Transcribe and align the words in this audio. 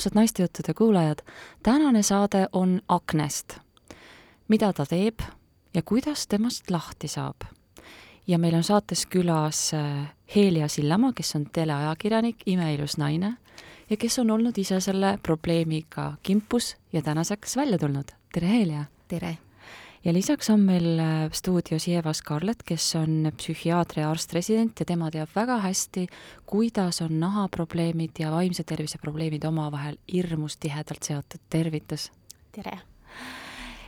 armsad 0.00 0.14
naistejuttude 0.14 0.74
kuulajad, 0.74 1.18
tänane 1.62 2.02
saade 2.02 2.46
on 2.52 2.80
aknest. 2.88 3.58
mida 4.48 4.72
ta 4.72 4.86
teeb 4.86 5.20
ja 5.74 5.82
kuidas 5.82 6.26
temast 6.26 6.70
lahti 6.70 7.08
saab? 7.08 7.36
ja 8.26 8.38
meil 8.38 8.54
on 8.54 8.62
saates 8.62 9.06
külas 9.06 9.74
äh, 9.74 10.08
Helia 10.36 10.68
Sillamaa, 10.68 11.12
kes 11.12 11.36
on 11.36 11.44
teleajakirjanik, 11.52 12.36
imeilus 12.46 12.96
naine 12.96 13.36
ja 13.90 13.96
kes 13.96 14.18
on 14.18 14.30
olnud 14.30 14.58
ise 14.58 14.80
selle 14.80 15.18
probleemiga 15.22 16.12
kimpus 16.22 16.76
ja 16.92 17.02
tänaseks 17.02 17.56
välja 17.56 17.78
tulnud. 17.78 18.08
tere, 18.32 18.48
Helia! 18.48 18.84
tere! 19.08 19.49
Ja 20.04 20.12
lisaks 20.12 20.50
on 20.50 20.60
meil 20.64 20.98
äh, 20.98 21.30
stuudios 21.32 21.88
Eva 21.88 22.12
Scarlett, 22.12 22.62
kes 22.66 22.94
on 22.96 23.30
psühhiaatria 23.36 24.08
arst-resident 24.10 24.80
ja 24.80 24.86
tema 24.88 25.10
teab 25.12 25.32
väga 25.36 25.58
hästi, 25.64 26.06
kuidas 26.48 27.02
on 27.04 27.18
nahaprobleemid 27.20 28.22
ja 28.22 28.30
vaimse 28.32 28.64
tervise 28.64 28.98
probleemid 29.02 29.44
omavahel 29.44 29.98
hirmus 30.12 30.56
tihedalt 30.56 31.04
seotud. 31.04 31.42
tervitus! 31.50 32.10
tere! 32.52 32.78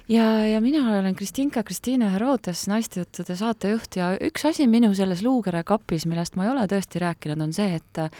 ja, 0.08 0.46
ja 0.46 0.60
mina 0.60 0.98
olen 0.98 1.14
Kristinka 1.14 1.62
Kristiine 1.62 2.12
Herodes, 2.12 2.66
naistejuttude 2.68 3.36
saatejuht 3.36 3.96
ja 3.96 4.12
üks 4.20 4.44
asi 4.48 4.66
minu 4.66 4.94
selles 4.94 5.22
luukere 5.24 5.64
kapis, 5.64 6.06
millest 6.06 6.36
ma 6.36 6.44
ei 6.44 6.52
ole 6.52 6.66
tõesti 6.68 7.00
rääkinud, 7.00 7.40
on 7.40 7.56
see, 7.56 7.78
et 7.80 8.02
äh, 8.04 8.12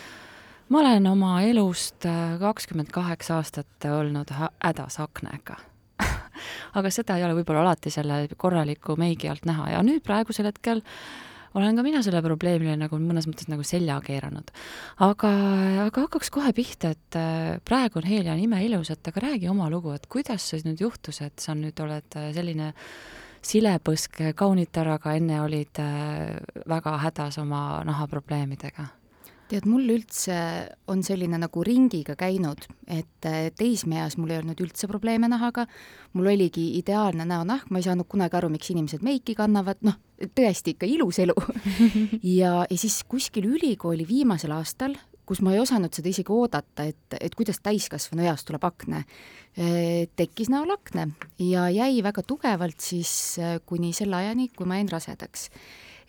ma 0.72 0.80
olen 0.80 1.10
oma 1.12 1.42
elust 1.44 2.08
äh, 2.08 2.38
kakskümmend 2.40 2.88
kaheksa 2.94 3.36
aastat 3.42 3.90
olnud 3.90 4.32
hädas 4.32 4.96
aknaga 5.02 5.60
aga 6.78 6.90
seda 6.90 7.18
ei 7.18 7.26
ole 7.26 7.36
võib-olla 7.40 7.66
alati 7.66 7.90
selle 7.90 8.24
korraliku 8.36 8.96
meigi 9.00 9.30
alt 9.32 9.46
näha 9.48 9.70
ja 9.76 9.82
nüüd 9.86 10.02
praegusel 10.06 10.50
hetkel 10.50 10.82
olen 11.54 11.76
ka 11.76 11.84
mina 11.84 12.02
selle 12.04 12.22
probleemile 12.24 12.76
nagu 12.80 12.98
mõnes 13.00 13.26
mõttes 13.28 13.48
nagu 13.50 13.64
selja 13.66 13.98
keeranud. 14.04 14.52
aga, 15.04 15.32
aga 15.86 16.06
hakkaks 16.06 16.30
kohe 16.32 16.52
pihta, 16.56 16.92
et 16.96 17.18
äh, 17.18 17.58
praegu 17.64 18.00
on 18.00 18.08
Helja 18.08 18.36
nime 18.38 18.62
ilus, 18.64 18.90
et 18.90 19.08
aga 19.08 19.26
räägi 19.28 19.50
oma 19.50 19.68
lugu, 19.70 19.92
et 19.92 20.06
kuidas 20.08 20.48
see 20.48 20.62
nüüd 20.64 20.80
juhtus, 20.86 21.20
et 21.20 21.38
sa 21.40 21.56
nüüd 21.58 21.78
oled 21.84 22.16
äh, 22.16 22.30
selline 22.36 22.72
silepõsk 23.42 24.22
kaunitaraga, 24.38 25.16
enne 25.18 25.42
olid 25.42 25.82
äh, 25.82 26.40
väga 26.68 26.96
hädas 27.04 27.40
oma 27.42 27.82
nahaprobleemidega 27.84 29.01
tead, 29.52 29.68
mul 29.68 29.90
üldse 29.94 30.36
on 30.90 31.02
selline 31.04 31.38
nagu 31.40 31.64
ringiga 31.66 32.16
käinud, 32.18 32.64
et 32.90 33.28
äh, 33.28 33.50
teismeeas 33.58 34.16
mul 34.20 34.32
ei 34.32 34.40
olnud 34.40 34.60
üldse 34.64 34.88
probleeme 34.90 35.28
nahaga, 35.30 35.66
mul 36.16 36.32
oligi 36.32 36.72
ideaalne 36.78 37.26
näonahk, 37.28 37.68
ma 37.70 37.80
ei 37.80 37.86
saanud 37.86 38.08
kunagi 38.10 38.38
aru, 38.38 38.50
miks 38.52 38.72
inimesed 38.72 39.04
meiki 39.04 39.36
kannavad, 39.38 39.82
noh, 39.86 39.98
tõesti 40.22 40.76
ikka 40.76 40.88
ilus 40.88 41.22
elu. 41.24 41.36
Ja, 42.22 42.62
ja 42.70 42.76
siis 42.78 43.02
kuskil 43.08 43.46
ülikooli 43.50 44.04
viimasel 44.08 44.52
aastal, 44.54 44.94
kus 45.28 45.42
ma 45.44 45.52
ei 45.54 45.60
osanud 45.62 45.92
seda 45.94 46.10
isegi 46.10 46.32
oodata, 46.32 46.86
et, 46.88 47.16
et 47.20 47.34
kuidas 47.38 47.60
täiskasvanu 47.64 48.24
eas 48.26 48.44
tuleb 48.46 48.64
akne, 48.66 49.04
äh, 49.56 50.08
tekkis 50.16 50.50
näol 50.52 50.72
akne. 50.74 51.10
Ja 51.42 51.68
jäi 51.72 52.02
väga 52.04 52.24
tugevalt 52.26 52.80
siis 52.82 53.12
äh, 53.42 53.58
kuni 53.66 53.92
selle 53.96 54.20
ajani, 54.22 54.50
kui 54.56 54.68
ma 54.68 54.80
jäin 54.80 54.92
rasedaks 54.92 55.50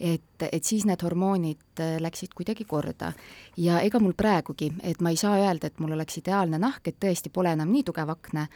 et, 0.03 0.45
et 0.51 0.63
siis 0.67 0.83
need 0.87 1.01
hormoonid 1.05 1.79
äh, 1.79 1.95
läksid 2.03 2.35
kuidagi 2.35 2.65
korda. 2.67 3.13
ja 3.57 3.79
ega 3.85 3.99
mul 4.03 4.13
praegugi, 4.17 4.71
et 4.83 5.01
ma 5.01 5.13
ei 5.13 5.17
saa 5.19 5.37
öelda, 5.39 5.67
et 5.67 5.79
mul 5.79 5.95
oleks 5.95 6.19
ideaalne 6.19 6.59
nahk, 6.59 6.87
et 6.87 6.99
tõesti 6.99 7.31
pole 7.33 7.53
enam 7.55 7.71
nii 7.71 7.83
tugev 7.87 8.11
akne, 8.11 8.47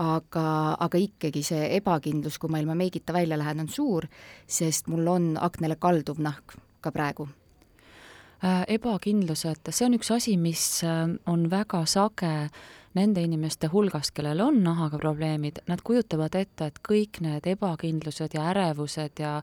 aga, 0.00 0.48
aga 0.80 0.98
ikkagi 0.98 1.44
see 1.44 1.70
ebakindlus, 1.76 2.38
kui 2.38 2.50
ma 2.50 2.62
ilma 2.62 2.76
meigita 2.78 3.12
välja 3.12 3.38
lähen, 3.38 3.66
on 3.66 3.68
suur, 3.68 4.08
sest 4.46 4.88
mul 4.88 5.08
on 5.12 5.32
aknele 5.40 5.76
kalduv 5.80 6.22
nahk 6.24 6.56
ka 6.80 6.92
praegu 6.92 7.28
äh, 8.44 8.62
ebakindlus, 8.76 9.44
et 9.48 9.72
see 9.72 9.88
on 9.88 9.98
üks 9.98 10.12
asi, 10.14 10.36
mis 10.40 10.82
äh, 10.84 11.04
on 11.30 11.48
väga 11.50 11.84
sage 11.90 12.50
nende 12.94 13.22
inimeste 13.26 13.68
hulgast, 13.72 14.12
kellel 14.14 14.40
on 14.44 14.60
nahaga 14.62 14.98
probleemid, 15.02 15.58
nad 15.66 15.82
kujutavad 15.82 16.36
ette, 16.38 16.68
et 16.70 16.78
kõik 16.86 17.18
need 17.24 17.46
ebakindlused 17.50 18.36
ja 18.36 18.46
ärevused 18.52 19.18
ja 19.22 19.34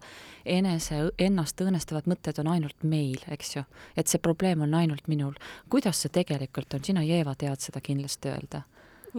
enese, 0.47 1.03
ennast 1.19 1.59
õõnestavad 1.62 2.07
mõtted 2.07 2.39
on 2.39 2.51
ainult 2.53 2.85
meil, 2.88 3.19
eks 3.31 3.56
ju. 3.57 3.66
et 3.95 4.07
see 4.07 4.23
probleem 4.23 4.63
on 4.63 4.73
ainult 4.73 5.07
minul. 5.12 5.35
kuidas 5.69 6.01
see 6.01 6.13
tegelikult 6.22 6.73
on, 6.73 6.83
sina, 6.83 7.03
Jeeva, 7.03 7.35
tead 7.35 7.59
seda 7.59 7.83
kindlasti 7.83 8.31
öelda? 8.31 8.63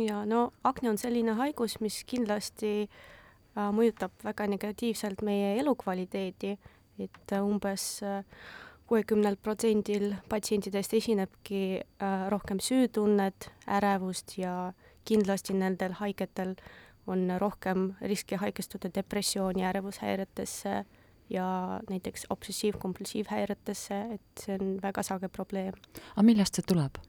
jaa, 0.01 0.25
no 0.25 0.53
akne 0.65 0.95
on 0.95 0.99
selline 0.99 1.37
haigus, 1.37 1.77
mis 1.85 2.01
kindlasti 2.09 2.89
äh, 2.89 3.69
mõjutab 3.77 4.17
väga 4.25 4.49
negatiivselt 4.49 5.21
meie 5.23 5.59
elukvaliteedi, 5.61 6.57
et 7.05 7.37
umbes 7.43 8.01
äh, 8.07 8.25
kuuekümnel 8.93 9.39
protsendil 9.41 10.11
patsientidest 10.29 10.93
esinebki 10.99 11.81
äh, 11.81 12.27
rohkem 12.29 12.59
süütunnet, 12.61 13.47
ärevust 13.65 14.35
ja 14.37 14.75
kindlasti 15.09 15.57
nendel 15.57 15.95
haigetel 15.97 16.53
on 17.09 17.25
rohkem 17.41 17.95
riski 18.05 18.37
haigestuda 18.37 18.91
depressiooni, 18.95 19.65
ärevushäiretesse 19.65 20.75
ja 21.33 21.47
näiteks 21.89 22.27
obsessiiv-kompulsiivhäiretesse, 22.31 24.03
et 24.19 24.45
see 24.45 24.59
on 24.61 24.77
väga 24.83 25.03
sage 25.03 25.33
probleem. 25.33 25.73
aga 26.13 26.27
millest 26.29 26.61
see 26.61 26.69
tuleb? 26.69 27.01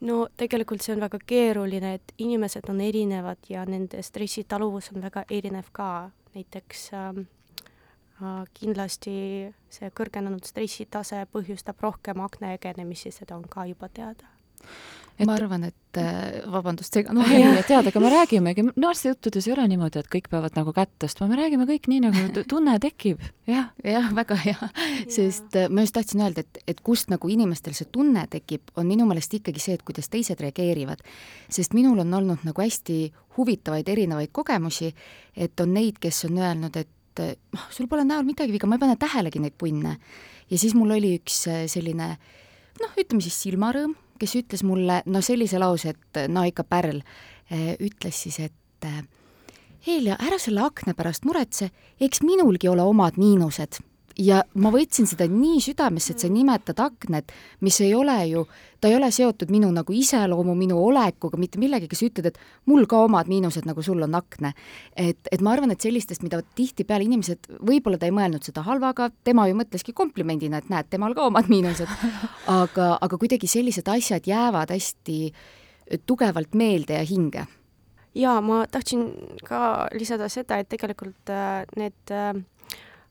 no 0.00 0.26
tegelikult 0.36 0.82
see 0.82 0.96
on 0.96 1.06
väga 1.06 1.22
keeruline, 1.26 1.94
et 1.94 2.16
inimesed 2.18 2.66
on 2.74 2.82
erinevad 2.82 3.46
ja 3.48 3.62
nende 3.70 4.02
stressitaluvus 4.02 4.90
on 4.90 5.06
väga 5.06 5.24
erinev 5.30 5.70
ka, 5.72 6.10
näiteks 6.34 6.88
ähm, 6.98 7.26
kindlasti 8.54 9.14
see 9.74 9.90
kõrgenenud 9.90 10.46
stressitase 10.46 11.24
põhjustab 11.32 11.80
rohkem 11.82 12.22
akna 12.24 12.54
egenemisi, 12.54 13.10
seda 13.14 13.36
on 13.36 13.48
ka 13.50 13.66
juba 13.70 13.90
teada. 13.92 14.30
Et... 15.14 15.26
ma 15.28 15.36
arvan, 15.36 15.62
et 15.68 15.98
äh, 16.00 16.40
vabandust, 16.50 16.96
vahele. 16.96 17.50
ei, 17.60 17.62
tead, 17.68 17.86
aga 17.86 18.00
me 18.02 18.08
räägimegi, 18.10 18.64
no 18.74 18.88
arstijuttudes 18.90 19.46
ei 19.46 19.52
ole 19.54 19.66
niimoodi, 19.70 20.00
et 20.02 20.08
kõik 20.10 20.26
peavad 20.32 20.56
nagu 20.58 20.72
kätt 20.74 20.90
tõstma, 21.04 21.28
me 21.30 21.38
räägime 21.38 21.68
kõik 21.68 21.86
nii, 21.90 22.00
nagu 22.02 22.42
tunne 22.50 22.74
tekib, 22.82 23.22
jah. 23.46 23.68
jah, 23.86 24.08
väga 24.16 24.38
hea, 24.42 24.70
sest 25.14 25.54
äh, 25.60 25.68
ma 25.70 25.84
just 25.86 25.94
tahtsin 25.94 26.24
öelda, 26.24 26.42
et, 26.42 26.58
et 26.74 26.82
kust 26.86 27.12
nagu 27.14 27.30
inimestel 27.30 27.76
see 27.78 27.86
tunne 27.94 28.26
tekib, 28.32 28.74
on 28.74 28.90
minu 28.90 29.06
meelest 29.06 29.38
ikkagi 29.38 29.62
see, 29.62 29.78
et 29.78 29.86
kuidas 29.86 30.10
teised 30.10 30.42
reageerivad. 30.42 31.04
sest 31.46 31.78
minul 31.78 32.02
on 32.02 32.18
olnud 32.18 32.42
nagu 32.48 32.66
hästi 32.66 32.98
huvitavaid 33.36 33.88
erinevaid 33.94 34.34
kogemusi, 34.34 34.90
et 35.36 35.62
on 35.62 35.78
neid, 35.78 36.02
kes 36.02 36.24
on 36.26 36.42
öelnud, 36.42 36.74
et 36.82 36.90
et 37.22 37.40
noh, 37.54 37.66
sul 37.70 37.88
pole 37.90 38.04
näol 38.06 38.26
midagi 38.26 38.54
viga, 38.54 38.68
ma 38.70 38.78
ei 38.78 38.84
pane 38.84 38.96
tähelegi 39.00 39.42
neid 39.42 39.56
punne. 39.58 39.96
ja 40.50 40.58
siis 40.58 40.74
mul 40.74 40.96
oli 40.96 41.14
üks 41.18 41.44
äh, 41.50 41.64
selline 41.70 42.14
noh, 42.80 42.98
ütleme 42.98 43.22
siis 43.22 43.38
silmarõõm, 43.46 43.94
kes 44.18 44.36
ütles 44.40 44.64
mulle 44.66 45.02
no 45.06 45.22
sellise 45.22 45.58
lause, 45.62 45.94
et 45.94 46.26
no 46.30 46.44
ikka 46.46 46.64
pärl, 46.66 47.02
ütles 47.82 48.22
siis, 48.24 48.38
et 48.40 48.86
Helja, 49.84 50.14
ära 50.16 50.38
selle 50.40 50.62
akna 50.64 50.94
pärast 50.96 51.26
muretse, 51.28 51.68
eks 52.00 52.22
minulgi 52.24 52.70
ole 52.70 52.84
omad 52.88 53.18
miinused 53.20 53.78
ja 54.18 54.42
ma 54.60 54.70
võtsin 54.74 55.08
seda 55.08 55.26
nii 55.30 55.60
südamesse, 55.62 56.14
et 56.14 56.22
sa 56.22 56.28
nimetad 56.30 56.78
aknet, 56.82 57.32
mis 57.64 57.78
ei 57.82 57.94
ole 57.96 58.16
ju, 58.30 58.44
ta 58.80 58.90
ei 58.90 58.96
ole 58.98 59.10
seotud 59.14 59.50
minu 59.52 59.70
nagu 59.74 59.94
iseloomu, 59.94 60.54
minu 60.58 60.78
olekuga, 60.84 61.38
mitte 61.40 61.58
millegagi, 61.62 61.96
sa 61.98 62.06
ütled, 62.08 62.28
et 62.30 62.38
mul 62.70 62.86
ka 62.90 63.04
omad 63.06 63.30
miinused, 63.30 63.66
nagu 63.68 63.82
sul 63.82 64.02
on 64.06 64.14
akne. 64.18 64.54
et, 64.96 65.18
et 65.32 65.42
ma 65.42 65.54
arvan, 65.54 65.74
et 65.74 65.80
sellistest, 65.80 66.22
mida 66.22 66.42
tihtipeale 66.54 67.06
inimesed, 67.08 67.50
võib-olla 67.64 67.98
ta 67.98 68.06
ei 68.10 68.14
mõelnud 68.14 68.46
seda 68.46 68.64
halvaga, 68.66 69.10
tema 69.24 69.48
ju 69.48 69.58
mõtleski 69.58 69.96
komplimendina, 69.96 70.62
et 70.62 70.70
näed, 70.70 70.90
temal 70.90 71.14
ka 71.14 71.28
omad 71.30 71.50
miinused. 71.50 71.90
aga, 72.60 72.94
aga 73.00 73.18
kuidagi 73.18 73.50
sellised 73.50 73.88
asjad 73.90 74.26
jäävad 74.30 74.74
hästi 74.74 75.18
tugevalt 76.06 76.54
meelde 76.56 76.96
ja 76.96 77.04
hinge 77.04 77.44
jaa, 78.14 78.38
ma 78.40 78.62
tahtsin 78.70 79.08
ka 79.44 79.88
lisada 79.98 80.28
seda, 80.30 80.60
et 80.62 80.68
tegelikult 80.70 81.32
äh, 81.34 81.64
need 81.74 82.14
Äh, 82.14 82.34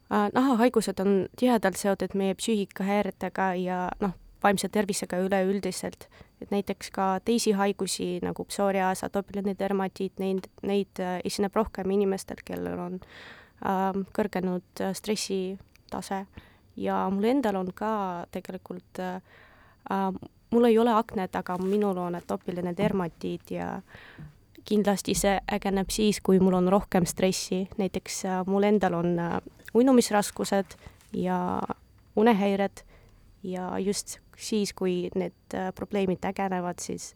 nahahaigused 0.09 1.00
on 1.00 1.28
tihedalt 1.39 1.78
seotud 1.80 2.13
meie 2.13 2.36
psüühikahäiretega 2.36 3.54
ja 3.56 3.78
noh, 4.00 4.13
vaimse 4.44 4.69
tervisega 4.69 5.18
üleüldiselt. 5.18 6.07
et 6.42 6.51
näiteks 6.51 6.92
ka 6.92 7.19
teisi 7.25 7.51
haigusi 7.51 8.19
nagu 8.22 8.44
psooriaas, 8.45 9.04
atoopiline 9.04 9.56
dermatiit, 9.60 10.19
neid, 10.19 10.50
neid 10.62 11.00
äh, 11.00 11.22
esineb 11.25 11.56
rohkem 11.56 11.92
inimestel, 11.95 12.42
kellel 12.45 12.80
on 12.80 13.00
äh, 13.00 13.95
kõrgenud 14.18 14.81
äh, 14.81 14.92
stressitase 14.94 16.25
ja 16.75 17.10
mul 17.10 17.30
endal 17.31 17.56
on 17.62 17.72
ka 17.74 17.94
tegelikult 18.36 19.00
äh, 19.00 19.22
äh, 19.92 20.12
mul 20.51 20.68
ei 20.68 20.78
ole 20.80 20.94
aknet, 20.94 21.36
aga 21.36 21.57
minul 21.57 21.98
on 21.98 22.16
atoopiline 22.16 22.75
dermatiit 22.78 23.51
ja 23.51 23.80
kindlasti 24.66 25.16
see 25.16 25.38
ägeneb 25.51 25.92
siis, 25.92 26.22
kui 26.24 26.39
mul 26.39 26.60
on 26.60 26.68
rohkem 26.72 27.06
stressi, 27.06 27.63
näiteks 27.78 28.25
äh, 28.25 28.44
mul 28.48 28.68
endal 28.68 29.00
on 29.00 29.19
äh, 29.19 29.39
uinumisraskused 29.74 30.78
ja 31.14 31.62
unehäired. 32.16 32.84
Ja 33.44 33.80
just 33.80 34.18
siis, 34.38 34.74
kui 34.74 35.10
need 35.16 35.36
äh, 35.54 35.74
probleemid 35.75 36.24
ägenevad, 36.25 36.80
siis 36.80 37.14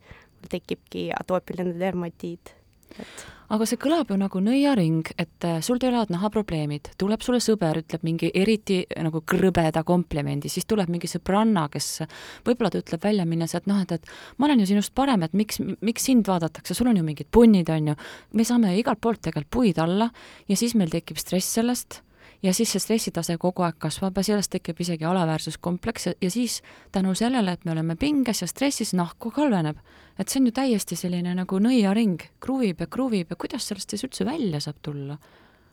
tekibki 0.49 1.09
atoopiline 1.19 1.79
dermatiit. 1.79 2.55
et 2.99 3.27
aga 3.53 3.67
see 3.67 3.79
kõlab 3.79 4.11
ju 4.11 4.17
nagu 4.19 4.39
nõiaring, 4.43 5.07
et 5.19 5.45
äh, 5.47 5.59
sul 5.63 5.79
tulevad 5.79 6.11
nahaprobleemid, 6.11 6.91
tuleb 6.99 7.23
sulle 7.23 7.39
sõber, 7.43 7.79
ütleb 7.83 8.03
mingi 8.03 8.29
eriti 8.35 8.81
äh, 8.83 9.03
nagu 9.05 9.21
krõbeda 9.23 9.83
komplimendi, 9.87 10.51
siis 10.51 10.67
tuleb 10.67 10.91
mingi 10.91 11.09
sõbranna, 11.11 11.67
kes 11.71 12.03
võib-olla 12.47 12.73
ta 12.73 12.81
ütleb 12.83 13.03
välja 13.07 13.27
minnes, 13.29 13.55
et 13.55 13.69
noh, 13.69 13.79
et, 13.83 13.95
et 13.95 14.11
ma 14.37 14.49
olen 14.49 14.63
ju 14.63 14.71
sinust 14.73 14.93
parem, 14.97 15.23
et 15.23 15.37
miks, 15.37 15.61
miks 15.79 16.09
sind 16.09 16.27
vaadatakse, 16.27 16.75
sul 16.75 16.91
on 16.91 16.99
ju 16.99 17.05
mingid 17.07 17.31
punnid, 17.31 17.71
on 17.73 17.93
ju, 17.93 17.95
me 18.35 18.47
saame 18.47 18.75
igalt 18.79 19.01
poolt 19.03 19.23
tegelikult 19.23 19.53
puid 19.57 19.79
alla 19.79 20.09
ja 20.49 20.59
siis 20.59 20.75
meil 20.75 20.91
tekib 20.91 21.19
stress 21.21 21.55
sellest 21.59 22.01
ja 22.43 22.53
siis 22.53 22.71
see 22.71 22.81
stressitase 22.81 23.37
kogu 23.41 23.65
aeg 23.65 23.79
kasvab 23.81 24.17
ja 24.17 24.23
sellest 24.29 24.51
tekib 24.53 24.79
isegi 24.81 25.05
alaväärsuskompleks 25.05 26.07
ja, 26.07 26.13
ja 26.21 26.31
siis 26.31 26.61
tänu 26.91 27.15
sellele, 27.15 27.51
et 27.51 27.65
me 27.65 27.71
oleme 27.71 27.95
pinges 27.95 28.41
ja 28.41 28.47
stressis, 28.47 28.93
nahku 28.93 29.31
halveneb. 29.35 29.77
et 30.19 30.29
see 30.29 30.41
on 30.41 30.47
ju 30.47 30.51
täiesti 30.51 30.95
selline 30.95 31.33
nagu 31.35 31.59
nõiaring, 31.59 32.21
kruvib 32.39 32.81
ja 32.81 32.87
kruvib 32.87 33.29
ja 33.29 33.35
kuidas 33.35 33.67
sellest 33.67 33.89
siis 33.89 34.03
üldse 34.03 34.25
välja 34.25 34.61
saab 34.61 34.81
tulla? 34.81 35.17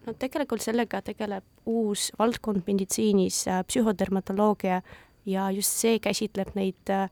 no 0.06 0.12
tegelikult 0.18 0.62
sellega 0.62 1.00
tegeleb 1.02 1.44
uus 1.66 2.10
valdkond 2.18 2.64
meditsiinis 2.66 3.46
äh,, 3.48 3.64
psühhodermatoloogia 3.68 4.82
ja 5.26 5.50
just 5.50 5.80
see 5.80 5.98
käsitleb 5.98 6.54
neid 6.54 6.90
äh, 6.90 7.08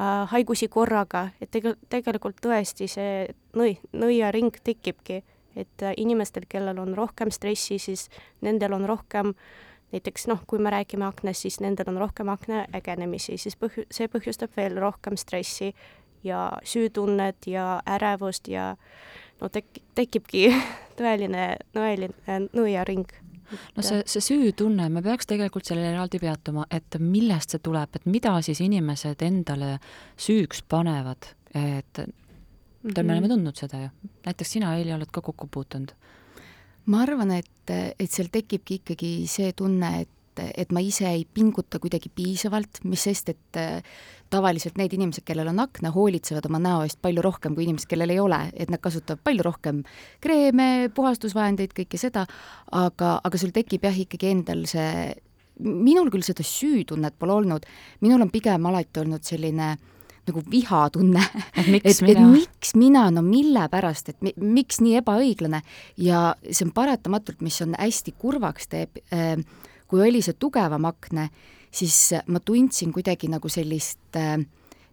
äh 0.00 0.28
haigusi 0.32 0.68
korraga, 0.68 1.28
et 1.40 1.50
tege-, 1.50 1.76
tegelikult 1.88 2.40
tõesti 2.40 2.88
see 2.88 3.28
nõi, 3.56 3.76
nõiaring 3.92 4.56
tekibki 4.64 5.22
et 5.56 5.82
äh, 5.82 5.94
inimestel, 5.96 6.46
kellel 6.48 6.78
on 6.78 6.94
rohkem 6.94 7.30
stressi, 7.30 7.78
siis 7.78 8.08
nendel 8.40 8.72
on 8.76 8.86
rohkem 8.88 9.34
näiteks 9.92 10.28
noh, 10.30 10.42
kui 10.46 10.58
me 10.62 10.70
räägime 10.70 11.06
aknast, 11.08 11.42
siis 11.46 11.60
nendel 11.60 11.90
on 11.90 11.98
rohkem 11.98 12.28
akna 12.30 12.64
ägenemisi, 12.76 13.38
siis 13.38 13.56
põhju-, 13.58 13.88
see 13.90 14.10
põhjustab 14.10 14.54
veel 14.56 14.78
rohkem 14.78 15.16
stressi 15.18 15.72
ja 16.24 16.50
süütunnet 16.64 17.48
ja 17.50 17.80
ärevust 17.88 18.48
ja 18.48 18.74
no 19.40 19.48
tek-, 19.48 19.82
tekibki 19.98 20.48
tõeline, 21.00 21.56
tõeline 21.74 22.38
nõiaring. 22.54 23.10
No 23.74 23.82
see, 23.82 24.04
see 24.06 24.22
süütunne, 24.22 24.86
me 24.94 25.02
peaks 25.02 25.26
tegelikult 25.26 25.66
sellele 25.66 25.90
eraldi 25.90 26.20
peatuma, 26.22 26.68
et 26.70 27.00
millest 27.02 27.56
see 27.56 27.62
tuleb, 27.64 27.98
et 27.98 28.06
mida 28.06 28.36
siis 28.46 28.60
inimesed 28.62 29.24
endale 29.26 29.72
süüks 30.14 30.62
panevad, 30.70 31.32
et 31.58 32.04
mm. 32.82 32.90
-hmm. 32.90 33.02
me 33.02 33.12
oleme 33.12 33.28
tundnud 33.28 33.56
seda 33.56 33.82
ju. 33.82 33.88
näiteks 34.26 34.52
sina, 34.52 34.76
Eili, 34.76 34.92
oled 34.94 35.10
ka 35.12 35.20
kokku 35.20 35.48
puutunud. 35.50 35.92
ma 36.86 37.02
arvan, 37.02 37.30
et, 37.30 37.70
et 37.98 38.10
seal 38.10 38.28
tekibki 38.32 38.80
ikkagi 38.80 39.10
see 39.28 39.52
tunne, 39.52 40.00
et, 40.00 40.40
et 40.56 40.72
ma 40.72 40.80
ise 40.80 41.06
ei 41.06 41.26
pinguta 41.34 41.78
kuidagi 41.78 42.08
piisavalt, 42.08 42.80
mis 42.84 43.02
sest, 43.04 43.28
et 43.28 43.60
tavaliselt 44.30 44.78
need 44.78 44.92
inimesed, 44.96 45.24
kellel 45.26 45.50
on 45.52 45.60
akna, 45.60 45.90
hoolitsevad 45.90 46.46
oma 46.46 46.58
näo 46.58 46.82
eest 46.82 46.98
palju 47.02 47.22
rohkem 47.22 47.54
kui 47.54 47.66
inimesed, 47.66 47.88
kellel 47.90 48.10
ei 48.10 48.20
ole, 48.20 48.40
et 48.54 48.70
nad 48.70 48.80
kasutavad 48.80 49.20
palju 49.24 49.44
rohkem 49.44 49.82
kreeme, 50.20 50.90
puhastusvahendeid, 50.94 51.74
kõike 51.76 52.00
seda, 52.00 52.26
aga, 52.72 53.20
aga 53.24 53.38
sul 53.38 53.52
tekib 53.54 53.84
jah, 53.84 54.00
ikkagi 54.06 54.32
endal 54.32 54.64
see 54.70 55.14
minul 55.60 56.08
küll 56.10 56.24
seda 56.24 56.42
süütunnet 56.46 57.18
pole 57.18 57.36
olnud, 57.36 57.66
minul 58.00 58.22
on 58.24 58.30
pigem 58.32 58.66
alati 58.66 59.02
olnud 59.02 59.26
selline 59.26 59.74
äh, 59.74 59.99
nagu 60.30 60.42
vihatunne. 60.50 61.22
et 61.58 61.70
miks 61.70 62.00
et, 62.00 62.04
mina? 62.06 62.26
miks 62.32 62.74
mina, 62.78 63.06
no 63.14 63.24
mille 63.26 63.66
pärast, 63.72 64.12
et 64.14 64.20
mi, 64.24 64.34
miks 64.40 64.80
nii 64.84 64.98
ebaõiglane 65.02 65.62
ja 66.00 66.30
see 66.48 66.66
on 66.68 66.74
paratamatult, 66.76 67.42
mis 67.44 67.60
on 67.64 67.76
hästi 67.78 68.14
kurvaks 68.18 68.70
teeb, 68.72 69.02
äh, 69.14 69.36
kui 69.90 70.02
oli 70.06 70.22
see 70.24 70.38
tugevam 70.38 70.86
akne, 70.88 71.28
siis 71.70 72.14
ma 72.30 72.42
tundsin 72.42 72.94
kuidagi 72.94 73.30
nagu 73.30 73.50
sellist 73.52 74.18
äh, 74.18 74.38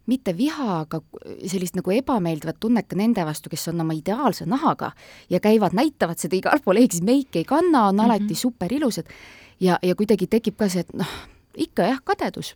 mitte 0.08 0.34
viha, 0.38 0.84
aga 0.86 1.02
sellist 1.50 1.76
nagu 1.78 1.92
ebameeldivat 1.92 2.60
tunnet 2.64 2.88
ka 2.88 2.98
nende 3.00 3.24
vastu, 3.28 3.52
kes 3.52 3.68
on 3.74 3.84
oma 3.84 3.96
ideaalse 3.98 4.48
nahaga 4.48 4.94
ja 5.30 5.42
käivad, 5.44 5.76
näitavad 5.78 6.20
seda 6.22 6.40
igal 6.40 6.64
pool, 6.64 6.80
ehk 6.82 6.96
siis 6.96 7.06
meiki 7.06 7.44
ei 7.44 7.48
kanna, 7.48 7.88
on 7.92 8.00
alati 8.00 8.24
mm 8.24 8.30
-hmm. 8.30 8.44
super 8.46 8.74
ilusad 8.74 9.06
ja, 9.60 9.80
ja 9.84 9.96
kuidagi 9.96 10.28
tekib 10.28 10.58
ka 10.58 10.70
see, 10.70 10.86
et 10.86 10.94
noh, 10.94 11.12
ikka 11.56 11.84
jah, 11.92 12.00
kadedus 12.04 12.56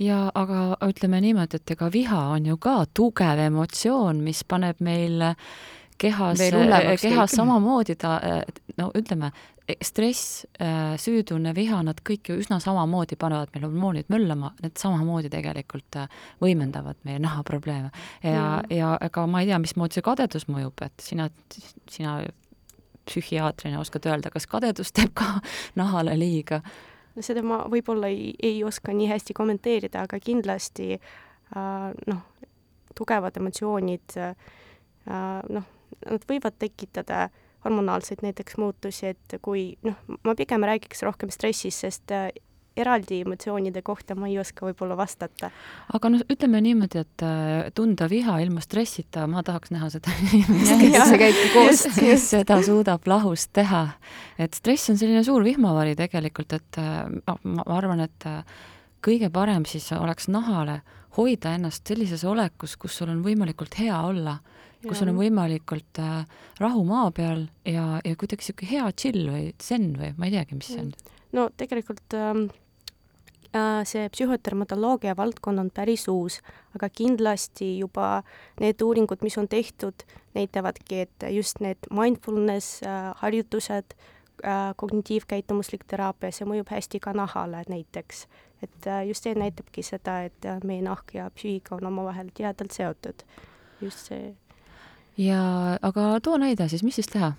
ja 0.00 0.20
aga 0.34 0.62
ütleme 0.88 1.20
niimoodi, 1.24 1.60
et 1.60 1.74
ega 1.76 1.90
viha 1.92 2.22
on 2.36 2.48
ju 2.50 2.56
ka 2.62 2.84
tugev 2.94 3.44
emotsioon, 3.46 4.22
mis 4.24 4.42
paneb 4.48 4.80
meil 4.84 5.22
kehas, 6.00 6.40
kehas 7.02 7.36
samamoodi 7.36 7.96
ta, 8.00 8.18
no 8.80 8.90
ütleme, 8.96 9.32
stress, 9.84 10.44
süütunne, 10.98 11.52
viha, 11.54 11.82
nad 11.86 12.00
kõik 12.06 12.32
ju 12.32 12.38
üsna 12.40 12.58
samamoodi 12.62 13.18
panevad 13.20 13.52
meil 13.54 13.66
hormoonid 13.68 14.10
möllama, 14.10 14.54
need 14.64 14.80
samamoodi 14.80 15.30
tegelikult 15.30 16.00
võimendavad 16.42 16.98
meie 17.06 17.20
nahaprobleeme. 17.22 17.90
ja 18.24 18.46
mm., 18.62 18.76
ja 18.76 18.96
ega 19.06 19.26
ma 19.30 19.44
ei 19.44 19.50
tea, 19.50 19.60
mismoodi 19.62 19.98
see 19.98 20.06
kadedus 20.06 20.48
mõjub, 20.50 20.80
et 20.86 21.04
sina, 21.04 21.28
sina 21.90 22.18
psühhiaatrina 23.06 23.80
oskad 23.80 24.08
öelda, 24.10 24.32
kas 24.32 24.48
kadedus 24.50 24.92
teeb 24.96 25.12
ka 25.14 25.36
nahale 25.80 26.16
liiga 26.18 26.62
seda 27.24 27.42
ma 27.46 27.62
võib-olla 27.70 28.10
ei, 28.12 28.32
ei 28.42 28.62
oska 28.64 28.94
nii 28.96 29.08
hästi 29.10 29.36
kommenteerida, 29.36 30.04
aga 30.06 30.20
kindlasti 30.22 30.94
äh, 30.96 31.90
noh, 32.10 32.24
tugevad 32.98 33.36
emotsioonid 33.40 34.16
äh, 34.18 34.34
noh, 35.06 35.68
nad 36.06 36.26
võivad 36.28 36.58
tekitada 36.58 37.28
hormonaalseid 37.64 38.22
näiteks 38.24 38.56
muutusi, 38.60 39.12
et 39.12 39.40
kui 39.44 39.74
noh, 39.84 39.98
ma 40.24 40.34
pigem 40.38 40.64
räägiks 40.64 41.04
rohkem 41.04 41.32
stressist, 41.32 41.84
sest 41.84 42.14
äh, 42.14 42.30
eraldi 42.76 43.20
emotsioonide 43.24 43.82
kohta 43.82 44.14
ma 44.18 44.28
ei 44.30 44.38
oska 44.40 44.66
võib-olla 44.68 44.96
vastata. 44.98 45.50
aga 45.94 46.10
noh, 46.12 46.22
ütleme 46.30 46.60
niimoodi, 46.64 47.02
et 47.04 47.24
äh, 47.26 47.70
tunda 47.74 48.08
viha 48.10 48.38
ilma 48.44 48.62
stressita, 48.64 49.26
ma 49.30 49.42
tahaks 49.46 49.72
näha 49.74 49.90
seda 49.92 50.14
inimest, 50.26 51.16
kes 51.98 52.28
seda 52.36 52.60
suudab 52.66 53.06
lahus 53.10 53.48
teha. 53.52 53.86
et 54.38 54.54
stress 54.54 54.92
on 54.92 55.00
selline 55.00 55.24
suur 55.26 55.44
vihmavari 55.46 55.96
tegelikult, 55.98 56.54
et 56.56 56.80
äh, 56.80 57.04
ma 57.42 57.66
arvan, 57.66 58.06
et 58.06 58.28
äh, 58.28 58.42
kõige 59.04 59.30
parem 59.32 59.66
siis 59.68 59.90
oleks 59.96 60.28
nahale 60.28 60.80
hoida 61.16 61.56
ennast 61.56 61.88
sellises 61.88 62.24
olekus, 62.24 62.76
kus 62.78 63.00
sul 63.00 63.10
on 63.10 63.24
võimalikult 63.24 63.74
hea 63.80 63.96
olla, 64.06 64.38
kus 64.86 64.98
sul 64.98 65.12
on 65.12 65.20
võimalikult 65.20 66.00
äh, 66.00 66.24
rahu 66.60 66.84
maa 66.88 67.10
peal 67.14 67.46
ja, 67.68 68.00
ja 68.04 68.16
kuidagi 68.16 68.46
niisugune 68.46 68.70
hea 68.70 68.90
chill 68.96 69.28
või 69.28 69.52
zen 69.60 69.92
või 69.98 70.14
ma 70.16 70.28
ei 70.28 70.36
teagi, 70.38 70.58
mis 70.58 70.72
see 70.72 70.84
on. 70.86 70.92
no 71.36 71.48
tegelikult 71.60 72.18
ähm, 72.18 72.48
Äh, 73.50 73.82
see 73.82 74.06
psühhodermatoloogia 74.14 75.16
valdkond 75.18 75.58
on 75.58 75.72
päris 75.74 76.04
uus, 76.08 76.36
aga 76.76 76.86
kindlasti 76.86 77.80
juba 77.80 78.22
need 78.62 78.78
uuringud, 78.86 79.24
mis 79.26 79.34
on 79.42 79.48
tehtud, 79.50 80.04
näitavadki, 80.36 81.00
et 81.08 81.26
just 81.34 81.58
need 81.58 81.88
mindfulness 81.90 82.78
äh, 82.86 83.10
harjutused, 83.24 83.98
kognitiivkäitumuslik 84.80 85.82
teraapia, 85.84 86.30
see 86.32 86.46
mõjub 86.48 86.70
hästi 86.72 86.96
ka 87.04 87.12
nahale 87.12 87.58
näiteks. 87.68 88.22
et 88.64 88.86
just 89.08 89.26
see 89.26 89.34
näitabki 89.36 89.82
seda, 89.84 90.14
et 90.30 90.48
meie 90.64 90.80
nahk 90.80 91.12
ja 91.12 91.26
psüühika 91.34 91.74
on 91.76 91.90
omavahel 91.90 92.30
tihedalt 92.32 92.72
seotud. 92.72 93.26
just 93.82 94.06
see. 94.06 94.36
Ja 95.20 95.40
aga 95.82 96.12
too 96.24 96.38
näide 96.40 96.68
siis, 96.68 96.84
mis 96.86 96.96
siis 97.00 97.10
teha 97.12 97.32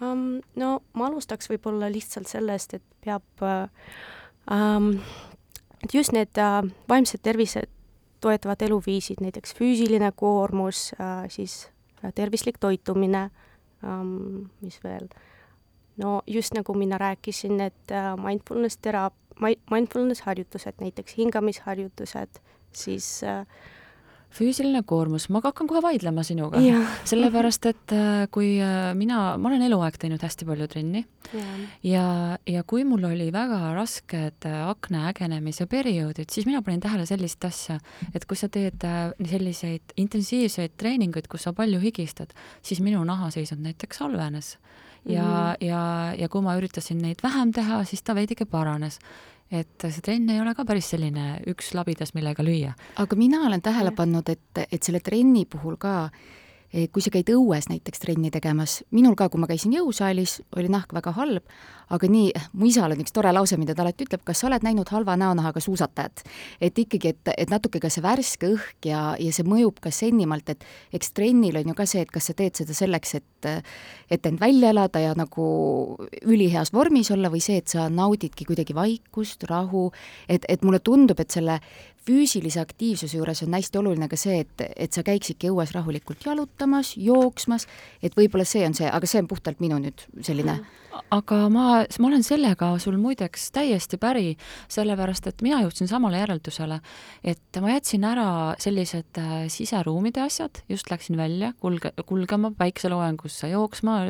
um,? 0.00 0.40
no 0.56 0.78
ma 0.96 1.08
alustaks 1.10 1.50
võib-olla 1.52 1.90
lihtsalt 1.92 2.30
sellest, 2.30 2.78
et 2.78 2.84
peab 3.04 3.44
um, 3.44 4.92
et 5.84 5.94
just 5.94 6.14
need 6.16 6.38
äh, 6.40 6.62
vaimset 6.88 7.22
tervise 7.22 7.66
toetavad 8.20 8.62
eluviisid, 8.66 9.22
näiteks 9.22 9.54
füüsiline 9.58 10.10
koormus 10.16 10.92
äh,, 10.98 11.28
siis 11.30 11.68
äh, 12.02 12.12
tervislik 12.14 12.58
toitumine 12.58 13.28
ähm,, 13.84 14.48
mis 14.60 14.80
veel, 14.84 15.08
no 16.02 16.22
just 16.26 16.54
nagu 16.54 16.74
mina 16.74 16.98
rääkisin, 16.98 17.60
et 17.60 17.94
äh, 17.94 18.14
mindfulness 18.18 18.80
teraap-, 18.82 19.18
mindfulness 19.70 20.26
harjutused, 20.26 20.80
näiteks 20.80 21.18
hingamisharjutused, 21.18 22.40
siis 22.72 23.22
äh, 23.24 23.44
füüsiline 24.34 24.82
koormus, 24.86 25.28
ma 25.32 25.40
hakkan 25.42 25.68
kohe 25.70 25.80
vaidlema 25.82 26.22
sinuga, 26.26 26.60
sellepärast 27.10 27.68
et 27.70 27.94
äh, 27.96 28.26
kui 28.34 28.56
äh, 28.62 28.92
mina, 28.98 29.36
ma 29.40 29.50
olen 29.50 29.64
eluaeg 29.66 29.96
teinud 30.00 30.22
hästi 30.24 30.48
palju 30.48 30.68
trenni 30.70 31.02
ja, 31.32 31.46
ja, 31.86 32.04
ja 32.48 32.64
kui 32.68 32.84
mul 32.88 33.06
oli 33.08 33.30
väga 33.34 33.72
rasked 33.76 34.48
äh, 34.48 34.58
akna 34.68 35.06
ägenemise 35.12 35.68
perioodid, 35.70 36.28
siis 36.34 36.48
mina 36.48 36.62
panin 36.64 36.82
tähele 36.84 37.06
sellist 37.08 37.44
asja, 37.48 37.78
et 38.12 38.28
kui 38.28 38.38
sa 38.38 38.50
teed 38.52 38.84
selliseid 39.18 39.96
intensiivseid 39.96 40.76
treeninguid, 40.80 41.30
kus 41.30 41.48
sa 41.48 41.54
palju 41.56 41.80
higistad, 41.82 42.34
siis 42.62 42.82
minu 42.84 43.02
nahaseisund 43.08 43.64
näiteks 43.64 44.04
halvenes. 44.04 44.56
Ja 45.08 45.22
mm, 45.22 45.30
-hmm. 45.30 45.66
ja, 45.66 46.14
ja 46.18 46.28
kui 46.28 46.42
ma 46.42 46.56
üritasin 46.58 46.98
neid 47.00 47.22
vähem 47.22 47.52
teha, 47.52 47.84
siis 47.84 48.02
ta 48.02 48.14
veidike 48.14 48.44
paranes 48.44 48.98
et 49.50 49.86
see 49.88 50.04
trenn 50.04 50.28
ei 50.30 50.40
ole 50.42 50.54
ka 50.54 50.64
päris 50.68 50.90
selline 50.92 51.38
üks 51.48 51.72
labidas, 51.74 52.14
millega 52.14 52.44
lüüa. 52.44 52.74
aga 52.96 53.16
mina 53.16 53.46
olen 53.46 53.62
tähele 53.62 53.94
pannud, 53.96 54.28
et, 54.28 54.64
et 54.70 54.82
selle 54.82 55.00
trenni 55.00 55.46
puhul 55.46 55.76
ka 55.80 56.10
kui 56.92 57.00
sa 57.00 57.08
käid 57.08 57.30
õues 57.32 57.70
näiteks 57.70 58.02
trenni 58.02 58.30
tegemas, 58.30 58.82
minul 58.92 59.14
ka, 59.16 59.30
kui 59.32 59.40
ma 59.40 59.48
käisin 59.48 59.72
jõusaalis, 59.72 60.42
oli 60.56 60.68
nahk 60.68 60.92
väga 60.92 61.14
halb, 61.16 61.46
aga 61.94 62.10
nii, 62.10 62.32
mu 62.58 62.68
isal 62.68 62.92
on 62.94 63.02
üks 63.02 63.14
tore 63.14 63.32
lause, 63.34 63.58
mida 63.60 63.76
ta 63.76 63.84
alati 63.84 64.06
ütleb, 64.08 64.24
kas 64.26 64.42
sa 64.42 64.48
oled 64.50 64.64
näinud 64.66 64.88
halva 64.92 65.16
näonahaga 65.20 65.62
suusatajat? 65.64 66.24
et 66.60 66.78
ikkagi, 66.78 67.14
et, 67.14 67.32
et 67.36 67.50
natuke 67.50 67.80
ka 67.82 67.90
see 67.92 68.04
värske 68.04 68.52
õhk 68.54 68.90
ja, 68.90 69.02
ja 69.20 69.32
see 69.34 69.46
mõjub 69.48 69.80
ka 69.82 69.92
sennimalt, 69.94 70.54
et 70.54 70.64
eks 70.94 71.12
trennil 71.16 71.56
on 71.60 71.72
ju 71.72 71.76
ka 71.78 71.86
see, 71.88 72.04
et 72.04 72.12
kas 72.12 72.30
sa 72.30 72.36
teed 72.38 72.58
seda 72.60 72.76
selleks, 72.76 73.14
et 73.18 73.24
et 74.10 74.26
end 74.26 74.40
välja 74.40 74.72
elada 74.72 74.98
ja 74.98 75.12
nagu 75.14 75.44
üliheas 76.26 76.72
vormis 76.74 77.10
olla 77.14 77.30
või 77.30 77.42
see, 77.44 77.60
et 77.60 77.70
sa 77.70 77.86
naudidki 77.92 78.46
kuidagi 78.48 78.74
vaikust, 78.74 79.46
rahu, 79.50 79.88
et, 80.28 80.42
et 80.48 80.64
mulle 80.66 80.80
tundub, 80.82 81.20
et 81.20 81.30
selle 81.30 81.60
füüsilise 82.08 82.60
aktiivsuse 82.62 83.18
juures 83.18 83.44
on 83.44 83.54
hästi 83.54 83.78
oluline 83.78 84.08
ka 84.08 84.18
see, 84.18 84.40
et, 84.44 84.66
et 84.76 84.96
sa 84.96 85.04
käiksidki 85.06 85.52
õues 85.52 85.74
rahulikult 85.76 86.24
jalutamas, 86.26 86.94
jooksmas, 86.96 87.68
et 88.02 88.16
võib-olla 88.16 88.48
see 88.48 88.64
on 88.66 88.76
see, 88.78 88.88
aga 88.88 89.10
see 89.10 89.22
on 89.22 89.30
puhtalt 89.30 89.60
minu 89.64 89.80
nüüd 89.82 90.06
selline 90.24 90.58
aga 91.10 91.38
ma, 91.52 91.66
ma 92.00 92.08
olen 92.08 92.24
sellega 92.24 92.70
sul 92.82 92.96
muideks 93.00 93.48
täiesti 93.54 93.98
päri, 94.00 94.32
sellepärast 94.72 95.28
et 95.30 95.44
mina 95.44 95.60
jõudsin 95.64 95.90
samale 95.90 96.20
järeldusele, 96.22 96.80
et 97.32 97.60
ma 97.62 97.72
jätsin 97.74 98.04
ära 98.08 98.28
sellised 98.60 99.20
äh, 99.20 99.36
siseruumide 99.52 100.22
asjad, 100.24 100.62
just 100.68 100.90
läksin 100.92 101.18
välja 101.20 101.52
kulge, 101.60 101.92
kulgema 102.08 102.52
päikseloojangusse, 102.58 103.50
jooksma 103.52 104.00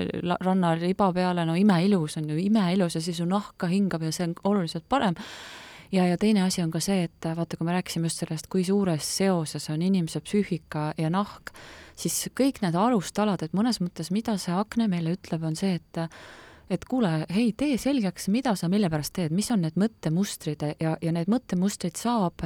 rannariba 0.41 1.13
peale, 1.17 1.47
no 1.49 1.57
imeilus 1.59 2.19
on 2.21 2.29
ju, 2.33 2.39
imeilus 2.49 2.99
ja 2.99 3.05
siis 3.05 3.21
su 3.23 3.29
nahk 3.29 3.57
ka 3.59 3.71
hingab 3.71 4.05
ja 4.07 4.13
see 4.15 4.31
on 4.31 4.37
oluliselt 4.53 4.87
parem. 4.89 5.19
Ja, 5.93 6.05
ja 6.05 6.19
teine 6.21 6.43
asi 6.45 6.61
on 6.61 6.71
ka 6.71 6.83
see, 6.85 7.07
et 7.07 7.25
vaata, 7.25 7.57
kui 7.57 7.65
me 7.65 7.73
rääkisime 7.73 8.11
just 8.11 8.21
sellest, 8.21 8.51
kui 8.53 8.61
suures 8.67 9.07
seoses 9.17 9.71
on 9.73 9.81
inimese 9.81 10.21
psüühika 10.21 10.91
ja 11.01 11.09
nahk, 11.09 11.55
siis 11.97 12.27
kõik 12.37 12.61
need 12.61 12.77
alustalad, 12.77 13.41
et 13.43 13.57
mõnes 13.57 13.81
mõttes, 13.81 14.13
mida 14.13 14.37
see 14.37 14.53
akne 14.53 14.85
meile 14.93 15.17
ütleb, 15.17 15.47
on 15.49 15.57
see, 15.57 15.79
et 15.81 16.03
et 16.71 16.85
kuule, 16.89 17.11
hei, 17.33 17.53
tee 17.57 17.79
selgeks, 17.81 18.29
mida 18.33 18.55
sa 18.59 18.69
mille 18.69 18.91
pärast 18.93 19.15
teed, 19.17 19.33
mis 19.35 19.49
on 19.55 19.63
need 19.65 19.79
mõttemustrid 19.81 20.65
ja, 20.81 20.95
ja 21.03 21.13
need 21.15 21.31
mõttemustrid 21.31 21.97
saab 21.99 22.45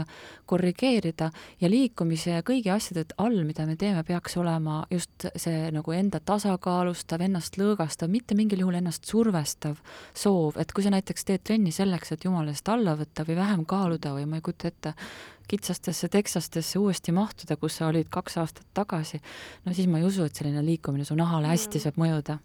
korrigeerida 0.51 1.31
ja 1.61 1.71
liikumise 1.71 2.37
ja 2.37 2.47
kõigi 2.47 2.73
asjade 2.75 3.07
all, 3.23 3.43
mida 3.47 3.67
me 3.67 3.77
teeme, 3.81 4.05
peaks 4.07 4.37
olema 4.41 4.83
just 4.91 5.27
see 5.37 5.69
nagu 5.75 5.97
enda 5.97 6.21
tasakaalustav, 6.21 7.25
ennast 7.27 7.59
lõõgastav, 7.61 8.11
mitte 8.13 8.39
mingil 8.39 8.63
juhul 8.65 8.79
ennast 8.79 9.09
survestav 9.11 9.81
soov, 10.15 10.59
et 10.63 10.73
kui 10.73 10.87
sa 10.87 10.95
näiteks 10.95 11.29
teed 11.29 11.45
trenni 11.47 11.75
selleks, 11.75 12.15
et 12.15 12.27
jumala 12.29 12.55
eest 12.55 12.69
alla 12.73 12.97
võtta 12.99 13.27
või 13.29 13.39
vähem 13.39 13.67
kaaluda 13.69 14.15
või 14.17 14.29
ma 14.29 14.39
ei 14.39 14.47
kujuta 14.47 14.71
ette, 14.71 14.95
kitsastesse 15.51 16.09
teksastesse 16.09 16.79
uuesti 16.79 17.13
mahtuda, 17.13 17.59
kus 17.61 17.81
sa 17.81 17.91
olid 17.91 18.09
kaks 18.13 18.39
aastat 18.41 18.67
tagasi, 18.75 19.21
no 19.67 19.75
siis 19.75 19.91
ma 19.91 20.01
ei 20.01 20.07
usu, 20.09 20.25
et 20.25 20.39
selline 20.39 20.63
liikumine 20.65 21.05
su 21.05 21.19
nahale 21.19 21.51
hästi 21.51 21.79
mm. 21.79 21.85
saab 21.85 22.01
mõjuda 22.01 22.39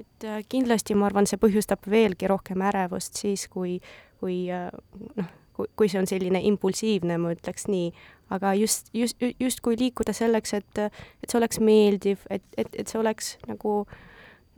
et 0.00 0.24
äh, 0.24 0.40
kindlasti 0.48 0.96
ma 0.98 1.08
arvan, 1.08 1.28
see 1.28 1.40
põhjustab 1.40 1.86
veelgi 1.90 2.30
rohkem 2.30 2.62
ärevust 2.64 3.20
siis, 3.20 3.46
kui, 3.52 3.78
kui 4.20 4.46
äh, 4.52 4.70
noh, 5.18 5.30
kui, 5.56 5.88
see 5.88 6.00
on 6.00 6.08
selline 6.08 6.40
impulsiivne, 6.48 7.18
ma 7.20 7.32
ütleks 7.34 7.68
nii, 7.70 7.92
aga 8.32 8.54
just, 8.58 8.88
just, 8.96 9.20
justkui 9.40 9.76
liikuda 9.78 10.14
selleks, 10.16 10.54
et, 10.58 10.84
et 10.88 11.28
see 11.28 11.38
oleks 11.38 11.60
meeldiv, 11.60 12.24
et, 12.30 12.44
et, 12.56 12.70
et 12.78 12.88
see 12.88 13.00
oleks 13.00 13.36
nagu 13.48 13.82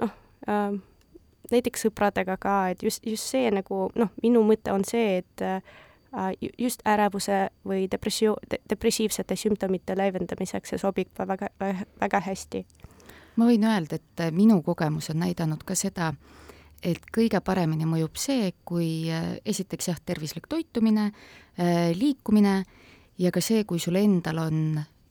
noh 0.03 0.13
äh,, 0.49 0.77
näiteks 1.53 1.87
sõpradega 1.87 2.37
ka, 2.41 2.59
et 2.73 2.83
just, 2.83 3.05
just 3.07 3.27
see 3.29 3.51
nagu 3.53 3.89
noh, 3.99 4.13
minu 4.23 4.45
mõte 4.47 4.73
on 4.73 4.87
see, 4.89 5.19
et 5.21 5.45
äh, 5.45 5.59
just 6.59 6.85
ärevuse 6.87 7.49
või 7.67 7.89
depressio-, 7.91 8.39
depressiivsete 8.71 9.37
sümptomite 9.37 9.97
leevendamiseks 9.99 10.75
see 10.75 10.81
sobib 10.81 11.11
väga, 11.19 11.51
väga, 11.61 11.89
väga 12.01 12.21
hästi 12.29 12.63
ma 13.37 13.49
võin 13.49 13.67
öelda, 13.69 13.99
et 13.99 14.23
äh, 14.23 14.33
minu 14.35 14.61
kogemus 14.63 15.11
on 15.13 15.23
näidanud 15.25 15.65
ka 15.67 15.77
seda, 15.79 16.13
et 16.85 17.07
kõige 17.15 17.41
paremini 17.45 17.89
mõjub 17.89 18.19
see, 18.21 18.53
kui 18.65 19.11
äh, 19.13 19.35
esiteks 19.45 19.91
jah, 19.91 20.01
tervislik 20.05 20.49
toitumine, 20.51 21.11
äh, 21.59 21.93
liikumine 21.97 22.63
ja 23.19 23.33
ka 23.35 23.43
see, 23.45 23.65
kui 23.65 23.81
sul 23.83 23.99
endal 24.01 24.43
on 24.47 24.61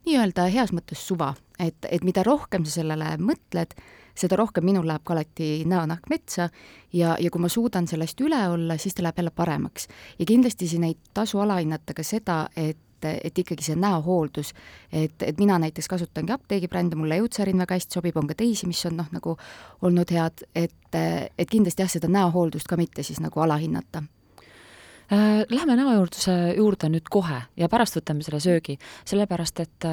nii-öelda 0.03 0.48
heas 0.51 0.74
mõttes 0.75 1.01
suva, 1.08 1.32
et, 1.60 1.86
et 1.89 2.03
mida 2.03 2.24
rohkem 2.27 2.65
sa 2.68 2.82
sellele 2.82 3.15
mõtled, 3.24 3.75
seda 4.13 4.38
rohkem 4.38 4.65
minul 4.68 4.86
läheb 4.86 5.03
ka 5.08 5.15
alati 5.15 5.63
näonahk 5.65 6.10
metsa 6.12 6.50
ja, 6.94 7.15
ja 7.18 7.32
kui 7.34 7.42
ma 7.42 7.50
suudan 7.50 7.88
sellest 7.89 8.20
üle 8.22 8.42
olla, 8.51 8.77
siis 8.77 8.94
ta 8.94 9.06
läheb 9.06 9.24
jälle 9.24 9.34
paremaks. 9.34 9.88
ja 10.20 10.25
kindlasti 10.25 10.68
siin 10.68 10.84
ei 10.84 10.98
tasu 11.13 11.39
alahinnata 11.42 11.96
ka 11.98 12.03
seda, 12.06 12.48
et 12.56 12.77
et, 13.05 13.22
et 13.29 13.43
ikkagi 13.43 13.65
see 13.65 13.77
näohooldus, 13.79 14.53
et, 14.91 15.15
et 15.22 15.39
mina 15.39 15.60
näiteks 15.60 15.88
kasutangi 15.91 16.33
apteegibrände, 16.36 16.95
mulle 17.00 17.19
Eutsarin 17.22 17.60
väga 17.60 17.77
hästi 17.77 18.00
sobib, 18.00 18.17
on 18.17 18.27
ka 18.29 18.38
teisi, 18.39 18.67
mis 18.69 18.86
on 18.89 18.98
noh, 19.01 19.12
nagu 19.13 19.38
olnud 19.81 20.15
head, 20.15 20.45
et, 20.55 20.98
et 21.38 21.50
kindlasti 21.50 21.86
jah, 21.86 21.91
seda 21.91 22.12
näohooldust 22.12 22.69
ka 22.69 22.79
mitte 22.79 23.03
siis 23.03 23.22
nagu 23.24 23.43
alahinnata. 23.43 24.03
Äh, 25.13 25.43
Läheme 25.50 25.77
näojuurdluse 25.79 26.36
juurde 26.57 26.89
nüüd 26.89 27.10
kohe 27.12 27.43
ja 27.57 27.69
pärast 27.69 28.00
võtame 28.00 28.25
selle 28.25 28.39
söögi, 28.43 28.77
sellepärast 29.05 29.65
et 29.65 29.89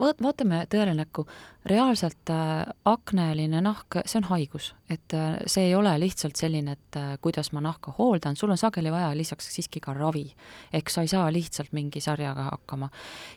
vaat-, 0.00 0.22
vaatame 0.22 0.64
tõele 0.70 0.94
näkku, 0.96 1.24
reaalselt 1.68 2.30
äh, 2.32 2.64
akneline 2.88 3.60
nahk, 3.64 4.00
see 4.04 4.20
on 4.20 4.28
haigus, 4.30 4.72
et 4.90 5.14
äh, 5.16 5.36
see 5.50 5.68
ei 5.68 5.74
ole 5.78 5.94
lihtsalt 6.00 6.38
selline, 6.40 6.76
et 6.78 6.98
äh, 7.00 7.14
kuidas 7.24 7.52
ma 7.56 7.62
nahka 7.64 7.94
hooldan, 7.98 8.36
sul 8.36 8.52
on 8.54 8.60
sageli 8.60 8.92
vaja 8.92 9.12
lisaks 9.16 9.48
siiski 9.54 9.82
ka 9.84 9.94
ravi. 9.96 10.26
ehk 10.72 10.90
sa 10.90 11.04
ei 11.04 11.08
saa 11.08 11.32
lihtsalt 11.32 11.72
mingi 11.72 12.00
sarjaga 12.00 12.50
hakkama. 12.50 12.90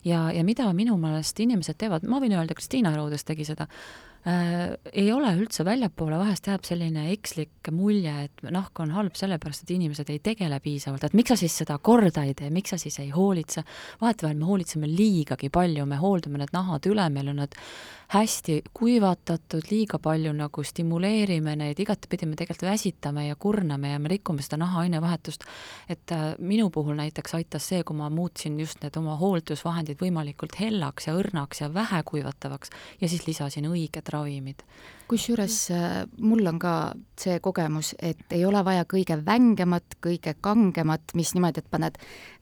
ja, 0.06 0.32
ja 0.32 0.44
mida 0.44 0.72
minu 0.74 0.98
meelest 0.98 1.40
inimesed 1.40 1.78
teevad, 1.78 2.08
ma 2.08 2.22
võin 2.24 2.38
öelda, 2.38 2.58
Kristiina 2.58 2.96
Rõudes 2.96 3.26
tegi 3.26 3.46
seda, 3.46 3.68
ei 4.26 5.12
ole 5.14 5.30
üldse 5.38 5.64
väljapoole, 5.64 6.18
vahest 6.20 6.50
jääb 6.50 6.66
selline 6.68 7.06
ekslik 7.14 7.70
mulje, 7.72 8.14
et 8.28 8.42
nahk 8.52 8.80
on 8.84 8.92
halb 8.92 9.16
sellepärast, 9.16 9.64
et 9.64 9.76
inimesed 9.78 10.10
ei 10.12 10.20
tegele 10.24 10.60
piisavalt, 10.64 11.06
et 11.08 11.16
miks 11.16 11.32
sa 11.32 11.38
siis 11.40 11.56
seda 11.62 11.78
korda 11.80 12.26
ei 12.28 12.34
tee, 12.36 12.50
miks 12.52 12.74
sa 12.74 12.82
siis 12.82 13.00
ei 13.00 13.10
hoolitse. 13.14 13.64
vahetevahel 14.02 14.38
me 14.38 14.50
hoolitseme 14.50 14.90
liigagi 14.92 15.50
palju, 15.50 15.86
me 15.86 16.02
hooldame 16.02 16.42
need 16.42 16.52
nahad 16.52 16.90
üle, 16.92 17.08
meil 17.14 17.32
on 17.32 17.40
need 17.44 17.56
hästi 18.08 18.62
kuivatatud, 18.74 19.66
liiga 19.72 20.00
palju 20.00 20.32
nagu 20.34 20.64
stimuleerime 20.64 21.58
neid, 21.60 21.80
igatepidi 21.84 22.26
me 22.30 22.38
tegelikult 22.40 22.70
väsitame 22.70 23.26
ja 23.28 23.36
kurname 23.36 23.92
ja 23.92 24.00
me 24.00 24.12
rikume 24.12 24.44
seda 24.44 24.62
naha 24.62 24.86
ainevahetust. 24.86 25.44
et 25.90 26.12
äh, 26.12 26.36
minu 26.40 26.70
puhul 26.70 26.96
näiteks 26.96 27.36
aitas 27.36 27.68
see, 27.68 27.84
kui 27.84 27.96
ma 27.96 28.10
muutsin 28.10 28.60
just 28.60 28.82
need 28.82 28.96
oma 28.98 29.18
hooldusvahendid 29.20 30.00
võimalikult 30.00 30.56
hellaks 30.60 31.08
ja 31.08 31.18
õrnaks 31.20 31.62
ja 31.62 31.74
vähekuivatavaks 31.74 32.70
ja 33.02 33.10
siis 33.10 33.28
lisasin 33.28 33.68
õiged 33.68 34.08
ravimid 34.18 34.66
kusjuures 35.08 35.56
äh, 35.72 36.04
mul 36.20 36.46
on 36.48 36.60
ka 36.60 36.74
see 37.20 37.40
kogemus, 37.44 37.94
et 38.04 38.20
ei 38.36 38.44
ole 38.46 38.60
vaja 38.66 38.86
kõige 38.90 39.18
vängemat, 39.26 39.98
kõige 40.04 40.36
kangemat, 40.44 41.14
mis 41.18 41.34
niimoodi, 41.36 41.64
et 41.64 41.72
paned 41.72 41.98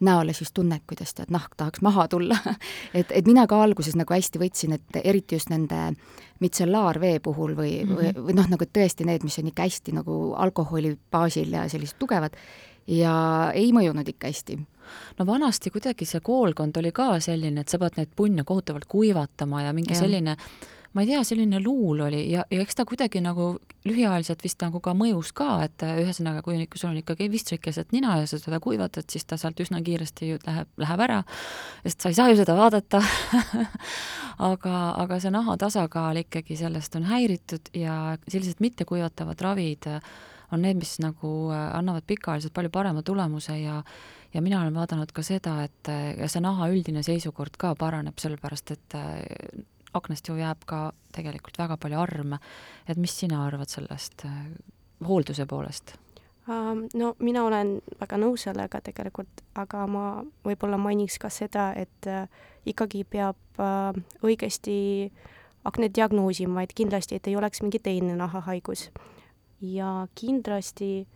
näole, 0.06 0.34
siis 0.34 0.52
tunned, 0.56 0.84
kuidas 0.90 1.14
tead, 1.18 1.32
nahk 1.34 1.56
tahaks 1.58 1.84
maha 1.86 2.08
tulla 2.12 2.38
et, 3.00 3.12
et 3.12 3.26
mina 3.28 3.46
ka 3.50 3.62
alguses 3.64 3.98
nagu 3.98 4.14
hästi 4.14 4.42
võtsin, 4.42 4.78
et 4.80 5.02
eriti 5.04 5.38
just 5.38 5.52
nende 5.54 5.94
mitsellaarvee 6.44 7.20
puhul 7.24 7.56
või 7.58 7.74
mm, 7.84 7.90
-hmm. 7.90 7.98
või, 7.98 8.28
või 8.30 8.38
noh, 8.42 8.50
nagu 8.52 8.68
tõesti 8.78 9.08
need, 9.08 9.24
mis 9.24 9.40
on 9.40 9.52
ikka 9.52 9.68
hästi 9.70 9.96
nagu 10.02 10.22
alkoholi 10.38 10.96
baasil 11.12 11.54
ja 11.54 11.68
sellised 11.72 12.00
tugevad, 12.02 12.38
ja 12.88 13.16
ei 13.54 13.72
mõjunud 13.74 14.10
ikka 14.10 14.34
hästi 14.34 14.58
no 15.18 15.26
vanasti 15.26 15.72
kuidagi 15.74 16.06
see 16.06 16.22
koolkond 16.22 16.78
oli 16.78 16.92
ka 16.94 17.20
selline, 17.20 17.62
et 17.62 17.70
sa 17.70 17.80
pead 17.82 17.98
neid 17.98 18.12
punne 18.16 18.44
kohutavalt 18.44 18.86
kuivatama 18.90 19.64
ja 19.64 19.74
mingi 19.74 19.94
ja. 19.94 20.02
selline 20.04 20.38
ma 20.96 21.04
ei 21.04 21.10
tea, 21.10 21.22
selline 21.28 21.60
luul 21.60 22.00
oli 22.06 22.22
ja, 22.32 22.46
ja 22.52 22.62
eks 22.64 22.78
ta 22.80 22.86
kuidagi 22.88 23.20
nagu 23.24 23.58
lühiajaliselt 23.86 24.44
vist 24.46 24.62
nagu 24.64 24.80
ka 24.84 24.94
mõjus 24.96 25.34
ka, 25.36 25.50
et 25.68 25.84
äh, 25.84 25.98
ühesõnaga, 26.06 26.44
kui 26.46 26.62
sul 26.80 26.94
on 26.94 27.00
ikkagi 27.02 27.28
vistrik 27.32 27.66
keset 27.68 27.92
nina 27.96 28.16
ja 28.22 28.30
sa 28.30 28.40
seda 28.40 28.62
kuivatad, 28.64 29.08
siis 29.12 29.28
ta 29.28 29.38
sealt 29.40 29.60
üsna 29.60 29.82
kiiresti 29.84 30.32
ju 30.32 30.40
läheb, 30.46 30.72
läheb 30.80 31.04
ära, 31.08 31.20
sest 31.84 32.06
sa 32.06 32.12
ei 32.14 32.18
saa 32.18 32.32
ju 32.32 32.40
seda 32.40 32.56
vaadata. 32.58 33.04
Aga, 34.46 34.72
aga 35.00 35.16
see 35.24 35.30
naha 35.32 35.54
tasakaal 35.56 36.18
ikkagi 36.20 36.58
sellest 36.60 36.98
on 37.00 37.06
häiritud 37.08 37.70
ja 37.80 38.18
sellised 38.28 38.60
mittekuivatavad 38.60 39.40
ravid 39.40 39.88
äh, 39.88 40.10
on 40.52 40.60
need, 40.66 40.76
mis 40.76 40.98
nagu 41.00 41.32
äh, 41.56 41.70
annavad 41.78 42.04
pikaajaliselt 42.04 42.52
palju 42.58 42.74
parema 42.74 43.04
tulemuse 43.04 43.56
ja 43.62 43.78
ja 44.36 44.42
mina 44.44 44.60
olen 44.60 44.76
vaadanud 44.76 45.14
ka 45.16 45.24
seda, 45.24 45.62
et 45.64 45.88
ja 46.20 46.28
see 46.28 46.42
naha 46.44 46.68
üldine 46.68 47.00
seisukord 47.08 47.56
ka 47.56 47.72
paraneb, 47.80 48.18
sellepärast 48.20 48.74
et 48.76 48.98
aknast 49.96 50.28
ju 50.30 50.38
jääb 50.40 50.66
ka 50.68 50.92
tegelikult 51.16 51.58
väga 51.60 51.78
palju 51.82 52.00
arme, 52.00 52.40
et 52.88 52.98
mis 52.98 53.14
sina 53.20 53.46
arvad 53.46 53.72
sellest 53.72 54.26
äh, 54.28 54.42
hoolduse 55.06 55.46
poolest? 55.46 55.96
No 56.46 57.16
mina 57.26 57.42
olen 57.42 57.80
väga 57.98 58.20
nõus 58.22 58.44
sellega 58.46 58.78
tegelikult, 58.86 59.42
aga 59.58 59.88
ma 59.90 60.04
võib-olla 60.46 60.78
mainiks 60.78 61.18
ka 61.18 61.32
seda, 61.34 61.72
et 61.74 62.06
äh, 62.06 62.28
ikkagi 62.70 63.02
peab 63.10 63.62
äh, 63.62 63.98
õigesti 64.22 64.78
akne 65.66 65.90
diagnoosima, 65.90 66.62
et 66.62 66.76
kindlasti, 66.78 67.18
et 67.18 67.32
ei 67.32 67.38
oleks 67.40 67.64
mingi 67.66 67.82
teine 67.82 68.14
nahahaigus. 68.20 68.92
ja 69.62 70.06
kindlasti 70.16 71.08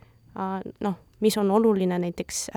noh, 0.80 0.94
mis 1.20 1.36
on 1.38 1.50
oluline 1.50 1.98
näiteks, 2.02 2.48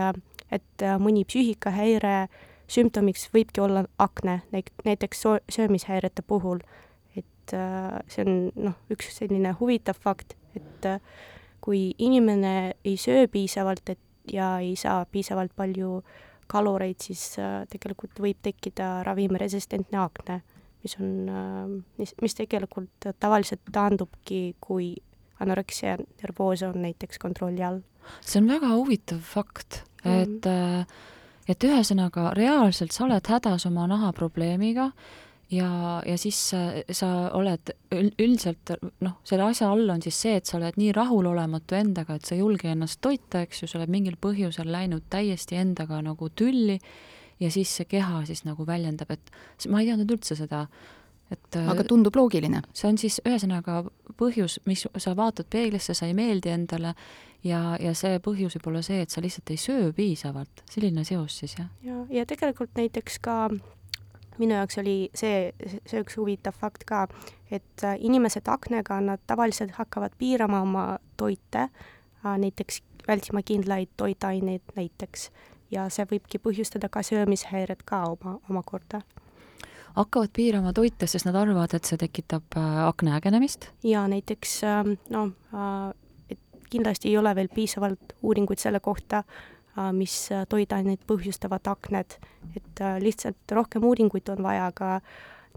et 0.51 0.85
mõni 0.97 1.25
psüühikahäire 1.25 2.29
sümptomiks 2.71 3.27
võibki 3.33 3.61
olla 3.63 3.83
akne, 4.01 4.41
näiteks 4.85 5.23
söömishäirete 5.51 6.23
puhul. 6.27 6.63
et 7.15 7.53
äh, 7.53 7.99
see 8.07 8.23
on 8.23 8.51
noh, 8.55 8.75
üks 8.93 9.09
selline 9.17 9.51
huvitav 9.59 9.99
fakt, 9.99 10.37
et 10.55 10.85
äh, 10.87 11.01
kui 11.61 11.91
inimene 11.97 12.73
ei 12.85 12.95
söö 12.97 13.27
piisavalt, 13.27 13.89
et 13.89 13.99
ja 14.31 14.57
ei 14.63 14.75
saa 14.79 15.05
piisavalt 15.05 15.51
palju 15.55 16.01
kalureid, 16.47 17.01
siis 17.03 17.35
äh, 17.39 17.63
tegelikult 17.69 18.19
võib 18.23 18.39
tekkida 18.41 19.03
ravimiresistentne 19.03 19.99
akne, 19.99 20.41
mis 20.83 20.95
on, 20.99 21.09
mis, 21.99 22.15
mis 22.21 22.35
tegelikult 22.35 23.11
tavaliselt 23.19 23.63
taandubki, 23.71 24.55
kui 24.63 24.95
anoreksia 25.43 25.97
nervoosa 26.21 26.71
on 26.71 26.81
näiteks 26.83 27.19
kontrolli 27.19 27.63
all. 27.63 27.81
see 28.21 28.41
on 28.41 28.49
väga 28.51 28.71
huvitav 28.75 29.19
fakt, 29.23 29.83
et 30.03 30.47
mm., 30.47 31.11
et 31.49 31.63
ühesõnaga 31.63 32.31
reaalselt 32.37 32.95
sa 32.95 33.05
oled 33.07 33.27
hädas 33.27 33.65
oma 33.67 33.87
nahaprobleemiga 33.91 34.91
ja, 35.51 35.69
ja 36.05 36.17
siis 36.19 36.39
sa, 36.51 37.09
oled 37.35 37.73
üldiselt 37.93 38.73
noh, 39.03 39.17
selle 39.27 39.47
asja 39.49 39.69
all 39.71 39.89
on 39.93 40.03
siis 40.03 40.19
see, 40.25 40.37
et 40.39 40.49
sa 40.49 40.57
oled 40.59 40.77
nii 40.79 40.93
rahulolematu 40.95 41.77
endaga, 41.77 42.17
et 42.17 42.27
sa 42.27 42.35
ei 42.37 42.41
julge 42.41 42.71
ennast 42.71 43.01
toita, 43.03 43.43
eks 43.43 43.63
ju, 43.63 43.69
sa 43.69 43.79
oled 43.79 43.91
mingil 43.93 44.17
põhjusel 44.21 44.71
läinud 44.71 45.05
täiesti 45.13 45.59
endaga 45.59 46.01
nagu 46.05 46.29
tülli 46.29 46.79
ja 47.43 47.51
siis 47.51 47.71
see 47.75 47.89
keha 47.89 48.23
siis 48.29 48.43
nagu 48.47 48.65
väljendab, 48.67 49.11
et 49.13 49.67
ma 49.71 49.81
ei 49.81 49.89
teadnud 49.89 50.15
üldse 50.15 50.37
seda, 50.39 50.65
et 51.33 51.59
aga 51.59 51.85
tundub 51.87 52.15
loogiline? 52.15 52.63
see 52.73 52.89
on 52.89 52.99
siis 53.01 53.19
ühesõnaga 53.25 53.83
põhjus, 54.19 54.59
mis 54.69 54.85
sa 54.97 55.15
vaatad 55.17 55.49
peeglisse, 55.51 55.95
sa 55.97 56.09
ei 56.09 56.15
meeldi 56.17 56.53
endale 56.53 56.95
ja, 57.43 57.77
ja 57.79 57.93
see 57.97 58.19
põhjus 58.23 58.57
võib 58.57 58.71
olla 58.71 58.81
see, 58.85 59.01
et 59.03 59.13
sa 59.13 59.21
lihtsalt 59.23 59.53
ei 59.53 59.59
söö 59.61 59.93
piisavalt, 59.95 60.63
selline 60.71 61.05
seos 61.07 61.39
siis, 61.43 61.57
jah? 61.59 61.69
ja, 61.83 62.03
ja 62.09 62.25
tegelikult 62.29 62.75
näiteks 62.79 63.19
ka 63.23 63.37
minu 64.37 64.55
jaoks 64.55 64.77
oli 64.81 64.97
see, 65.17 65.51
see 65.85 66.01
üks 66.01 66.17
huvitav 66.17 66.55
fakt 66.57 66.85
ka, 66.89 67.05
et 67.51 67.85
äh, 67.85 67.97
inimesed 67.99 68.47
aknega, 68.49 68.99
nad 69.01 69.21
tavaliselt 69.27 69.75
hakkavad 69.77 70.15
piirama 70.17 70.61
oma 70.65 70.85
toite, 71.17 71.67
äh, 72.23 72.37
näiteks 72.37 72.81
vältima 73.07 73.43
kindlaid 73.45 73.91
toitaineid 73.97 74.75
näiteks, 74.77 75.29
ja 75.71 75.89
see 75.93 76.07
võibki 76.09 76.39
põhjustada 76.41 76.89
ka 76.89 77.03
söömishäired 77.05 77.83
ka 77.85 78.05
oma, 78.15 78.39
omakorda 78.49 79.03
hakkavad 79.93 80.31
piirama 80.33 80.71
toite, 80.73 81.05
sest 81.05 81.27
nad 81.27 81.35
arvavad, 81.37 81.75
et 81.77 81.85
see 81.85 81.99
tekitab 82.01 82.57
äh, 82.57 82.79
akna 82.87 83.19
ägenemist? 83.19 83.69
jaa, 83.85 84.07
näiteks 84.09 84.61
ähm, 84.65 84.95
no 85.13 85.27
et 85.53 86.02
kindlasti 86.73 87.11
ei 87.11 87.17
ole 87.17 87.35
veel 87.37 87.49
piisavalt 87.53 88.15
uuringuid 88.21 88.61
selle 88.61 88.81
kohta, 88.83 89.23
Äh, 89.73 89.89
mis 89.89 90.29
äh, 90.29 90.43
toiduaineid 90.45 91.01
põhjustavad 91.09 91.65
akned, 91.65 92.19
et 92.53 92.81
äh, 92.81 92.99
lihtsalt 93.01 93.53
rohkem 93.57 93.85
uuringuid 93.89 94.29
on 94.29 94.43
vaja 94.45 94.67
ka 94.75 94.99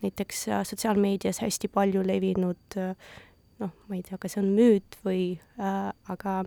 näiteks 0.00 0.46
sotsiaalmeedias 0.68 1.42
hästi 1.44 1.68
palju 1.72 2.02
levinud 2.04 2.76
noh, 2.76 3.74
ma 3.88 3.96
ei 3.96 4.02
tea, 4.04 4.16
kas 4.20 4.36
see 4.36 4.40
on 4.40 4.48
müüt 4.56 4.96
või 5.04 5.20
äh, 5.60 5.92
aga 6.12 6.38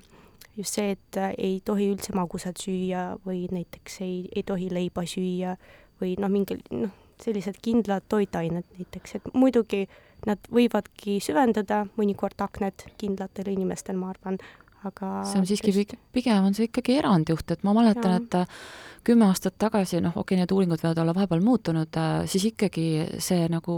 just 0.58 0.80
see, 0.80 0.96
et 0.96 1.22
ei 1.38 1.60
tohi 1.66 1.92
üldse 1.94 2.14
magusat 2.18 2.58
süüa 2.62 3.04
või 3.26 3.46
näiteks 3.54 4.02
ei, 4.06 4.18
ei 4.34 4.46
tohi 4.46 4.72
leiba 4.74 5.06
süüa 5.06 5.54
või 6.02 6.16
noh, 6.18 6.34
mingil 6.34 6.66
noh, 6.74 6.94
sellised 7.22 7.62
kindlad 7.62 8.10
toitained 8.10 8.66
näiteks, 8.80 9.20
et 9.20 9.30
muidugi 9.38 9.86
nad 10.28 10.50
võivadki 10.54 11.20
süvendada 11.24 11.86
mõnikord 12.00 12.42
akned 12.44 12.88
kindlatel 13.00 13.52
inimestel, 13.54 13.98
ma 14.00 14.12
arvan, 14.14 14.40
aga 14.88 15.24
see 15.30 15.42
on 15.42 15.48
siiski 15.50 15.74
just... 15.76 15.96
pigem 16.16 16.50
on 16.50 16.56
see 16.58 16.70
ikkagi 16.70 17.00
erandjuht, 17.00 17.52
et 17.56 17.66
ma 17.68 17.74
mäletan, 17.78 18.20
et 18.20 18.40
äh, 18.42 18.62
kümme 19.08 19.30
aastat 19.30 19.58
tagasi, 19.62 20.02
noh, 20.04 20.16
okei 20.16 20.36
okay,, 20.36 20.42
need 20.44 20.56
uuringud 20.56 20.84
võivad 20.84 21.04
olla 21.04 21.16
vahepeal 21.18 21.44
muutunud, 21.46 22.00
äh, 22.00 22.24
siis 22.32 22.50
ikkagi 22.52 22.88
see 23.24 23.48
nagu 23.52 23.76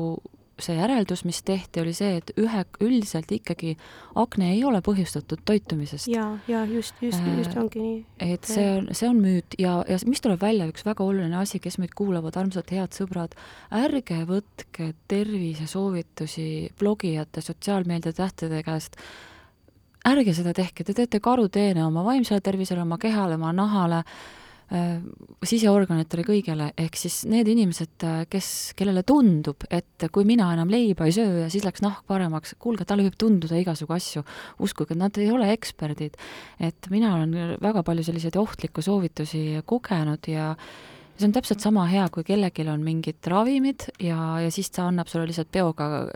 see 0.63 0.75
järeldus, 0.77 1.23
mis 1.27 1.41
tehti, 1.47 1.81
oli 1.83 1.93
see, 1.95 2.17
et 2.21 2.31
ühe, 2.39 2.63
üldiselt 2.83 3.31
ikkagi 3.31 3.75
akne 4.19 4.51
ei 4.55 4.63
ole 4.67 4.81
põhjustatud 4.85 5.43
toitumisest. 5.45 6.09
ja, 6.11 6.27
ja 6.47 6.63
just, 6.69 6.95
just, 7.01 7.23
just 7.37 7.55
äh, 7.55 7.61
ongi 7.63 7.81
nii. 7.83 7.97
et 8.19 8.47
see 8.49 8.67
on, 8.75 8.91
see 8.97 9.09
on 9.09 9.21
müüt 9.23 9.57
ja, 9.61 9.79
ja 9.89 9.99
mis 10.07 10.23
tuleb 10.23 10.41
välja, 10.41 10.69
üks 10.71 10.85
väga 10.87 11.05
oluline 11.05 11.37
asi, 11.41 11.59
kes 11.63 11.79
meid 11.81 11.95
kuulavad, 11.97 12.37
armsad 12.37 12.71
head 12.71 12.95
sõbrad, 12.97 13.35
ärge 13.81 14.21
võtke 14.29 14.91
tervisesoovitusi 15.11 16.47
blogijate, 16.79 17.43
sotsiaalmeedia 17.45 18.13
tähtede 18.17 18.63
käest 18.67 18.99
ärge 20.07 20.33
seda 20.33 20.53
tehke, 20.57 20.83
te 20.83 20.95
teete 20.97 21.19
karuteene 21.23 21.83
oma 21.85 22.03
vaimsele 22.05 22.41
tervisele, 22.41 22.81
oma 22.85 22.97
kehale, 23.01 23.37
oma 23.37 23.53
nahale 23.53 24.03
siseorganitele, 24.71 26.23
kõigele, 26.23 26.69
ehk 26.79 26.95
siis 26.95 27.21
need 27.27 27.49
inimesed, 27.51 27.95
äh, 28.07 28.21
kes, 28.31 28.71
kellele 28.79 29.03
tundub, 29.07 29.65
et 29.67 30.05
kui 30.15 30.23
mina 30.27 30.47
enam 30.55 30.71
leiba 30.71 31.09
ei 31.09 31.15
söö 31.15 31.41
ja 31.43 31.49
siis 31.51 31.65
läks 31.67 31.83
nahk 31.83 32.05
paremaks, 32.07 32.55
kuulge, 32.61 32.85
talle 32.87 33.03
võib 33.03 33.17
tunduda 33.19 33.59
igasugu 33.59 33.97
asju, 33.97 34.23
uskuge, 34.63 34.95
nad 34.95 35.17
ei 35.19 35.27
ole 35.33 35.49
eksperdid. 35.51 36.15
et 36.59 36.87
mina 36.89 37.15
olen 37.17 37.57
väga 37.61 37.83
palju 37.83 38.03
selliseid 38.03 38.37
ohtlikke 38.39 38.81
soovitusi 38.81 39.61
kogenud 39.65 40.27
ja 40.27 40.55
see 41.17 41.27
on 41.27 41.35
täpselt 41.35 41.59
sama 41.59 41.85
hea, 41.91 42.07
kui 42.09 42.23
kellelgi 42.23 42.67
on 42.69 42.83
mingid 42.85 43.19
ravimid 43.27 43.89
ja, 43.99 44.39
ja 44.39 44.51
siis 44.51 44.71
ta 44.71 44.87
annab 44.87 45.11
sulle 45.11 45.27
lihtsalt 45.27 45.51
peoga 45.51 46.07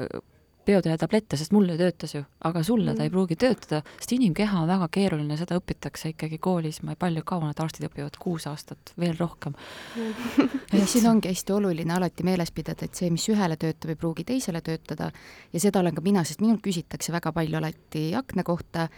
peotäie 0.65 0.97
tablette, 0.99 1.37
sest 1.39 1.53
mulle 1.55 1.77
töötas 1.79 2.15
ju, 2.15 2.23
aga 2.47 2.63
sulle 2.63 2.91
mm. 2.91 2.97
ta 2.97 3.03
ei 3.03 3.09
mm. 3.09 3.13
pruugi 3.13 3.37
töötada, 3.39 3.81
sest 3.99 4.15
inimkeha 4.17 4.61
on 4.61 4.69
väga 4.69 4.87
keeruline, 4.97 5.37
seda 5.39 5.59
õpitakse 5.59 6.13
ikkagi 6.13 6.39
koolis, 6.41 6.81
ma 6.85 6.95
ei 6.95 7.01
palju, 7.01 7.25
kaua 7.27 7.49
need 7.49 7.61
arstid 7.63 7.87
õpivad, 7.89 8.17
kuus 8.21 8.47
aastat, 8.51 8.93
veel 9.01 9.15
rohkem 9.19 9.55
mm. 9.55 10.57
ja 10.79 10.87
siin 10.89 11.07
ongi 11.11 11.31
hästi 11.31 11.55
oluline 11.55 11.95
alati 11.97 12.25
meeles 12.27 12.51
pidada, 12.55 12.87
et 12.87 12.97
see, 12.97 13.11
mis 13.13 13.27
ühele 13.31 13.59
töötab, 13.61 13.93
ei 13.93 14.01
pruugi 14.01 14.27
teisele 14.27 14.63
töötada 14.65 15.11
ja 15.53 15.61
seda 15.61 15.83
olen 15.83 15.95
ka 15.95 16.03
mina, 16.05 16.25
sest 16.27 16.43
minult 16.43 16.63
küsitakse 16.65 17.13
väga 17.15 17.33
palju 17.35 17.61
alati 17.61 18.09
akna 18.17 18.45
kohta 18.47 18.89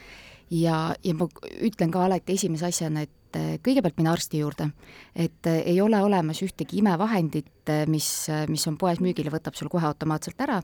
ja, 0.50 0.96
ja 1.04 1.14
ma 1.14 1.28
ütlen 1.62 1.92
ka 1.92 2.06
alati 2.06 2.38
esimese 2.38 2.70
asjana, 2.72 3.06
et 3.08 3.16
et 3.38 3.62
kõigepealt 3.64 3.98
minna 4.00 4.14
arsti 4.16 4.40
juurde. 4.40 4.70
et 5.16 5.48
äh, 5.48 5.62
ei 5.66 5.82
ole 5.82 6.00
olemas 6.02 6.42
ühtegi 6.42 6.78
imevahendit, 6.80 7.70
äh, 7.70 7.86
mis, 7.88 8.28
mis 8.48 8.68
on 8.68 8.78
poes 8.78 9.00
müügil 9.04 9.28
ja 9.28 9.34
võtab 9.34 9.56
sul 9.56 9.70
kohe 9.70 9.86
automaatselt 9.86 10.40
ära. 10.42 10.62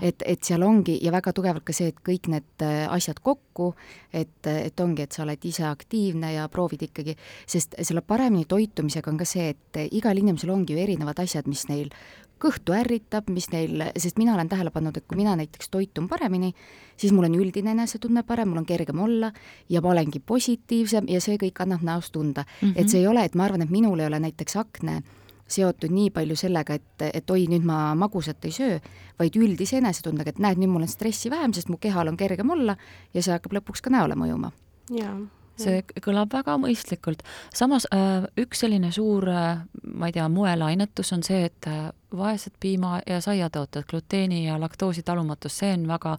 et, 0.00 0.22
et 0.26 0.44
seal 0.44 0.62
ongi 0.62 0.98
ja 1.02 1.12
väga 1.12 1.32
tugevalt 1.32 1.64
ka 1.64 1.72
see, 1.72 1.88
et 1.88 2.00
kõik 2.04 2.28
need 2.28 2.64
asjad 2.88 3.20
kokku, 3.22 3.74
et, 4.12 4.46
et 4.46 4.80
ongi, 4.80 5.02
et 5.02 5.12
sa 5.12 5.22
oled 5.22 5.44
ise 5.44 5.66
aktiivne 5.68 6.32
ja 6.34 6.48
proovid 6.48 6.88
ikkagi, 6.88 7.16
sest 7.46 7.76
selle 7.82 8.00
paremini 8.00 8.44
toitumisega 8.48 9.10
on 9.10 9.18
ka 9.18 9.28
see, 9.28 9.50
et 9.54 9.82
igal 9.92 10.18
inimesel 10.18 10.50
ongi 10.50 10.74
ju 10.74 10.82
erinevad 10.82 11.20
asjad, 11.20 11.48
mis 11.48 11.66
neil 11.68 11.92
kõhtu 12.42 12.74
ärritab, 12.76 13.28
mis 13.34 13.50
neil, 13.52 13.82
sest 13.96 14.18
mina 14.18 14.34
olen 14.34 14.48
tähele 14.48 14.70
pannud, 14.74 14.96
et 14.96 15.06
kui 15.08 15.18
mina 15.18 15.34
näiteks 15.38 15.70
toitun 15.72 16.08
paremini, 16.08 16.52
siis 16.96 17.12
mul 17.12 17.28
on 17.28 17.36
üldine 17.38 17.74
enesetunne 17.74 18.22
parem, 18.26 18.52
mul 18.52 18.62
on 18.62 18.68
kergem 18.68 19.00
olla 19.04 19.32
ja 19.68 19.82
ma 19.84 19.92
olengi 19.92 20.20
positiivsem 20.20 21.08
ja 21.08 21.20
see 21.24 21.38
kõik 21.40 21.62
annab 21.64 21.86
näost 21.86 22.12
tunda 22.12 22.44
mm. 22.44 22.68
-hmm. 22.68 22.74
et 22.76 22.88
see 22.88 23.00
ei 23.00 23.06
ole, 23.06 23.24
et 23.24 23.34
ma 23.34 23.44
arvan, 23.44 23.62
et 23.62 23.70
minul 23.70 23.98
ei 24.00 24.06
ole 24.06 24.20
näiteks 24.20 24.56
akne 24.56 25.02
seotud 25.48 25.90
nii 25.90 26.10
palju 26.10 26.36
sellega, 26.36 26.74
et, 26.74 27.02
et 27.14 27.30
oi, 27.30 27.46
nüüd 27.48 27.64
ma 27.64 27.94
magusat 27.94 28.44
ei 28.44 28.52
söö, 28.52 28.78
vaid 29.18 29.36
üldise 29.36 29.78
enesetundega, 29.78 30.30
et 30.30 30.38
näed, 30.38 30.60
nüüd 30.60 30.68
mul 30.68 30.84
on 30.84 30.88
stressi 30.88 31.30
vähem, 31.30 31.52
sest 31.56 31.68
mu 31.68 31.76
kehal 31.80 32.08
on 32.08 32.16
kergem 32.16 32.50
olla 32.50 32.76
ja 33.14 33.22
see 33.22 33.32
hakkab 33.32 33.56
lõpuks 33.56 33.80
ka 33.80 33.90
näole 33.90 34.14
mõjuma. 34.14 34.52
jaa 34.90 35.16
see 35.62 36.02
kõlab 36.04 36.32
väga 36.32 36.56
mõistlikult. 36.60 37.24
samas 37.54 37.86
äh, 37.94 38.26
üks 38.40 38.64
selline 38.64 38.92
suur, 38.92 39.28
äh, 39.28 39.64
ma 39.94 40.10
ei 40.10 40.16
tea, 40.16 40.28
moelainetus 40.28 41.12
on 41.16 41.22
see, 41.26 41.44
et 41.50 41.66
äh, 41.66 41.90
vaesed 42.14 42.56
piima- 42.60 43.02
ja 43.06 43.20
saiatooted, 43.20 43.84
gluteeni 43.90 44.46
ja 44.46 44.60
laktoosi 44.60 45.02
talumatus, 45.02 45.58
see 45.58 45.72
on 45.76 45.88
väga 45.88 46.16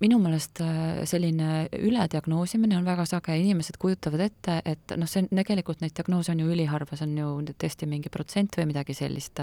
minu 0.00 0.16
meelest 0.22 0.60
äh, 0.64 1.02
selline 1.08 1.66
ülediagnoosimine 1.76 2.78
on 2.78 2.86
väga 2.86 3.04
sage, 3.08 3.34
inimesed 3.36 3.76
kujutavad 3.80 4.22
ette, 4.24 4.56
et 4.64 4.94
noh, 4.96 5.08
see 5.10 5.24
on, 5.24 5.30
tegelikult 5.40 5.82
neid 5.82 5.94
diagnoose 5.96 6.32
on 6.32 6.42
ju 6.42 6.50
üliharva, 6.54 6.96
see 6.96 7.08
on 7.08 7.16
ju 7.18 7.54
tõesti 7.60 7.88
mingi 7.90 8.12
protsent 8.12 8.56
või 8.60 8.70
midagi 8.70 8.96
sellist, 8.96 9.42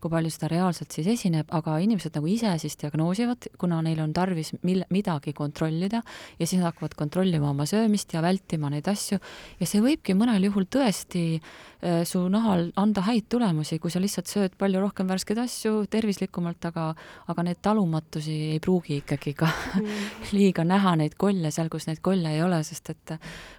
kui 0.00 0.12
palju 0.12 0.32
seda 0.32 0.50
reaalselt 0.52 0.96
siis 0.96 1.10
esineb, 1.14 1.50
aga 1.56 1.78
inimesed 1.84 2.16
nagu 2.16 2.30
ise 2.30 2.54
siis 2.62 2.78
diagnoosivad, 2.80 3.50
kuna 3.60 3.80
neil 3.84 4.00
on 4.04 4.14
tarvis 4.16 4.54
mil-, 4.62 4.86
midagi 4.94 5.34
kontrollida 5.36 6.04
ja 6.38 6.46
siis 6.46 6.60
nad 6.60 6.70
hakkavad 6.70 6.96
kontrollima 6.98 7.50
oma 7.50 7.66
söömist 7.68 8.14
ja 8.14 8.24
vältima 8.24 8.70
neid 8.72 8.88
asju. 8.88 9.20
Ja 9.60 9.68
see 9.68 9.82
võibki 9.84 10.16
mõnel 10.16 10.48
juhul 10.48 10.70
tõesti 10.70 11.26
äh, 11.36 11.69
su 12.04 12.20
nahal 12.28 12.66
anda 12.76 13.00
häid 13.06 13.28
tulemusi, 13.32 13.78
kui 13.80 13.90
sa 13.92 14.00
lihtsalt 14.02 14.28
sööd 14.28 14.56
palju 14.60 14.82
rohkem 14.82 15.08
värskeid 15.08 15.38
asju 15.40 15.86
tervislikumalt, 15.90 16.64
aga 16.68 16.90
aga 17.32 17.44
neid 17.46 17.60
talumatusi 17.64 18.36
ei 18.54 18.58
pruugi 18.60 19.00
ikkagi 19.00 19.34
ka 19.34 19.48
mm 19.48 20.08
liiga 20.36 20.64
näha 20.64 20.94
neid 21.00 21.16
kolle 21.18 21.50
seal, 21.50 21.68
kus 21.72 21.86
neid 21.88 22.00
kolle 22.04 22.34
ei 22.34 22.42
ole, 22.42 22.60
sest 22.64 22.90
et 22.92 23.14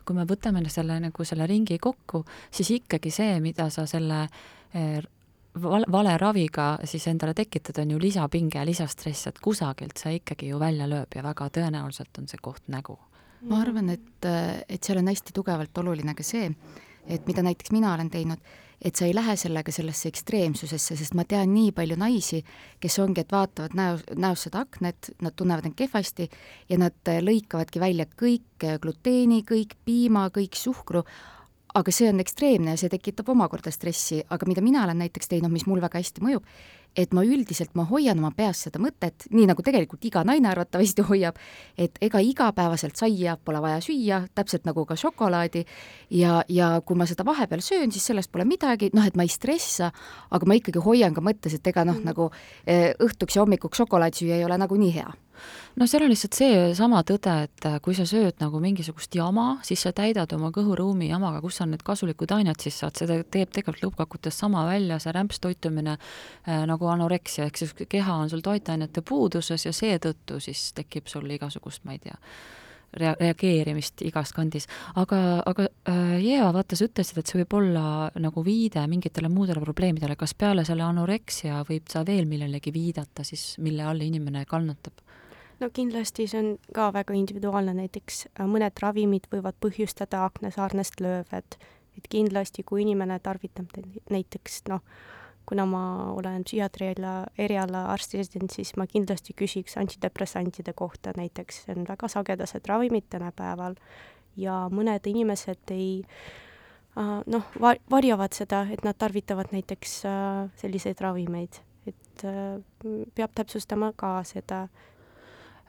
kui 0.06 0.16
me 0.16 0.26
võtame 0.30 0.62
selle 0.70 1.00
nagu 1.02 1.26
selle 1.26 1.48
ringi 1.50 1.78
kokku, 1.82 2.24
siis 2.52 2.70
ikkagi 2.78 3.12
see, 3.12 3.40
mida 3.44 3.70
sa 3.74 3.86
selle 3.90 4.22
eh, 4.74 5.02
val-, 5.54 5.88
vale 5.92 6.18
raviga 6.18 6.78
siis 6.84 7.08
endale 7.08 7.34
tekitad, 7.38 7.80
on 7.82 7.96
ju 7.96 8.00
lisapinge, 8.02 8.66
lisastress, 8.66 9.28
et 9.28 9.40
kusagilt 9.44 9.98
see 10.02 10.20
ikkagi 10.20 10.52
ju 10.52 10.60
välja 10.60 10.88
lööb 10.90 11.16
ja 11.16 11.24
väga 11.26 11.50
tõenäoliselt 11.58 12.22
on 12.22 12.30
see 12.32 12.42
koht 12.42 12.64
nägu. 12.68 12.98
ma 13.50 13.58
arvan, 13.62 13.90
et, 13.90 14.26
et 14.70 14.84
seal 14.84 15.00
on 15.02 15.10
hästi 15.10 15.34
tugevalt 15.34 15.78
oluline 15.82 16.14
ka 16.14 16.24
see, 16.24 16.52
et 17.08 17.28
mida 17.28 17.44
näiteks 17.46 17.72
mina 17.72 17.94
olen 17.94 18.10
teinud, 18.10 18.42
et 18.82 18.98
sa 18.98 19.06
ei 19.06 19.14
lähe 19.16 19.36
sellega 19.38 19.72
sellesse 19.74 20.10
ekstreemsusesse, 20.10 20.96
sest 20.98 21.14
ma 21.18 21.26
tean 21.30 21.54
nii 21.54 21.72
palju 21.78 21.98
naisi, 22.02 22.42
kes 22.82 22.98
ongi, 23.04 23.22
et 23.22 23.34
vaatavad 23.34 23.76
näo, 23.78 24.00
näost 24.18 24.48
seda 24.48 24.64
aknet, 24.66 25.12
nad 25.22 25.38
tunnevad 25.38 25.70
end 25.70 25.78
kehvasti 25.78 26.30
ja 26.70 26.80
nad 26.82 27.14
lõikavadki 27.28 27.82
välja 27.82 28.08
kõik 28.10 28.66
gluteeni, 28.82 29.44
kõik 29.48 29.78
piima, 29.86 30.28
kõik 30.34 30.58
suhkru, 30.58 31.04
aga 31.78 31.94
see 31.94 32.10
on 32.12 32.20
ekstreemne 32.24 32.74
ja 32.74 32.82
see 32.82 32.92
tekitab 32.92 33.30
omakorda 33.32 33.72
stressi, 33.72 34.22
aga 34.30 34.50
mida 34.50 34.64
mina 34.66 34.84
olen 34.84 35.00
näiteks 35.06 35.30
teinud, 35.32 35.54
mis 35.54 35.68
mul 35.70 35.84
väga 35.84 36.02
hästi 36.02 36.26
mõjub, 36.26 36.48
et 36.96 37.14
ma 37.16 37.24
üldiselt, 37.24 37.72
ma 37.76 37.86
hoian 37.88 38.20
oma 38.20 38.32
peas 38.36 38.66
seda 38.66 38.82
mõtet, 38.84 39.28
nii 39.32 39.48
nagu 39.50 39.64
tegelikult 39.64 40.04
iga 40.08 40.24
naine 40.28 40.50
arvatavasti 40.52 41.06
hoiab, 41.10 41.40
et 41.78 41.98
ega 42.04 42.20
igapäevaselt 42.24 43.00
saia 43.00 43.38
pole 43.38 43.62
vaja 43.64 43.80
süüa, 43.84 44.22
täpselt 44.36 44.68
nagu 44.68 44.86
ka 44.90 44.98
šokolaadi, 45.00 45.64
ja, 46.18 46.42
ja 46.52 46.74
kui 46.86 47.00
ma 47.00 47.08
seda 47.10 47.26
vahepeal 47.28 47.64
söön, 47.66 47.96
siis 47.96 48.10
sellest 48.12 48.32
pole 48.32 48.46
midagi, 48.50 48.92
noh, 48.98 49.08
et 49.08 49.16
ma 49.16 49.28
ei 49.28 49.32
stressa, 49.32 49.92
aga 50.32 50.50
ma 50.50 50.60
ikkagi 50.60 50.84
hoian 50.84 51.16
ka 51.16 51.24
mõttes, 51.24 51.56
et 51.58 51.74
ega 51.74 51.86
noh 51.88 52.00
mm., 52.00 52.12
nagu 52.12 52.32
eh, 52.66 52.92
õhtuks 53.00 53.38
ja 53.38 53.46
hommikuks 53.46 53.84
šokolaadi 53.84 54.24
süüa 54.24 54.40
ei 54.42 54.48
ole 54.48 54.60
nagunii 54.62 54.96
hea 54.96 55.12
no 55.80 55.88
seal 55.88 56.06
on 56.06 56.12
lihtsalt 56.12 56.38
seesama 56.38 57.02
tõde, 57.08 57.34
et 57.48 57.68
äh, 57.68 57.78
kui 57.84 57.96
sa 57.98 58.06
sööd 58.10 58.38
nagu 58.44 58.62
mingisugust 58.64 59.16
jama, 59.16 59.48
siis 59.68 59.84
sa 59.86 59.94
täidad 59.96 60.32
oma 60.36 60.52
kõhuruumi 60.56 61.10
jamaga, 61.12 61.42
kus 61.44 61.62
sa 61.62 61.68
need 61.70 61.84
kasulikud 61.88 62.32
ained 62.36 62.64
siis 62.64 62.80
saad, 62.84 62.98
seda 63.00 63.22
teeb 63.24 63.52
tegelikult 63.54 63.86
lõppkokkuvõttes 63.88 64.40
sama 64.44 64.66
välja 64.70 65.00
see 65.02 65.14
rämpstoitumine 65.16 65.98
äh, 65.98 66.64
nagu 66.70 66.90
anoreksia, 66.92 67.48
ehk 67.50 67.62
siis 67.62 67.76
keha 67.90 68.22
on 68.24 68.32
sul 68.32 68.44
toitainete 68.46 69.04
puuduses 69.06 69.66
ja 69.68 69.76
seetõttu 69.76 70.42
siis 70.44 70.72
tekib 70.78 71.12
sul 71.12 71.30
igasugust, 71.32 71.86
ma 71.88 71.96
ei 71.96 72.04
tea, 72.04 72.18
rea-, 73.00 73.16
reageerimist 73.20 74.04
igas 74.08 74.34
kandis. 74.36 74.68
aga, 74.96 75.42
aga 75.46 75.68
äh, 75.90 76.18
Jeeva, 76.24 76.52
vaata, 76.56 76.76
sa 76.76 76.88
ütlesid, 76.90 77.22
et 77.22 77.32
see 77.32 77.42
võib 77.42 77.56
olla 77.62 77.86
nagu 78.20 78.44
viide 78.46 78.84
mingitele 78.92 79.32
muudele 79.32 79.64
probleemidele, 79.64 80.18
kas 80.20 80.36
peale 80.36 80.66
selle 80.68 80.84
anoreksia 80.88 81.64
võib 81.68 81.88
sa 81.92 82.04
veel 82.08 82.28
millelegi 82.30 82.74
viidata 82.76 83.24
siis, 83.28 83.56
mille 83.64 83.88
all 83.88 84.04
inimene 84.04 84.46
kannatab? 84.50 85.00
No 85.62 85.70
kindlasti 85.74 86.28
see 86.30 86.42
on 86.42 86.52
ka 86.76 86.90
väga 86.96 87.16
individuaalne, 87.18 87.76
näiteks 87.78 88.26
äh, 88.32 88.48
mõned 88.50 88.78
ravimid 88.82 89.30
võivad 89.32 89.58
põhjustada 89.64 90.26
aknesarnast 90.28 91.02
löövet, 91.04 91.58
et 91.98 92.10
kindlasti, 92.10 92.66
kui 92.68 92.84
inimene 92.86 93.20
tarvitab 93.24 93.70
näiteks 94.12 94.64
noh, 94.72 94.84
kuna 95.50 95.66
ma 95.68 95.84
olen 96.14 96.46
psühhiaatri 96.48 96.92
eriala 97.46 97.86
arst-resident, 97.94 98.54
siis 98.54 98.76
ma 98.80 98.88
kindlasti 98.88 99.34
küsiks 99.38 99.76
antidepressantide 99.82 100.74
kohta. 100.78 101.12
Näiteks, 101.18 101.66
see 101.66 101.76
on 101.76 101.88
väga 101.90 102.08
sagedased 102.14 102.70
ravimid 102.70 103.10
tänapäeval 103.12 103.76
ja 104.40 104.64
mõned 104.72 105.10
inimesed 105.12 105.74
ei 105.76 106.04
äh, 106.98 107.18
noh, 107.26 107.52
varjavad 107.92 108.38
seda, 108.38 108.64
et 108.72 108.86
nad 108.88 108.98
tarvitavad 108.98 109.52
näiteks 109.54 110.00
äh, 110.10 110.48
selliseid 110.62 111.02
ravimeid, 111.04 111.62
et 111.90 112.24
peab 113.18 113.32
täpsustama 113.34 113.88
ka 113.98 114.20
seda 114.30 114.68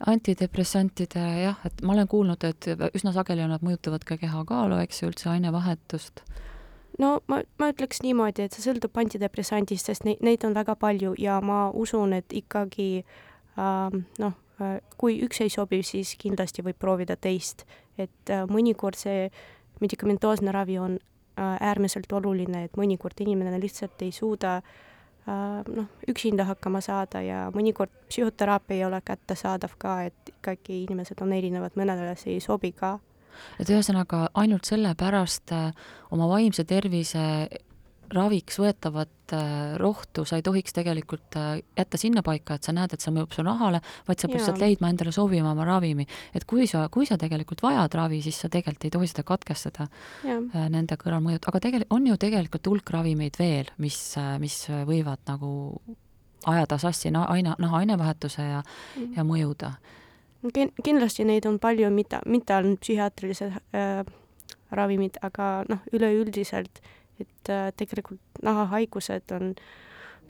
antidepressantide 0.06 1.22
jah, 1.42 1.58
et 1.66 1.82
ma 1.82 1.94
olen 1.94 2.08
kuulnud, 2.08 2.44
et 2.44 2.68
üsna 2.96 3.12
sageli 3.14 3.46
nad 3.48 3.64
mõjutavad 3.64 4.04
ka 4.06 4.18
kehakaalu, 4.20 4.80
eks 4.82 5.02
ju, 5.02 5.10
üldse 5.12 5.30
ainevahetust. 5.32 6.22
no 6.98 7.20
ma, 7.30 7.42
ma 7.58 7.70
ütleks 7.72 8.02
niimoodi, 8.04 8.46
et 8.46 8.56
see 8.56 8.66
sõltub 8.66 8.96
antidepressandist, 8.98 9.90
sest 9.90 10.06
neid, 10.08 10.22
neid 10.22 10.44
on 10.44 10.54
väga 10.54 10.76
palju 10.76 11.14
ja 11.18 11.40
ma 11.40 11.68
usun, 11.70 12.12
et 12.18 12.32
ikkagi 12.32 13.04
äh, 13.04 14.00
noh 14.22 14.38
kui 15.00 15.16
üks 15.24 15.40
ei 15.42 15.50
sobi, 15.50 15.80
siis 15.82 16.12
kindlasti 16.20 16.62
võib 16.62 16.76
proovida 16.78 17.16
teist. 17.16 17.64
et 17.98 18.30
äh, 18.30 18.46
mõnikord 18.48 18.96
see 18.96 19.26
medikamentoosne 19.80 20.52
ravi 20.52 20.78
on 20.78 20.94
äh, 20.96 21.56
äärmiselt 21.60 22.12
oluline, 22.12 22.64
et 22.64 22.76
mõnikord 22.78 23.18
inimene 23.20 23.58
lihtsalt 23.60 24.02
ei 24.02 24.12
suuda 24.12 24.60
Äh, 24.60 24.91
noh, 25.26 25.86
üksinda 26.08 26.46
hakkama 26.48 26.80
saada 26.82 27.22
ja 27.22 27.44
mõnikord 27.54 27.92
psühhoteraapia 28.10 28.76
ei 28.76 28.84
ole 28.84 29.00
kättesaadav 29.04 29.76
ka, 29.78 30.02
et 30.10 30.32
ikkagi 30.34 30.82
inimesed 30.82 31.22
on 31.22 31.32
erinevad, 31.32 31.76
mõnele 31.78 32.14
see 32.18 32.36
ei 32.36 32.40
sobi 32.40 32.72
ka. 32.72 32.98
et 33.60 33.70
ühesõnaga 33.70 34.26
ainult 34.34 34.68
sellepärast 34.68 35.52
äh, 35.52 35.70
oma 36.10 36.28
vaimse 36.28 36.64
tervise 36.64 37.48
raviks 38.12 38.58
võetavat 38.60 39.34
äh, 39.36 39.74
rohtu 39.80 40.24
sa 40.28 40.38
ei 40.38 40.44
tohiks 40.44 40.74
tegelikult 40.76 41.36
äh, 41.40 41.62
jätta 41.78 42.00
sinnapaika, 42.00 42.56
et 42.58 42.68
sa 42.68 42.74
näed, 42.76 42.92
et 42.92 43.04
see 43.04 43.14
mõjub 43.14 43.34
su 43.36 43.44
nahale, 43.46 43.82
vaid 44.08 44.20
sa 44.20 44.28
pead 44.28 44.40
lihtsalt 44.40 44.60
leidma 44.62 44.90
endale 44.92 45.14
sobivama 45.14 45.66
ravimi. 45.68 46.06
et 46.34 46.46
kui 46.48 46.66
sa, 46.70 46.84
kui 46.92 47.08
sa 47.08 47.18
tegelikult 47.20 47.64
vajad 47.64 47.96
ravi, 47.98 48.22
siis 48.24 48.38
sa 48.44 48.52
tegelikult 48.52 48.86
ei 48.88 48.94
tohi 48.94 49.10
seda 49.10 49.26
katkestada, 49.28 49.88
äh, 50.26 50.68
nende 50.72 50.98
kõrvalmõjud, 51.00 51.48
aga 51.48 51.64
tegelikult 51.66 51.98
on 51.98 52.06
ju 52.12 52.20
tegelikult 52.20 52.72
hulk 52.72 52.94
ravimeid 52.98 53.38
veel, 53.40 53.72
mis, 53.82 53.98
mis 54.42 54.62
võivad 54.88 55.24
nagu 55.28 55.52
ajada 56.46 56.78
sassi 56.78 57.10
na-, 57.10 57.26
aina, 57.30 57.56
naha 57.58 57.82
ainevahetuse 57.82 58.42
ja 58.42 58.62
mm., 58.62 59.12
ja 59.16 59.24
mõjuda. 59.26 59.72
kindlasti 60.82 61.24
neid 61.24 61.46
on 61.46 61.58
palju, 61.62 61.90
mitte, 61.90 62.18
mitte 62.26 62.54
ainult 62.54 62.80
psühhiaatrilised 62.82 63.54
äh, 63.76 64.02
ravimid, 64.72 65.20
aga 65.22 65.62
noh, 65.68 65.84
üleüldiselt 65.92 66.82
et 67.24 67.52
äh, 67.52 67.70
tegelikult 67.76 68.42
nahahaigused 68.42 69.34
on 69.36 69.54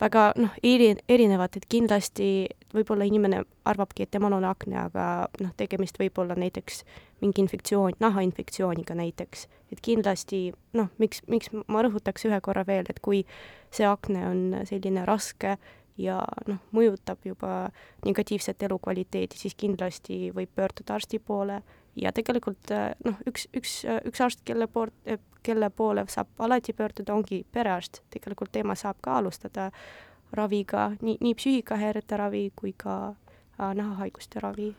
väga 0.01 0.31
noh, 0.39 0.53
eri, 0.65 0.93
erinevad, 1.09 1.57
et 1.57 1.65
kindlasti 1.69 2.47
võib-olla 2.73 3.05
inimene 3.07 3.43
arvabki, 3.69 4.05
et 4.05 4.11
temal 4.13 4.33
on 4.35 4.45
akne, 4.47 4.77
aga 4.87 5.05
noh, 5.41 5.51
tegemist 5.57 5.99
võib 6.01 6.17
olla 6.23 6.35
näiteks 6.39 6.83
mingi 7.21 7.43
infektsioon, 7.43 7.99
nahainfektsiooniga 8.03 8.97
näiteks. 8.99 9.47
et 9.71 9.81
kindlasti 9.81 10.51
noh, 10.77 10.89
miks, 11.01 11.23
miks 11.27 11.49
ma 11.67 11.81
rõhutaks 11.85 12.27
ühe 12.29 12.41
korra 12.41 12.65
veel, 12.67 12.85
et 12.89 12.99
kui 13.01 13.23
see 13.73 13.85
akne 13.89 14.25
on 14.27 14.41
selline 14.69 15.05
raske 15.05 15.57
ja 15.97 16.19
noh, 16.47 16.59
mõjutab 16.73 17.21
juba 17.25 17.69
negatiivset 18.05 18.63
elukvaliteeti, 18.63 19.37
siis 19.37 19.55
kindlasti 19.55 20.31
võib 20.35 20.51
pöörduda 20.55 20.97
arsti 20.97 21.19
poole 21.19 21.61
ja 21.95 22.11
tegelikult 22.11 22.73
noh, 23.05 23.19
üks, 23.29 23.47
üks, 23.53 23.83
üks 24.05 24.21
arst, 24.21 24.41
kelle 24.45 24.67
poolt, 24.67 24.93
kelle 25.43 25.69
poole 25.69 26.05
saab 26.07 26.27
alati 26.39 26.73
pöörduda, 26.73 27.13
ongi 27.13 27.43
perearst. 27.51 28.01
tegelikult 28.09 28.51
tema 28.51 28.75
saab 28.75 28.97
ka 29.01 29.17
alustada 29.17 29.71
raviga, 30.33 30.91
nii, 31.01 31.17
nii 31.21 31.35
psüühikahäirete 31.37 32.17
ravi 32.17 32.51
kui 32.55 32.73
ka 32.77 32.97
äh, 33.09 33.73
nahahaiguste 33.75 34.39
ravi 34.39 34.75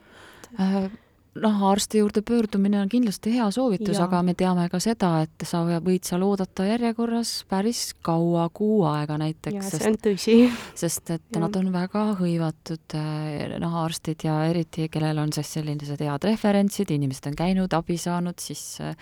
äh, 0.60 0.90
nahaarsti 1.34 1.98
juurde 1.98 2.22
pöördumine 2.22 2.80
on 2.80 2.88
kindlasti 2.88 3.32
hea 3.34 3.46
soovitus, 3.50 3.98
aga 4.00 4.22
me 4.22 4.34
teame 4.38 4.68
ka 4.70 4.78
seda, 4.82 5.10
et 5.24 5.46
sa 5.46 5.64
võid 5.66 6.06
seal 6.06 6.22
oodata 6.22 6.66
järjekorras 6.68 7.32
päris 7.50 7.82
kaua, 8.06 8.48
kuu 8.54 8.84
aega 8.90 9.18
näiteks. 9.18 9.70
see 9.74 9.90
on 9.90 9.98
tõsi. 10.06 10.36
sest 10.82 11.14
et 11.16 11.24
ja. 11.34 11.42
nad 11.42 11.56
on 11.58 11.72
väga 11.74 12.06
hõivatud 12.20 12.98
äh, 12.98 13.56
nahaarstid 13.62 14.26
ja 14.28 14.40
eriti, 14.50 14.88
kellel 14.92 15.18
on 15.22 15.34
siis 15.34 15.54
sellised 15.58 16.04
head 16.04 16.28
referentsid, 16.30 16.94
inimesed 16.94 17.32
on 17.32 17.38
käinud, 17.38 17.74
abi 17.74 17.98
saanud, 17.98 18.38
siis 18.42 18.62
äh, 18.84 18.94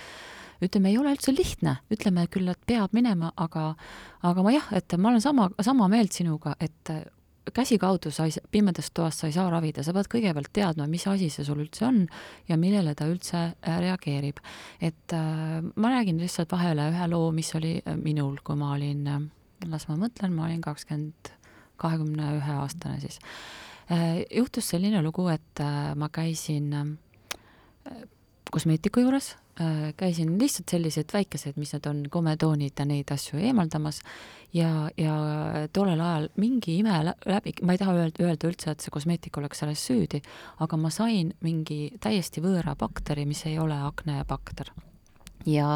ütleme, 0.63 0.93
ei 0.93 0.99
ole 1.01 1.13
üldse 1.17 1.35
lihtne, 1.37 1.79
ütleme 1.93 2.27
küll, 2.33 2.49
et 2.53 2.61
peab 2.67 2.95
minema, 2.97 3.33
aga 3.37 3.73
aga 4.23 4.45
ma 4.45 4.55
jah, 4.55 4.71
et 4.79 4.97
ma 4.97 5.11
olen 5.11 5.25
sama, 5.25 5.51
sama 5.61 5.89
meelt 5.93 6.15
sinuga, 6.17 6.57
et 6.63 6.97
käsikaudu 7.51 8.11
sa 8.11 8.27
ei, 8.29 8.35
pimedas 8.51 8.91
toas 8.95 9.19
sa 9.19 9.27
ei 9.27 9.35
saa 9.35 9.49
ravida, 9.51 9.83
sa 9.83 9.95
pead 9.95 10.09
kõigepealt 10.13 10.53
teadma, 10.55 10.87
mis 10.91 11.07
asi 11.11 11.31
see 11.33 11.45
sul 11.47 11.63
üldse 11.65 11.87
on 11.89 12.05
ja 12.49 12.59
millele 12.61 12.95
ta 12.99 13.09
üldse 13.11 13.41
äh, 13.43 13.79
reageerib. 13.83 14.39
et 14.81 15.13
äh, 15.17 15.59
ma 15.75 15.91
räägin 15.91 16.21
lihtsalt 16.23 16.53
vahele 16.53 16.91
ühe 16.93 17.09
loo, 17.11 17.33
mis 17.33 17.55
oli 17.59 17.81
äh, 17.83 17.97
minul, 17.97 18.39
kui 18.45 18.57
ma 18.57 18.73
olin 18.77 19.07
äh,, 19.07 19.21
las 19.67 19.89
ma 19.89 19.99
mõtlen, 19.99 20.35
ma 20.35 20.47
olin 20.47 20.63
kakskümmend, 20.63 21.33
kahekümne 21.83 22.37
ühe 22.39 22.59
aastane 22.63 23.01
siis 23.01 23.19
äh,. 23.91 24.23
juhtus 24.31 24.71
selline 24.75 25.03
lugu, 25.03 25.27
et 25.29 25.61
äh, 25.61 25.95
ma 25.99 26.09
käisin 26.13 26.73
äh, 26.79 28.07
kosmeetiku 28.53 29.01
juures 29.01 29.33
Äh, 29.61 29.95
käisin 29.97 30.39
lihtsalt 30.39 30.69
sellised 30.73 31.11
väikesed, 31.13 31.59
mis 31.61 31.75
need 31.75 31.85
on, 31.85 31.99
kometoonid 32.11 32.79
ja 32.79 32.87
neid 32.89 33.11
asju 33.13 33.37
eemaldamas 33.37 33.99
ja, 34.57 34.89
ja 34.97 35.17
tollel 35.77 36.01
ajal 36.01 36.29
mingi 36.41 36.79
ime 36.81 36.95
läbi, 37.05 37.53
ma 37.61 37.75
ei 37.77 37.81
taha 37.83 37.93
öelda, 37.99 38.25
öelda 38.25 38.49
üldse, 38.49 38.73
et 38.73 38.81
see 38.81 38.95
kosmeetik 38.95 39.37
oleks 39.37 39.61
selles 39.61 39.85
süüdi, 39.85 40.23
aga 40.65 40.79
ma 40.81 40.89
sain 40.89 41.35
mingi 41.45 41.93
täiesti 42.01 42.41
võõra 42.41 42.73
bakteri, 42.81 43.27
mis 43.29 43.45
ei 43.45 43.59
ole 43.61 43.77
aknebakter. 43.77 44.73
ja, 45.45 45.69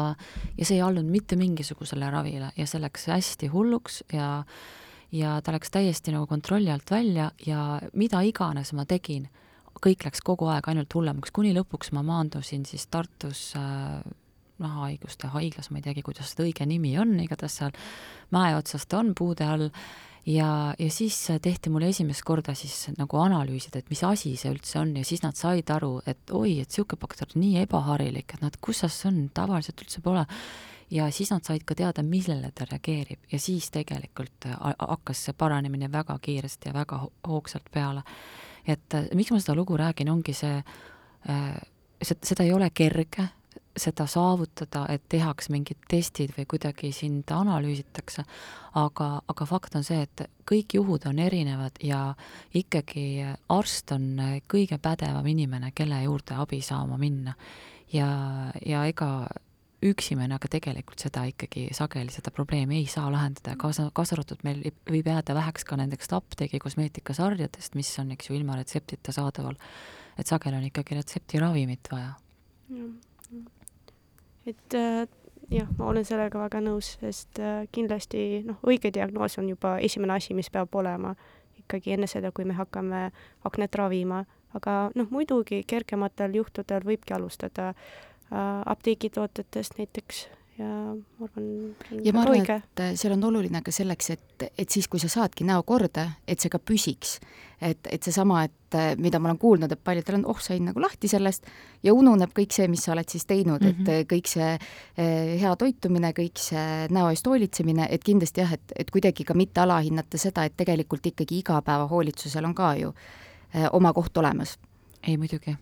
ja 0.57 0.65
see 0.65 0.79
ei 0.79 0.81
allunud 0.81 1.13
mitte 1.13 1.37
mingisugusele 1.37 2.09
ravile 2.09 2.49
ja 2.57 2.65
see 2.65 2.81
läks 2.81 3.05
hästi 3.13 3.53
hulluks 3.53 4.03
ja 4.09 4.41
ja 5.13 5.37
ta 5.45 5.53
läks 5.53 5.69
täiesti 5.69 6.17
nagu 6.17 6.25
kontrolli 6.25 6.73
alt 6.73 6.89
välja 6.91 7.29
ja 7.45 7.79
mida 7.93 8.25
iganes 8.25 8.73
ma 8.73 8.89
tegin 8.89 9.29
kõik 9.83 10.07
läks 10.07 10.23
kogu 10.25 10.49
aeg 10.51 10.67
ainult 10.71 10.93
hullemaks, 10.93 11.33
kuni 11.35 11.53
lõpuks 11.57 11.93
ma 11.95 12.03
maandusin 12.05 12.65
siis 12.65 12.87
Tartus 12.91 13.51
äh, 13.59 14.01
nahahaiguste 14.61 15.29
haiglas, 15.33 15.69
ma 15.71 15.79
ei 15.79 15.87
teagi, 15.87 16.03
kuidas 16.05 16.33
seda 16.33 16.45
õige 16.47 16.65
nimi 16.69 16.95
on, 16.99 17.15
igatahes 17.21 17.59
seal 17.61 17.73
mäe 18.33 18.55
otsas 18.57 18.87
ta 18.89 19.01
on 19.01 19.13
puude 19.17 19.45
all, 19.45 19.67
ja, 20.27 20.49
ja 20.79 20.89
siis 20.91 21.17
tehti 21.41 21.71
mulle 21.73 21.91
esimest 21.93 22.23
korda 22.27 22.55
siis 22.57 22.89
nagu 22.97 23.19
analüüsid, 23.21 23.77
et 23.79 23.91
mis 23.93 24.03
asi 24.03 24.35
see 24.39 24.51
üldse 24.53 24.79
on 24.81 24.95
ja 24.97 25.05
siis 25.07 25.23
nad 25.23 25.37
said 25.39 25.69
aru, 25.73 25.97
et 26.05 26.33
oi, 26.33 26.57
et 26.61 26.71
niisugune 26.71 27.01
bakter 27.01 27.29
on 27.33 27.43
nii 27.43 27.61
ebaharilik, 27.65 28.33
et 28.33 28.43
nad, 28.43 28.57
kus 28.61 28.83
see 28.87 29.11
on, 29.11 29.27
tavaliselt 29.33 29.85
üldse 29.85 30.01
pole. 30.03 30.25
ja 30.89 31.09
siis 31.11 31.31
nad 31.31 31.43
said 31.43 31.65
ka 31.67 31.75
teada, 31.75 32.03
millele 32.03 32.51
ta 32.55 32.65
reageerib 32.65 33.19
ja 33.31 33.39
siis 33.39 33.69
tegelikult 33.71 34.47
äh, 34.47 34.57
hakkas 34.79 35.25
see 35.27 35.37
paranemine 35.37 35.91
väga 35.91 36.19
kiiresti 36.21 36.69
ja 36.69 36.73
väga 36.73 37.01
hoogsalt 37.27 37.71
peale. 37.71 38.03
Et 38.67 38.97
äh, 38.97 39.09
miks 39.15 39.31
ma 39.31 39.41
seda 39.41 39.55
lugu 39.57 39.77
räägin, 39.79 40.11
ongi 40.11 40.35
see, 40.35 40.61
see, 42.01 42.17
seda 42.23 42.45
ei 42.45 42.53
ole 42.53 42.69
kerge, 42.75 43.29
seda 43.77 44.07
saavutada, 44.09 44.85
et 44.89 45.03
tehakse 45.09 45.51
mingid 45.53 45.79
testid 45.89 46.33
või 46.37 46.47
kuidagi 46.49 46.89
sind 46.95 47.29
analüüsitakse, 47.33 48.25
aga, 48.81 49.09
aga 49.29 49.47
fakt 49.49 49.77
on 49.77 49.85
see, 49.85 50.01
et 50.07 50.25
kõik 50.49 50.77
juhud 50.79 51.05
on 51.09 51.19
erinevad 51.21 51.77
ja 51.85 52.01
ikkagi 52.57 53.21
arst 53.53 53.93
on 53.93 54.07
kõige 54.49 54.79
pädevam 54.81 55.29
inimene, 55.29 55.71
kelle 55.77 56.01
juurde 56.03 56.39
abi 56.41 56.61
saama 56.61 56.97
minna. 56.97 57.35
ja, 57.93 58.09
ja 58.65 58.85
ega 58.85 59.27
üksimene, 59.83 60.37
aga 60.37 60.49
tegelikult 60.49 61.01
seda 61.01 61.23
ikkagi 61.29 61.67
sageli, 61.77 62.09
seda 62.13 62.31
probleemi 62.33 62.79
ei 62.79 62.87
saa 62.89 63.11
lahendada, 63.13 63.53
kaasa, 63.61 63.89
kaasa 63.95 64.15
arvatud 64.15 64.41
meil 64.47 64.63
võib 64.89 65.09
jääda 65.11 65.35
väheks 65.37 65.67
ka 65.67 65.77
nendest 65.77 66.13
apteegi 66.17 66.59
kosmeetikasarjadest, 66.63 67.77
mis 67.77 67.91
on, 68.01 68.11
eks 68.15 68.31
ju, 68.31 68.37
ilma 68.39 68.57
retseptita 68.57 69.13
saadaval. 69.13 69.57
et 70.17 70.27
sageli 70.27 70.57
on 70.57 70.65
ikkagi 70.65 70.97
retseptiravimit 70.97 71.91
vaja. 71.91 72.15
et 74.45 74.73
äh, 74.73 75.05
jah, 75.51 75.69
ma 75.77 75.91
olen 75.91 76.05
sellega 76.05 76.39
väga 76.39 76.61
nõus, 76.61 76.95
sest 77.01 77.39
äh, 77.39 77.67
kindlasti 77.71 78.43
noh, 78.47 78.57
õige 78.65 78.91
diagnoos 78.93 79.37
on 79.37 79.49
juba 79.49 79.77
esimene 79.77 80.17
asi, 80.17 80.33
mis 80.33 80.49
peab 80.49 80.73
olema 80.75 81.13
ikkagi 81.57 81.93
enne 81.93 82.07
seda, 82.07 82.31
kui 82.31 82.45
me 82.45 82.57
hakkame 82.57 83.11
aknet 83.45 83.75
ravima, 83.75 84.25
aga 84.57 84.89
noh, 84.95 85.07
muidugi 85.11 85.61
kergematel 85.67 86.33
juhtudel 86.33 86.81
võibki 86.81 87.13
alustada 87.13 87.75
Äh, 87.75 88.16
apteegitootjatest 88.31 89.77
näiteks 89.77 90.25
ja 90.57 90.65
ma 91.19 91.27
arvan, 91.27 91.49
ja 92.03 92.13
ma 92.13 92.23
arvan, 92.23 92.45
et 92.57 92.81
äh, 92.81 92.93
seal 92.97 93.13
on 93.13 93.25
oluline 93.29 93.61
ka 93.65 93.71
selleks, 93.73 94.09
et, 94.15 94.45
et 94.57 94.69
siis, 94.73 94.87
kui 94.89 95.01
sa 95.01 95.09
saadki 95.11 95.45
näo 95.45 95.61
korda, 95.67 96.07
et 96.27 96.41
see 96.41 96.51
ka 96.53 96.59
püsiks. 96.59 97.17
et, 97.61 97.87
et 97.89 98.03
seesama, 98.03 98.43
et 98.45 98.75
äh, 98.77 98.91
mida 99.01 99.19
ma 99.19 99.29
olen 99.29 99.39
kuulnud, 99.41 99.71
et 99.71 99.81
paljudel 99.83 100.19
on, 100.19 100.25
oh, 100.33 100.39
sain 100.41 100.65
nagu 100.65 100.81
lahti 100.81 101.09
sellest 101.09 101.45
ja 101.85 101.93
ununeb 101.93 102.33
kõik 102.37 102.53
see, 102.53 102.67
mis 102.69 102.83
sa 102.85 102.93
oled 102.93 103.09
siis 103.09 103.25
teinud 103.25 103.61
mm, 103.61 103.67
-hmm. 103.67 103.81
et 103.81 103.87
mhm. 103.93 104.09
kõik 104.13 104.29
see 104.29 104.49
eh, 104.53 105.39
hea 105.41 105.55
toitumine, 105.55 106.11
kõik 106.17 106.41
see 106.41 106.87
näo 106.93 107.09
eest 107.09 107.25
hoolitsemine, 107.25 107.87
et 107.89 108.03
kindlasti 108.03 108.41
jah, 108.41 108.53
et, 108.53 108.73
et 108.75 108.91
kuidagi 108.91 109.25
ka 109.25 109.33
mitte 109.33 109.61
alahinnata 109.61 110.17
seda, 110.17 110.45
et 110.45 110.57
tegelikult 110.57 111.05
ikkagi 111.05 111.39
igapäevahoolitsusel 111.39 112.45
on 112.45 112.55
ka 112.55 112.75
ju 112.75 112.93
eh, 113.53 113.69
oma 113.71 113.93
koht 113.93 114.17
olemas. 114.17 114.57
ei, 115.07 115.17
muidugi. 115.17 115.57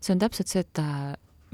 see 0.00 0.12
on 0.12 0.18
täpselt 0.18 0.46
see, 0.46 0.60
et 0.60 0.78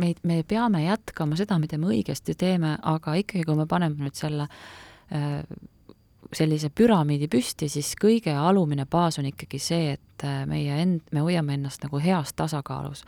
meid, 0.00 0.22
me 0.22 0.42
peame 0.48 0.84
jätkama 0.84 1.36
seda, 1.38 1.58
mida 1.62 1.78
me 1.78 1.92
õigesti 1.92 2.34
teeme, 2.38 2.76
aga 2.82 3.14
ikkagi, 3.20 3.44
kui 3.46 3.58
me 3.58 3.66
paneme 3.70 4.06
nüüd 4.06 4.18
selle 4.18 4.48
äh, 4.48 5.44
sellise 6.34 6.70
püramiidi 6.74 7.28
püsti, 7.30 7.68
siis 7.70 7.94
kõige 8.00 8.34
alumine 8.38 8.86
baas 8.90 9.18
on 9.20 9.28
ikkagi 9.30 9.60
see, 9.62 9.94
et 9.96 10.26
äh, 10.26 10.44
meie 10.50 10.82
end, 10.82 11.06
me 11.12 11.24
hoiame 11.24 11.58
ennast 11.58 11.84
nagu 11.86 12.00
heas 12.02 12.34
tasakaalus. 12.36 13.04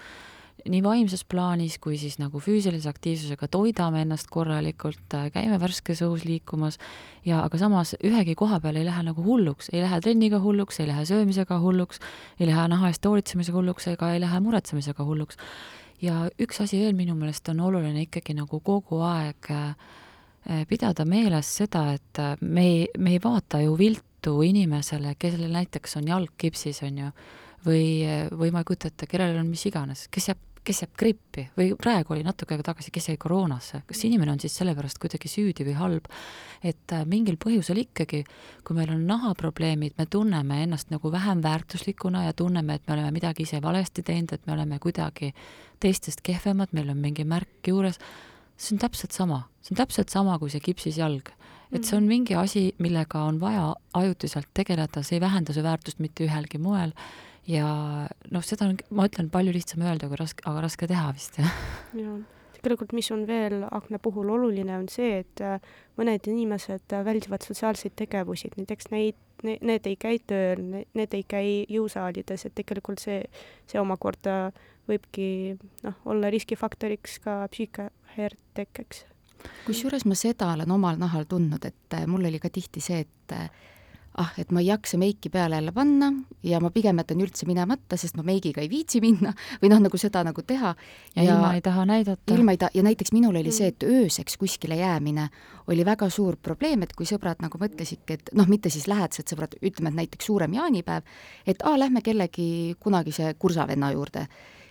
nii 0.67 0.81
vaimses 0.83 1.21
plaanis 1.31 1.77
kui 1.79 1.95
siis 1.95 2.17
nagu 2.19 2.41
füüsilise 2.43 2.89
aktiivsusega 2.91 3.47
toidame 3.49 4.01
ennast 4.03 4.27
korralikult, 4.33 5.05
äh, 5.15 5.29
käime 5.31 5.61
värskes 5.63 6.03
õhus 6.03 6.25
liikumas 6.27 6.79
ja 7.25 7.45
aga 7.45 7.59
samas 7.59 7.95
ühegi 8.03 8.35
koha 8.35 8.59
peal 8.61 8.77
ei 8.77 8.87
lähe 8.89 9.03
nagu 9.07 9.23
hulluks, 9.23 9.71
ei 9.73 9.85
lähe 9.85 10.01
trenniga 10.01 10.41
hulluks, 10.43 10.81
ei 10.81 10.89
lähe 10.89 11.05
söömisega 11.07 11.61
hulluks, 11.61 12.01
ei 12.41 12.51
lähe 12.51 12.69
naha 12.69 12.91
eest 12.91 13.05
hoolitsemisega 13.05 13.59
hulluks 13.59 13.87
ega 13.95 14.13
ei 14.15 14.21
lähe 14.21 14.41
muretsemisega 14.41 15.05
hulluks 15.05 15.39
ja 16.03 16.27
üks 16.43 16.61
asi 16.61 16.81
veel 16.81 16.97
minu 16.97 17.15
meelest 17.19 17.49
on 17.53 17.61
oluline 17.61 18.07
ikkagi 18.07 18.35
nagu 18.37 18.61
kogu 18.61 19.01
aeg 19.07 19.51
äh, 19.51 20.65
pidada 20.69 21.05
meeles 21.09 21.51
seda, 21.61 21.89
et 21.97 22.21
äh, 22.23 22.37
me 22.41 22.67
ei, 22.67 22.85
me 22.99 23.17
ei 23.17 23.23
vaata 23.23 23.61
ju 23.65 23.77
viltu 23.79 24.41
inimesele, 24.43 25.15
kellel 25.19 25.53
näiteks 25.53 25.97
on 26.01 26.09
jalg 26.11 26.35
kipsis, 26.39 26.83
on 26.87 26.99
ju, 27.05 27.13
või, 27.67 27.87
või 28.33 28.53
ma 28.53 28.63
ei 28.63 28.69
kujuta 28.69 28.91
ette, 28.91 29.09
kellel 29.11 29.39
on 29.41 29.49
mis 29.51 29.67
iganes, 29.71 30.07
kes 30.13 30.33
jääb 30.33 30.43
kes 30.67 30.83
jääb 30.83 30.93
grippi. 30.99 31.47
Või 31.57 31.71
praegu 31.79 32.15
oli 32.15 32.25
natuke 32.27 32.55
aega 32.55 32.71
tagasi, 32.73 32.93
kes 32.95 33.09
jäi 33.11 33.19
koroonasse, 33.21 33.83
kas 33.87 34.03
inimene 34.09 34.35
on 34.35 34.43
siis 34.43 34.57
sellepärast 34.59 34.99
kuidagi 35.03 35.31
süüdi 35.31 35.67
või 35.69 35.77
halb, 35.79 36.11
et 36.67 36.95
äh, 36.95 37.05
mingil 37.09 37.39
põhjusel 37.43 37.81
ikkagi, 37.85 38.25
kui 38.67 38.79
meil 38.79 38.91
on 38.95 39.05
nahaprobleemid, 39.09 39.97
me 39.99 40.09
tunneme 40.11 40.63
ennast 40.65 40.91
nagu 40.95 41.13
vähem 41.13 41.43
väärtuslikuna 41.45 42.27
ja 42.27 42.35
tunneme, 42.37 42.79
et 42.79 42.89
me 42.89 42.97
oleme 42.97 43.15
midagi 43.15 43.47
ise 43.47 43.63
valesti 43.63 44.05
teinud, 44.07 44.35
et 44.35 44.47
me 44.47 44.57
oleme 44.57 44.81
kuidagi 44.83 45.33
teistest 45.83 46.25
kehvemad, 46.27 46.75
meil 46.77 46.91
on 46.91 47.01
mingi 47.03 47.27
märk 47.29 47.71
juures, 47.71 48.01
see 48.57 48.75
on 48.75 48.83
täpselt 48.83 49.15
sama, 49.15 49.45
see 49.63 49.75
on 49.77 49.83
täpselt 49.85 50.13
sama 50.13 50.39
kui 50.41 50.51
see 50.53 50.65
kipsis 50.65 50.99
jalg. 50.99 51.31
et 51.75 51.85
see 51.85 51.97
on 51.97 52.05
mhm. 52.05 52.09
mingi 52.09 52.35
asi, 52.39 52.69
millega 52.79 53.25
on 53.27 53.41
vaja 53.43 53.75
ajutiselt 53.99 54.47
tegeleda, 54.55 55.03
see 55.03 55.17
ei 55.19 55.21
vähenda 55.21 55.53
su 55.53 55.65
väärtust 55.67 55.99
mitte 55.99 56.25
ühelgi 56.25 56.61
moel 56.63 56.93
ja 57.47 57.67
noh, 58.33 58.45
seda 58.47 58.71
on, 58.71 58.79
ma 58.91 59.07
ütlen, 59.09 59.31
palju 59.33 59.55
lihtsam 59.55 59.85
öelda 59.87 60.09
kui 60.11 60.19
raske, 60.21 60.45
aga 60.49 60.65
raske 60.67 60.89
teha 60.91 61.11
vist, 61.15 61.39
jah. 61.41 61.61
jaa, 61.97 62.17
tegelikult 62.59 62.95
mis 62.97 63.11
on 63.15 63.25
veel 63.29 63.63
akna 63.71 64.01
puhul 64.03 64.31
oluline, 64.35 64.75
on 64.81 64.89
see, 64.91 65.23
et 65.23 65.43
äh, 65.45 65.63
mõned 65.99 66.27
inimesed 66.31 66.95
äh, 66.97 67.05
väldivad 67.07 67.47
sotsiaalseid 67.47 67.95
tegevusi, 67.99 68.51
näiteks 68.57 68.91
neid, 68.95 69.19
need 69.45 69.87
ei 69.87 69.99
käi 70.01 70.19
tööl, 70.27 70.65
need 70.97 71.15
ei 71.15 71.27
käi 71.29 71.51
jõusaalides, 71.71 72.49
et 72.49 72.57
tegelikult 72.59 73.03
see, 73.03 73.21
see 73.71 73.81
omakorda 73.81 74.51
võibki 74.91 75.29
noh, 75.87 76.01
olla 76.07 76.31
riskifaktoriks 76.33 77.21
ka 77.23 77.45
psüühikahäired 77.53 78.41
tekkeks. 78.59 79.05
kusjuures 79.67 80.07
ma 80.09 80.19
seda 80.19 80.51
olen 80.55 80.71
omal 80.75 80.99
nahal 80.99 81.27
tundnud, 81.31 81.63
et 81.69 81.95
äh, 81.95 82.07
mul 82.11 82.27
oli 82.27 82.43
ka 82.43 82.51
tihti 82.51 82.83
see, 82.83 83.05
et 83.07 83.39
ah, 84.17 84.33
et 84.41 84.51
ma 84.55 84.63
ei 84.63 84.71
jaksa 84.71 84.99
meiki 84.99 85.31
peale 85.33 85.59
jälle 85.59 85.73
panna 85.73 86.13
ja 86.47 86.61
ma 86.61 86.71
pigem 86.73 86.99
jätan 87.03 87.21
üldse 87.21 87.47
minemata, 87.49 87.99
sest 88.01 88.17
ma 88.17 88.25
meigiga 88.27 88.63
ei 88.65 88.71
viitsi 88.73 89.01
minna 89.05 89.33
või 89.63 89.71
noh, 89.73 89.83
nagu 89.85 90.01
seda 90.01 90.23
nagu 90.27 90.43
teha. 90.43 90.75
ja 91.17 91.27
ilma 91.27 91.53
ei 91.55 91.63
taha 91.65 91.85
näidata. 91.89 92.35
ilma 92.35 92.57
ei 92.57 92.61
taha, 92.61 92.75
ja 92.75 92.83
näiteks 92.87 93.13
minul 93.13 93.37
oli 93.37 93.53
see, 93.53 93.71
et 93.73 93.87
ööseks 93.87 94.37
kuskile 94.41 94.79
jäämine 94.81 95.29
oli 95.67 95.85
väga 95.85 96.09
suur 96.11 96.37
probleem, 96.37 96.83
et 96.83 96.95
kui 96.97 97.07
sõbrad 97.07 97.43
nagu 97.43 97.59
mõtlesidki, 97.59 98.19
et 98.19 98.35
noh, 98.35 98.49
mitte 98.49 98.71
siis 98.71 98.87
lähedased 98.89 99.29
sõbrad, 99.29 99.57
ütleme, 99.63 99.91
et 99.93 100.03
näiteks 100.03 100.29
suurem 100.31 100.55
jaanipäev, 100.55 101.03
et 101.47 101.65
aa, 101.67 101.79
lähme 101.79 102.03
kellegi 102.07 102.77
kunagise 102.81 103.35
kursavenna 103.39 103.91
juurde 103.93 104.27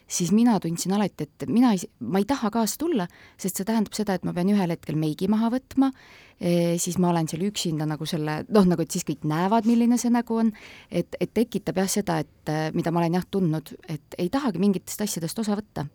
siis 0.07 0.31
mina 0.35 0.59
tundsin 0.61 0.93
alati, 0.93 1.25
et 1.25 1.47
mina 1.49 1.71
ei, 1.73 1.81
ma 1.99 2.21
ei 2.21 2.27
taha 2.29 2.51
kaasa 2.53 2.77
tulla, 2.81 3.07
sest 3.41 3.59
see 3.59 3.67
tähendab 3.67 3.95
seda, 3.97 4.15
et 4.15 4.25
ma 4.27 4.33
pean 4.35 4.51
ühel 4.53 4.73
hetkel 4.73 4.97
meigi 4.99 5.29
maha 5.31 5.49
võtma 5.53 5.91
e,, 6.39 6.77
siis 6.81 6.99
ma 7.01 7.09
olen 7.11 7.29
seal 7.31 7.45
üksinda 7.47 7.87
nagu 7.89 8.07
selle, 8.09 8.39
noh, 8.53 8.69
nagu 8.69 8.85
et 8.85 8.95
siis 8.95 9.05
kõik 9.07 9.25
näevad, 9.27 9.67
milline 9.69 9.97
see 10.01 10.13
nägu 10.13 10.39
on, 10.43 10.53
et, 10.89 11.17
et 11.19 11.33
tekitab 11.33 11.81
jah 11.81 11.91
seda, 11.91 12.19
et 12.23 12.55
mida 12.77 12.93
ma 12.93 13.01
olen 13.03 13.19
jah 13.19 13.29
tundnud, 13.31 13.75
et 13.89 14.19
ei 14.21 14.29
tahagi 14.33 14.61
mingitest 14.61 15.05
asjadest 15.07 15.39
osa 15.41 15.57
võtta. 15.57 15.87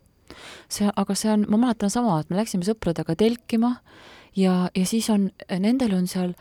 see, 0.71 0.87
aga 0.87 1.15
see 1.15 1.31
on, 1.31 1.45
ma 1.51 1.59
mäletan 1.59 1.91
sama, 1.91 2.19
et 2.21 2.29
me 2.31 2.39
läksime 2.39 2.67
sõpradega 2.67 3.15
telkima 3.19 3.77
ja, 4.35 4.69
ja 4.75 4.85
siis 4.87 5.09
on, 5.11 5.29
nendel 5.51 5.95
on 5.97 6.07
seal 6.07 6.35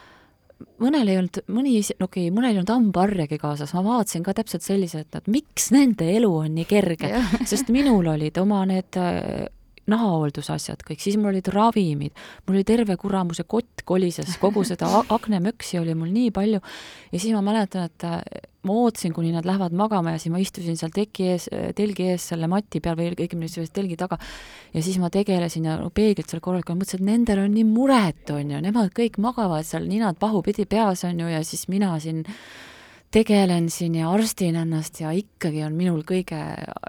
mõnel 0.83 1.09
ei 1.11 1.21
olnud, 1.21 1.41
mõni, 1.53 1.77
okei 1.81 2.03
okay,, 2.07 2.33
mõnel 2.35 2.55
ei 2.55 2.59
olnud 2.59 2.73
hambaharjagi 2.75 3.39
kaasas, 3.41 3.73
ma 3.77 3.85
vaatasin 3.87 4.25
ka 4.27 4.35
täpselt 4.37 4.67
selliselt, 4.67 5.15
et 5.17 5.31
miks 5.31 5.71
nende 5.75 6.09
elu 6.17 6.31
on 6.43 6.55
nii 6.59 6.69
kerge, 6.71 7.13
sest 7.51 7.73
minul 7.75 8.09
olid 8.13 8.39
oma 8.43 8.63
need 8.69 9.01
äh, 9.01 9.49
nahahooldusasjad 9.91 10.85
kõik, 10.87 11.03
siis 11.03 11.19
mul 11.21 11.33
olid 11.33 11.51
ravimid, 11.53 12.15
mul 12.47 12.59
oli 12.59 12.67
terve 12.69 12.97
kuramuse 13.01 13.45
kott 13.51 13.85
kolises, 13.89 14.37
kogu 14.41 14.65
seda 14.67 14.89
aknemöksi 15.09 15.81
oli 15.81 15.97
mul 15.99 16.13
nii 16.15 16.31
palju. 16.35 16.61
ja 17.13 17.19
siis 17.19 17.35
ma 17.35 17.43
mäletan, 17.45 17.91
et 17.91 18.07
äh, 18.07 18.49
ma 18.67 18.77
ootasin, 18.83 19.13
kuni 19.17 19.33
nad 19.33 19.47
lähevad 19.49 19.73
magama 19.77 20.15
ja 20.15 20.23
siis 20.23 20.33
ma 20.33 20.41
istusin 20.43 20.77
seal 20.77 20.93
teki 20.95 21.29
ees, 21.33 21.49
telgi 21.77 22.11
ees 22.13 22.29
selle 22.33 22.49
mati 22.51 22.81
peal 22.85 22.99
või 22.99 23.13
õigemini 23.15 23.49
selle 23.49 23.73
telgi 23.73 23.97
taga. 24.01 24.19
ja 24.75 24.83
siis 24.85 24.99
ma 25.03 25.11
tegelesin 25.13 25.69
ja 25.69 25.77
peeglit 25.95 26.29
seal 26.31 26.43
korralikult, 26.45 26.83
mõtlesin, 26.83 27.03
et 27.03 27.11
nendel 27.13 27.45
on 27.45 27.55
nii 27.57 27.69
muret, 27.69 28.25
on 28.35 28.57
ju, 28.57 28.65
nemad 28.65 28.93
kõik 28.97 29.21
magavad 29.23 29.67
seal 29.67 29.89
ninad 29.89 30.21
pahupidi 30.21 30.69
peas, 30.69 31.05
on 31.09 31.25
ju, 31.25 31.31
ja 31.33 31.45
siis 31.47 31.69
mina 31.73 31.95
siin 32.01 32.25
tegelen 33.11 33.71
siin 33.71 33.97
ja 33.99 34.11
arstin 34.13 34.59
ennast 34.61 35.01
ja 35.01 35.11
ikkagi 35.17 35.65
on 35.67 35.75
minul 35.79 36.05
kõige 36.07 36.39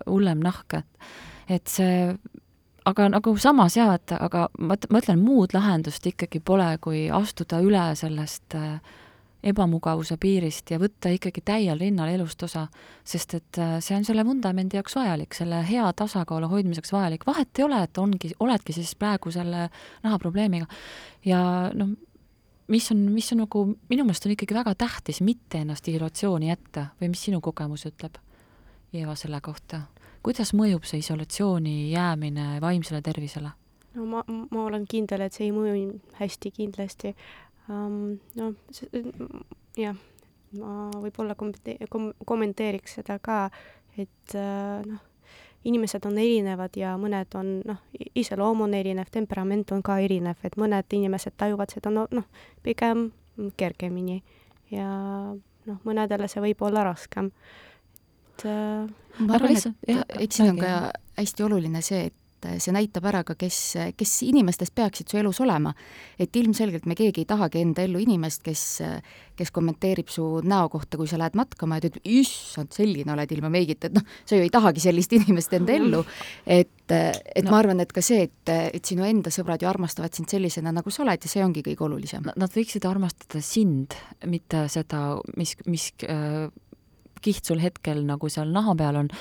hullem 0.06 0.44
nahk, 0.44 0.82
et 0.82 0.86
et 1.52 1.68
see 1.68 2.14
aga 2.86 3.10
nagu 3.12 3.36
samas 3.38 3.78
jaa, 3.78 3.94
et 4.00 4.14
aga 4.18 4.48
ma 4.60 4.78
mõtlen, 4.90 5.22
muud 5.22 5.54
lahendust 5.54 6.06
ikkagi 6.08 6.42
pole, 6.44 6.68
kui 6.82 7.06
astuda 7.14 7.62
üle 7.64 7.84
sellest 7.98 8.56
äh, 8.58 8.80
ebamugavuse 9.44 10.18
piirist 10.22 10.70
ja 10.74 10.78
võtta 10.82 11.10
ikkagi 11.14 11.42
täiel 11.46 11.80
rinnal 11.82 12.12
elust 12.14 12.44
osa, 12.46 12.68
sest 13.04 13.36
et 13.38 13.62
äh, 13.62 13.78
see 13.82 13.98
on 13.98 14.06
selle 14.08 14.26
vundamendi 14.26 14.78
jaoks 14.78 14.96
vajalik, 14.98 15.34
selle 15.38 15.64
hea 15.68 15.88
tasakaalu 15.98 16.50
hoidmiseks 16.52 16.94
vajalik, 16.94 17.26
vahet 17.28 17.60
ei 17.60 17.66
ole, 17.66 17.82
et 17.86 18.02
ongi, 18.02 18.34
oledki 18.40 18.76
siis 18.78 18.94
praegu 18.96 19.34
selle 19.34 19.68
nahaprobleemiga 20.04 20.70
ja 21.26 21.42
noh, 21.74 21.94
mis 22.72 22.92
on, 22.94 23.06
mis 23.14 23.32
on 23.34 23.44
nagu, 23.44 23.66
minu 23.92 24.06
meelest 24.08 24.26
on 24.26 24.36
ikkagi 24.36 24.58
väga 24.58 24.76
tähtis 24.80 25.22
mitte 25.26 25.62
ennast 25.62 25.88
isolatsiooni 25.90 26.50
jätta 26.50 26.92
või 27.02 27.14
mis 27.14 27.26
sinu 27.30 27.42
kogemus 27.44 27.86
ütleb, 27.90 28.22
Eva, 28.92 29.14
selle 29.16 29.40
kohta? 29.40 29.86
Kuidas 30.24 30.54
mõjub 30.58 30.86
see 30.88 31.02
isolatsiooni 31.02 31.92
jäämine 31.92 32.62
vaimsele 32.62 33.02
tervisele? 33.02 33.52
no 33.96 34.06
ma, 34.06 34.24
ma 34.28 34.66
olen 34.66 34.86
kindel, 34.88 35.26
et 35.26 35.36
see 35.36 35.50
ei 35.50 35.54
mõju 35.56 36.00
hästi 36.20 36.52
kindlasti 36.56 37.16
um,. 37.70 38.18
noh, 38.40 38.56
jah, 39.78 39.98
ma 40.58 40.90
võib-olla 40.96 41.36
kom-, 41.38 42.12
kommenteeriks 42.26 43.00
seda 43.00 43.18
ka, 43.24 43.46
et 44.00 44.36
uh, 44.36 44.82
noh, 44.88 45.02
inimesed 45.68 46.06
on 46.10 46.18
erinevad 46.18 46.78
ja 46.80 46.96
mõned 46.98 47.38
on 47.38 47.54
noh, 47.68 47.82
iseloom 48.18 48.64
on 48.66 48.76
erinev, 48.78 49.12
temperament 49.14 49.72
on 49.76 49.84
ka 49.86 50.00
erinev, 50.02 50.40
et 50.48 50.58
mõned 50.58 50.98
inimesed 50.98 51.36
tajuvad 51.38 51.74
seda 51.74 51.94
noh 51.94 52.10
no,, 52.12 52.26
pigem 52.66 53.10
kergemini 53.58 54.22
ja 54.72 54.88
noh, 55.68 55.84
mõnedele 55.86 56.30
see 56.32 56.44
võib 56.44 56.64
olla 56.66 56.86
raskem. 56.88 57.32
Et 58.42 58.50
äh, 58.52 59.24
ma 59.26 59.38
arvan, 59.38 59.56
et 59.58 60.18
eks 60.26 60.42
siin 60.42 60.54
on 60.54 60.60
ka 60.62 60.74
hästi 61.20 61.48
oluline 61.48 61.84
see, 61.86 62.08
et 62.10 62.18
et 62.50 62.62
see 62.62 62.74
näitab 62.74 63.06
ära 63.10 63.22
ka, 63.26 63.36
kes, 63.40 63.58
kes 63.98 64.14
inimestest 64.26 64.74
peaksid 64.76 65.12
su 65.12 65.20
elus 65.20 65.40
olema. 65.44 65.74
et 66.20 66.36
ilmselgelt 66.36 66.86
me 66.86 66.96
keegi 66.96 67.24
ei 67.24 67.26
tahagi 67.26 67.62
enda 67.62 67.84
ellu 67.86 68.00
inimest, 68.02 68.44
kes, 68.46 68.64
kes 69.38 69.52
kommenteerib 69.52 70.10
su 70.10 70.42
näo 70.44 70.70
kohta, 70.70 70.98
kui 70.98 71.08
sa 71.08 71.20
lähed 71.22 71.38
matkama 71.38 71.78
ja 71.78 71.86
ta 71.86 71.92
ütleb, 71.92 72.06
issand, 72.22 72.72
selline 72.74 73.14
oled 73.14 73.32
ilma 73.32 73.50
meigita, 73.54 73.90
et 73.90 73.98
noh, 73.98 74.06
sa 74.26 74.38
ju 74.38 74.46
ei 74.46 74.54
tahagi 74.54 74.84
sellist 74.84 75.14
inimest 75.18 75.54
enda 75.58 75.76
ellu. 75.78 76.04
et, 76.46 76.74
et 76.90 77.46
no. 77.46 77.52
ma 77.52 77.62
arvan, 77.62 77.82
et 77.84 77.94
ka 77.94 78.04
see, 78.06 78.26
et, 78.30 78.54
et 78.74 78.86
sinu 78.86 79.06
enda 79.08 79.34
sõbrad 79.34 79.62
ju 79.62 79.70
armastavad 79.70 80.14
sind 80.18 80.30
sellisena, 80.32 80.74
nagu 80.76 80.94
sa 80.94 81.06
oled 81.06 81.22
ja 81.22 81.32
see 81.32 81.46
ongi 81.46 81.66
kõige 81.66 81.88
olulisem. 81.88 82.26
Nad 82.36 82.58
võiksid 82.58 82.86
armastada 82.90 83.42
sind, 83.46 83.98
mitte 84.26 84.66
seda, 84.72 85.20
mis, 85.38 85.56
mis 85.70 85.92
äh, 86.10 86.50
kiht 87.22 87.48
sul 87.48 87.62
hetkel 87.62 88.04
nagu 88.08 88.30
seal 88.30 88.52
naha 88.54 88.76
peal 88.78 89.02
on 89.04 89.12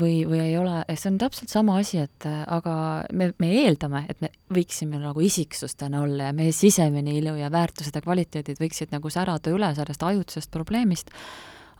või, 0.00 0.22
või 0.28 0.40
ei 0.40 0.56
ole, 0.58 0.82
see 0.96 1.10
on 1.12 1.18
täpselt 1.20 1.52
sama 1.52 1.76
asi, 1.80 2.00
et 2.06 2.26
äh, 2.28 2.42
aga 2.46 2.74
me, 3.12 3.32
me 3.42 3.50
eeldame, 3.62 4.04
et 4.10 4.20
me 4.24 4.32
võiksime 4.52 5.00
nagu 5.02 5.20
isiksustena 5.24 6.02
olla 6.04 6.30
ja 6.30 6.36
meie 6.36 6.52
sisemine 6.56 7.14
ilu 7.18 7.34
ja 7.38 7.50
väärtused 7.52 7.96
ja 7.96 8.04
kvaliteedid 8.04 8.60
võiksid 8.62 8.94
nagu 8.94 9.12
särada 9.12 9.52
üle 9.52 9.72
sellest 9.76 10.06
ajutisest 10.08 10.52
probleemist, 10.54 11.12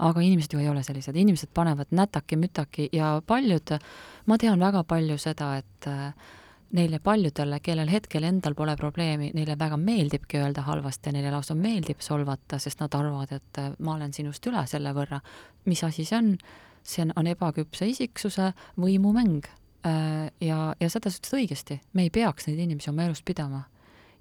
aga 0.03 0.25
inimesed 0.25 0.55
ju 0.55 0.61
ei 0.63 0.69
ole 0.69 0.83
sellised, 0.85 1.17
inimesed 1.17 1.53
panevad 1.55 1.93
nätaki-mütaki 1.95 2.91
ja 2.97 3.15
paljud, 3.27 3.77
ma 4.27 4.39
tean 4.41 4.61
väga 4.61 4.85
palju 4.89 5.19
seda, 5.21 5.55
et 5.63 5.91
äh, 5.91 6.39
neile 6.77 6.99
paljudele, 7.05 7.59
kellel 7.65 7.91
hetkel 7.93 8.25
endal 8.25 8.55
pole 8.57 8.75
probleemi, 8.81 9.31
neile 9.37 9.57
väga 9.61 9.77
meeldibki 9.81 10.41
öelda 10.41 10.65
halvasti, 10.67 11.13
neile 11.13 11.33
lausa 11.35 11.57
meeldib 11.59 12.01
solvata, 12.05 12.59
sest 12.63 12.81
nad 12.81 12.95
arvavad, 12.97 13.35
et 13.37 13.61
äh, 13.61 13.73
ma 13.85 13.97
olen 13.97 14.15
sinust 14.17 14.47
üle 14.49 14.65
selle 14.69 14.95
võrra. 14.97 15.21
mis 15.69 15.85
asi 15.85 16.05
see 16.09 16.19
on? 16.19 16.37
see 16.83 17.05
on, 17.05 17.13
on 17.17 17.29
ebaküpse 17.31 17.87
isiksuse 17.87 18.49
võimumäng. 18.81 19.47
Äh, 19.87 20.33
ja, 20.41 20.73
ja 20.81 20.89
seda 20.91 21.13
sa 21.13 21.21
ütlesid 21.21 21.39
õigesti, 21.39 21.79
me 21.93 22.09
ei 22.09 22.11
peaks 22.11 22.49
neid 22.49 22.59
inimesi 22.65 22.91
oma 22.91 23.07
elus 23.07 23.23
pidama. 23.23 23.67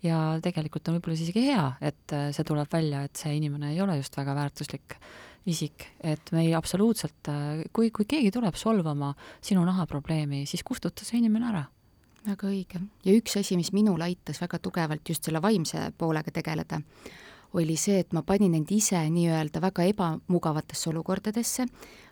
ja 0.04 0.38
tegelikult 0.42 0.88
on 0.90 0.98
võib-olla 0.98 1.16
isegi 1.16 1.48
hea, 1.48 1.66
et 1.82 2.14
äh, 2.14 2.30
see 2.36 2.46
tuleb 2.46 2.68
välja, 2.72 3.06
et 3.06 3.16
see 3.16 3.36
inimene 3.38 3.72
ei 3.74 3.82
ole 3.82 3.98
just 4.02 4.18
väga 4.18 4.36
väärtuslik 4.36 4.98
isik, 5.46 5.88
et 6.04 6.32
me 6.32 6.44
ei 6.46 6.54
absoluutselt, 6.54 7.30
kui, 7.74 7.90
kui 7.90 8.06
keegi 8.06 8.30
tuleb 8.30 8.54
solvama 8.54 9.16
sinu 9.42 9.64
nahaprobleemi, 9.66 10.44
siis 10.46 10.62
kustuta 10.62 11.06
see 11.06 11.18
inimene 11.18 11.48
ära 11.50 11.64
väga 12.28 12.48
õige. 12.48 12.82
ja 13.06 13.18
üks 13.18 13.38
asi, 13.40 13.58
mis 13.58 13.72
minul 13.74 14.02
aitas 14.02 14.42
väga 14.42 14.60
tugevalt 14.60 15.10
just 15.10 15.24
selle 15.24 15.42
vaimse 15.42 15.92
poolega 15.98 16.32
tegeleda, 16.32 16.82
oli 17.54 17.76
see, 17.76 18.00
et 18.00 18.14
ma 18.14 18.24
panin 18.24 18.54
end 18.56 18.72
ise 18.72 19.00
nii-öelda 19.12 19.62
väga 19.62 19.84
ebamugavatesse 19.92 20.90
olukordadesse, 20.90 21.66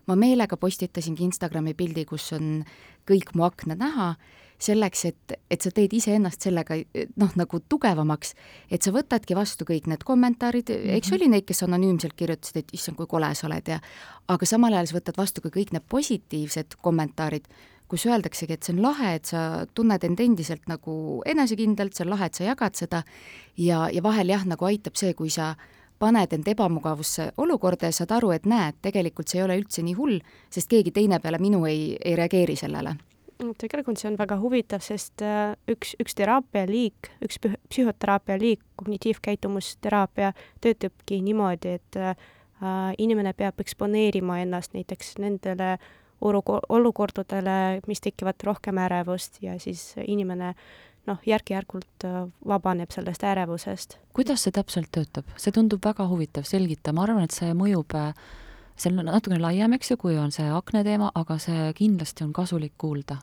ma 0.08 0.16
meelega 0.20 0.58
postitasingi 0.58 1.24
Instagrami 1.30 1.74
pildi, 1.74 2.06
kus 2.06 2.34
on 2.36 2.64
kõik 3.08 3.32
mu 3.36 3.46
aknad 3.48 3.80
näha, 3.80 4.14
selleks, 4.60 5.06
et, 5.08 5.34
et 5.48 5.64
sa 5.64 5.72
teed 5.72 5.94
iseennast 5.96 6.44
sellega 6.44 6.76
noh, 7.22 7.36
nagu 7.40 7.62
tugevamaks, 7.72 8.34
et 8.68 8.84
sa 8.84 8.92
võtadki 8.92 9.38
vastu 9.38 9.64
kõik 9.68 9.88
need 9.88 10.04
kommentaarid 10.04 10.68
mm, 10.68 10.84
-hmm. 10.84 10.98
eks 11.00 11.14
oli 11.16 11.30
neid, 11.32 11.48
kes 11.48 11.64
anonüümselt 11.64 12.18
kirjutasid, 12.20 12.58
et 12.58 12.74
issand, 12.76 12.98
kui 13.00 13.08
kole 13.08 13.32
sa 13.36 13.48
oled 13.48 13.72
ja 13.72 13.80
aga 14.28 14.46
samal 14.46 14.76
ajal 14.76 14.92
sa 14.92 15.00
võtad 15.00 15.18
vastu 15.18 15.42
ka 15.42 15.50
kõik 15.56 15.72
need 15.72 15.88
positiivsed 15.90 16.76
kommentaarid, 16.82 17.48
kus 17.90 18.06
öeldaksegi, 18.06 18.56
et 18.56 18.64
see 18.66 18.76
on 18.76 18.84
lahe, 18.86 19.16
et 19.18 19.30
sa 19.32 19.66
tunned 19.76 20.04
end 20.06 20.22
endiselt 20.22 20.70
nagu 20.70 20.94
enesekindlalt, 21.30 21.98
see 21.98 22.06
on 22.06 22.14
lahe, 22.14 22.30
et 22.30 22.38
sa 22.38 22.46
jagad 22.46 22.78
seda. 22.78 23.04
Ja, 23.58 23.88
ja 23.94 24.04
vahel 24.06 24.30
jah, 24.30 24.46
nagu 24.48 24.70
aitab 24.70 25.00
see, 25.00 25.16
kui 25.18 25.34
sa 25.34 25.56
paned 26.00 26.34
end 26.34 26.48
ebamugavusse 26.48 27.32
olukorda 27.38 27.90
ja 27.90 27.96
saad 27.96 28.14
aru, 28.16 28.32
et 28.36 28.48
näed, 28.48 28.80
tegelikult 28.86 29.28
see 29.28 29.42
ei 29.42 29.46
ole 29.48 29.60
üldse 29.60 29.84
nii 29.84 29.98
hull, 29.98 30.20
sest 30.54 30.72
keegi 30.72 30.94
teine 30.96 31.20
peale 31.20 31.42
minu 31.42 31.66
ei, 31.68 31.94
ei 32.00 32.16
reageeri 32.20 32.56
sellele. 32.60 32.96
Tegelikult 33.60 34.00
see 34.00 34.10
on 34.10 34.18
väga 34.20 34.36
huvitav, 34.40 34.84
sest 34.84 35.24
äh, 35.24 35.54
üks, 35.72 35.94
üks 36.04 36.16
teraapia 36.20 36.66
liik, 36.68 37.08
üks 37.24 37.40
psühhoteraapia 37.42 38.36
liik, 38.40 38.66
kognitiivkäitumusteraapia 38.82 40.34
töötabki 40.64 41.22
niimoodi, 41.24 41.78
et 41.80 42.00
äh, 42.00 42.16
inimene 43.00 43.32
peab 43.34 43.62
eksponeerima 43.64 44.42
ennast 44.44 44.76
näiteks 44.76 45.16
nendele 45.24 45.78
olukordadele, 46.22 47.82
mis 47.88 48.02
tekivad 48.04 48.44
rohkem 48.44 48.78
ärevust 48.78 49.42
ja 49.42 49.60
siis 49.60 49.94
inimene 50.08 50.54
noh, 51.10 51.20
järk-järgult 51.26 52.06
äh, 52.06 52.28
vabaneb 52.48 52.92
sellest 52.94 53.24
ärevusest. 53.24 53.98
kuidas 54.14 54.44
see 54.46 54.56
täpselt 54.56 54.92
töötab? 54.96 55.30
see 55.38 55.54
tundub 55.56 55.84
väga 55.86 56.08
huvitav, 56.10 56.48
selgita, 56.48 56.94
ma 56.94 57.06
arvan, 57.08 57.26
et 57.26 57.36
see 57.36 57.54
mõjub, 57.58 57.96
äh, 57.98 58.14
see 58.80 58.92
on 58.92 59.04
natukene 59.08 59.42
laiem, 59.42 59.74
eks 59.78 59.94
ju, 59.94 60.00
kui 60.02 60.18
on 60.20 60.34
see 60.36 60.48
akna 60.54 60.84
teema, 60.88 61.12
aga 61.16 61.40
see 61.42 61.72
kindlasti 61.78 62.28
on 62.28 62.34
kasulik 62.36 62.76
kuulda 62.78 63.20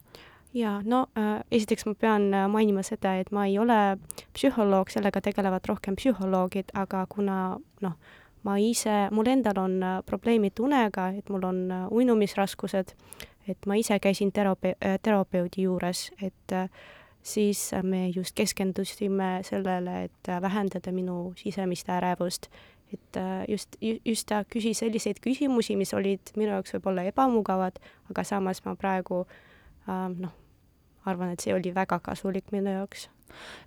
jaa, 0.57 0.81
no 0.85 1.07
äh, 1.19 1.41
esiteks 1.53 1.87
ma 1.89 1.95
pean 2.01 2.31
mainima 2.53 2.85
seda, 2.87 3.17
et 3.21 3.33
ma 3.35 3.47
ei 3.47 3.59
ole 3.61 3.99
psühholoog, 4.37 4.93
sellega 4.93 5.21
tegelevad 5.25 5.69
rohkem 5.69 5.99
psühholoogid, 6.01 6.73
aga 6.75 7.05
kuna 7.13 7.41
noh, 7.85 7.99
ma 8.47 8.57
ise, 8.63 9.09
mul 9.15 9.31
endal 9.31 9.59
on 9.61 9.81
äh, 9.83 9.97
probleemid 10.07 10.61
unega, 10.63 11.11
et 11.19 11.31
mul 11.33 11.45
on 11.49 11.59
äh, 11.71 11.89
uinumisraskused, 11.91 12.95
et 13.51 13.67
ma 13.67 13.79
ise 13.79 13.99
käisin 14.03 14.33
terape-, 14.35 14.77
äh, 14.79 14.99
terapeudi 15.03 15.67
juures, 15.67 16.09
et 16.23 16.57
siis 17.27 17.73
me 17.83 18.07
just 18.15 18.37
keskendusime 18.39 19.41
sellele, 19.47 20.05
et 20.07 20.31
vähendada 20.43 20.93
minu 20.95 21.33
sisemist 21.37 21.89
ärevust. 21.91 22.51
et 22.93 23.17
just, 23.49 23.77
just 24.05 24.29
ta 24.31 24.45
küsis 24.47 24.79
selliseid 24.79 25.19
küsimusi, 25.19 25.75
mis 25.77 25.91
olid 25.95 26.31
minu 26.37 26.53
jaoks 26.53 26.77
võib-olla 26.77 27.03
ebamugavad, 27.11 27.81
aga 28.11 28.25
samas 28.25 28.63
ma 28.65 28.77
praegu 28.79 29.25
noh, 29.89 30.35
arvan, 31.07 31.35
et 31.35 31.45
see 31.45 31.55
oli 31.55 31.75
väga 31.75 32.01
kasulik 32.05 32.53
minu 32.53 32.73
jaoks 32.73 33.09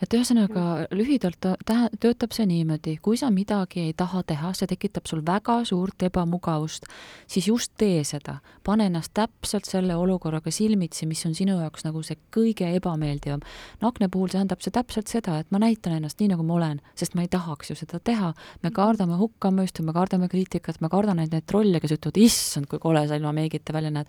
et 0.03 0.13
ühesõnaga 0.15 0.87
lühidalt 0.95 1.39
tä-, 1.41 1.89
töötab 2.01 2.33
see 2.35 2.47
niimoodi, 2.49 2.95
kui 3.03 3.19
sa 3.19 3.29
midagi 3.33 3.83
ei 3.89 3.93
taha 3.97 4.23
teha, 4.27 4.51
see 4.57 4.69
tekitab 4.71 5.09
sul 5.09 5.21
väga 5.25 5.59
suurt 5.67 6.05
ebamugavust, 6.07 6.87
siis 7.29 7.49
just 7.51 7.75
tee 7.79 8.03
seda. 8.07 8.39
pane 8.63 8.85
ennast 8.89 9.13
täpselt 9.17 9.65
selle 9.65 9.95
olukorraga 9.97 10.51
silmitsi, 10.53 11.07
mis 11.09 11.25
on 11.25 11.35
sinu 11.35 11.57
jaoks 11.59 11.85
nagu 11.87 12.03
see 12.05 12.19
kõige 12.35 12.67
ebameeldivam. 12.77 13.41
Nakne 13.81 14.09
puhul 14.13 14.29
tähendab 14.29 14.61
see 14.61 14.73
täpselt 14.75 15.09
seda, 15.09 15.39
et 15.39 15.49
ma 15.51 15.61
näitan 15.63 15.97
ennast 15.97 16.19
nii, 16.21 16.33
nagu 16.35 16.45
ma 16.45 16.59
olen, 16.59 16.83
sest 16.99 17.17
ma 17.17 17.25
ei 17.25 17.31
tahaks 17.31 17.71
ju 17.71 17.79
seda 17.79 17.99
teha. 17.99 18.33
me 18.63 18.71
kardame 18.71 19.17
hukkamõistu, 19.17 19.83
me 19.83 19.93
kardame 19.93 20.29
kriitikat, 20.29 20.81
me 20.81 20.89
kardame 20.89 21.23
neid, 21.23 21.33
neid 21.33 21.47
trolle, 21.49 21.79
kes 21.79 21.97
ütlevad, 21.97 22.21
issand, 22.21 22.69
kui 22.69 22.79
kole 22.79 23.07
sa 23.07 23.17
ilma 23.17 23.33
meigita 23.33 23.73
välja 23.73 23.91
näed. 23.91 24.07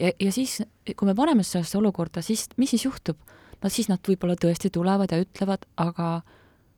Ja, 0.00 0.12
ja 0.20 0.32
siis, 0.32 0.60
kui 0.96 1.08
me 1.08 1.14
paneme 1.18 1.44
sellesse 1.46 1.78
olukorda, 1.78 2.22
siis 2.22 2.48
mis 2.56 2.70
siis 2.74 2.84
juhtub? 2.88 3.18
no 3.62 3.70
siis 3.72 3.88
nad 3.90 3.98
võib-olla 4.06 4.36
tõesti 4.38 4.70
tulevad 4.70 5.10
ja 5.10 5.18
ütlevad, 5.18 5.64
aga 5.82 6.20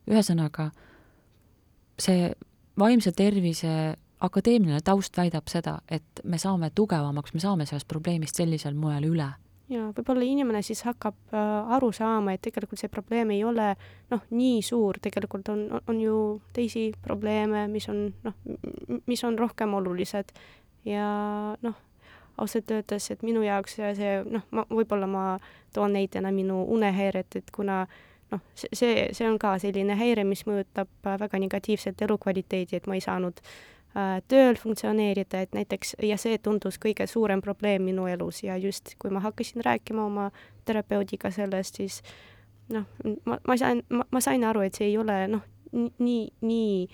ühesõnaga, 0.08 0.70
see 2.00 2.30
vaimse 2.80 3.12
tervise 3.12 3.74
akadeemiline 4.24 4.80
taust 4.84 5.16
väidab 5.16 5.48
seda, 5.52 5.78
et 5.88 6.22
me 6.24 6.38
saame 6.40 6.70
tugevamaks, 6.76 7.34
me 7.34 7.42
saame 7.42 7.66
sellest 7.68 7.88
probleemist 7.88 8.40
sellisel 8.40 8.76
moel 8.76 9.04
üle. 9.10 9.28
Ja 9.70 9.84
võib-olla 9.94 10.26
inimene 10.26 10.64
siis 10.66 10.80
hakkab 10.82 11.36
äh, 11.36 11.74
aru 11.76 11.92
saama, 11.94 12.32
et 12.34 12.42
tegelikult 12.42 12.80
see 12.80 12.90
probleem 12.90 13.30
ei 13.36 13.44
ole 13.46 13.68
noh, 14.10 14.24
nii 14.34 14.64
suur, 14.66 14.98
tegelikult 15.02 15.52
on, 15.52 15.68
on 15.86 16.00
ju 16.00 16.16
teisi 16.56 16.88
probleeme, 17.04 17.68
mis 17.70 17.86
on 17.92 18.08
noh, 18.24 18.34
mis 19.06 19.22
on 19.28 19.38
rohkem 19.38 19.76
olulised. 19.78 20.34
Ja 20.88 21.06
noh, 21.62 21.78
ausalt 22.40 22.70
öeldes, 22.70 23.10
et 23.10 23.24
minu 23.26 23.42
jaoks 23.44 23.78
see 23.78 24.12
noh, 24.26 24.46
ma 24.50 24.64
võib-olla 24.70 25.08
ma 25.10 25.24
toon 25.74 25.92
näitena 25.96 26.32
minu 26.34 26.62
unehäiret, 26.74 27.36
et 27.36 27.50
kuna 27.54 27.82
noh, 28.30 28.40
see, 28.54 29.08
see 29.12 29.28
on 29.28 29.38
ka 29.38 29.56
selline 29.62 29.96
häire, 29.98 30.24
mis 30.24 30.44
mõjutab 30.48 30.90
väga 31.04 31.42
negatiivselt 31.42 32.02
elukvaliteedi, 32.06 32.78
et 32.78 32.88
ma 32.90 32.98
ei 32.98 33.04
saanud 33.04 33.40
äh, 33.42 34.18
tööl 34.28 34.58
funktsioneerida, 34.60 35.44
et 35.44 35.54
näiteks 35.56 35.96
ja 36.06 36.18
see 36.20 36.38
tundus 36.42 36.80
kõige 36.82 37.06
suurem 37.10 37.42
probleem 37.44 37.86
minu 37.86 38.08
elus 38.10 38.42
ja 38.46 38.56
just 38.60 38.94
kui 38.98 39.12
ma 39.14 39.22
hakkasin 39.24 39.64
rääkima 39.66 40.06
oma 40.06 40.30
terapeudiga 40.64 41.30
sellest, 41.34 41.80
siis 41.82 42.02
noh, 42.72 42.86
ma, 43.24 43.40
ma 43.46 43.56
sain, 43.60 43.84
ma 43.90 44.20
sain 44.20 44.44
aru, 44.44 44.66
et 44.66 44.78
see 44.78 44.92
ei 44.92 44.98
ole 44.98 45.22
noh, 45.30 45.46
nii, 45.72 45.90
nii 45.98 46.28
nii 46.40 46.86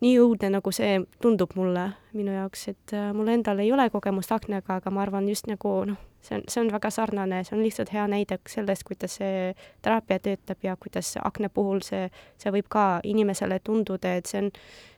õudne, 0.00 0.48
nagu 0.56 0.72
see 0.72 1.00
tundub 1.20 1.52
mulle, 1.58 1.90
minu 2.16 2.32
jaoks, 2.32 2.68
et 2.72 2.94
äh, 2.96 3.10
mul 3.16 3.28
endal 3.28 3.60
ei 3.60 3.72
ole 3.72 3.88
kogemust 3.92 4.32
aknaga, 4.32 4.78
aga 4.80 4.92
ma 4.94 5.02
arvan 5.04 5.28
just 5.28 5.50
nagu 5.50 5.74
noh, 5.90 6.00
see 6.24 6.38
on, 6.38 6.44
see 6.48 6.62
on 6.62 6.72
väga 6.72 6.90
sarnane, 6.94 7.42
see 7.44 7.56
on 7.56 7.62
lihtsalt 7.64 7.92
hea 7.92 8.06
näide 8.08 8.40
sellest, 8.48 8.86
kuidas 8.88 9.18
see 9.20 9.52
teraapia 9.84 10.20
töötab 10.24 10.64
ja 10.64 10.76
kuidas 10.80 11.14
akne 11.22 11.52
puhul 11.52 11.84
see, 11.84 12.08
see 12.40 12.52
võib 12.54 12.68
ka 12.72 12.86
inimesele 13.04 13.60
tunduda, 13.64 14.16
et 14.16 14.30
see 14.30 14.44
on, 14.44 14.52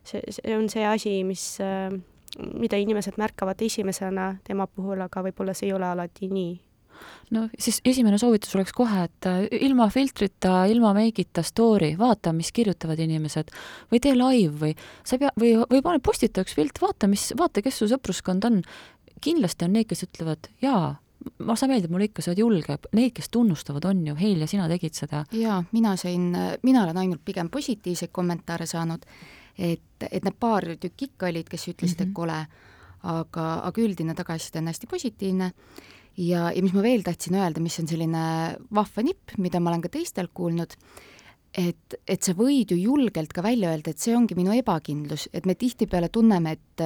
see, 0.07 0.23
see 0.39 0.57
on 0.57 0.69
see 0.71 0.87
asi, 0.87 1.19
mis, 1.27 1.47
mida 2.39 2.79
inimesed 2.79 3.19
märkavad 3.19 3.63
esimesena 3.63 4.37
tema 4.47 4.71
puhul, 4.71 5.03
aga 5.03 5.27
võib-olla 5.27 5.55
see 5.55 5.71
ei 5.71 5.79
ole 5.79 5.91
alati 5.91 6.31
nii 6.31 6.61
no 7.33 7.47
siis 7.59 7.81
esimene 7.89 8.19
soovitus 8.21 8.55
oleks 8.57 8.75
kohe, 8.77 9.05
et 9.09 9.29
äh, 9.29 9.45
ilma 9.67 9.89
filtrita, 9.93 10.65
ilma 10.71 10.93
meigita 10.97 11.45
story, 11.47 11.93
vaata, 11.99 12.33
mis 12.37 12.53
kirjutavad 12.55 13.01
inimesed 13.03 13.53
või 13.93 14.03
tee 14.03 14.17
live 14.19 14.55
või 14.65 14.75
sa 15.05 15.17
ei 15.17 15.25
pea, 15.25 15.33
või, 15.39 15.55
või 15.71 15.85
pane, 15.85 16.03
postita 16.05 16.45
üks 16.45 16.57
pilt, 16.59 16.83
vaata, 16.83 17.11
mis, 17.11 17.31
vaata, 17.39 17.65
kes 17.65 17.83
su 17.83 17.89
sõpruskond 17.93 18.49
on. 18.49 18.63
kindlasti 19.23 19.65
on 19.65 19.77
neid, 19.77 19.87
kes 19.87 20.03
ütlevad 20.09 20.49
jaa, 20.63 20.97
ma, 21.47 21.57
sa 21.57 21.69
meeldid 21.71 21.93
mulle 21.93 22.09
ikka, 22.11 22.25
sa 22.25 22.33
oled 22.33 22.43
julge, 22.43 22.79
neid, 22.97 23.13
kes 23.17 23.31
tunnustavad, 23.33 23.87
on 23.91 24.03
ju, 24.07 24.17
Heil 24.19 24.43
ja 24.43 24.49
sina 24.51 24.67
tegid 24.71 24.99
seda. 24.99 25.25
jaa, 25.37 25.63
mina 25.73 25.95
sain, 26.01 26.33
mina 26.63 26.85
olen 26.85 26.99
ainult 27.05 27.25
pigem 27.25 27.51
positiivseid 27.53 28.13
kommentaare 28.13 28.67
saanud, 28.67 29.07
et, 29.59 30.09
et 30.11 30.25
need 30.25 30.37
paar 30.41 30.67
tükki 30.81 31.13
ikka 31.13 31.31
olid, 31.31 31.49
kes 31.49 31.69
ütlesid 31.69 31.99
mm, 31.99 31.99
-hmm. 31.99 32.03
et 32.03 32.09
mhm. 32.09 32.15
kole, 32.15 32.47
aga, 33.03 33.49
aga 33.69 33.83
üldine 33.83 34.15
tagasiside 34.15 34.59
on 34.59 34.71
hästi 34.71 34.87
positiivne 34.87 35.53
ja, 36.17 36.51
ja 36.53 36.63
mis 36.63 36.75
ma 36.77 36.85
veel 36.85 37.05
tahtsin 37.07 37.39
öelda, 37.39 37.63
mis 37.63 37.79
on 37.81 37.89
selline 37.91 38.27
vahva 38.75 39.07
nipp, 39.07 39.37
mida 39.39 39.61
ma 39.61 39.73
olen 39.73 39.83
ka 39.85 39.93
teistelt 39.93 40.33
kuulnud, 40.37 40.77
et, 41.59 41.97
et 42.09 42.25
sa 42.25 42.33
võid 42.37 42.73
ju 42.73 42.79
julgelt 42.81 43.33
ka 43.35 43.45
välja 43.45 43.73
öelda, 43.73 43.93
et 43.93 44.01
see 44.01 44.15
ongi 44.17 44.37
minu 44.39 44.55
ebakindlus, 44.57 45.27
et 45.37 45.47
me 45.49 45.57
tihtipeale 45.59 46.09
tunneme, 46.13 46.57
et 46.57 46.85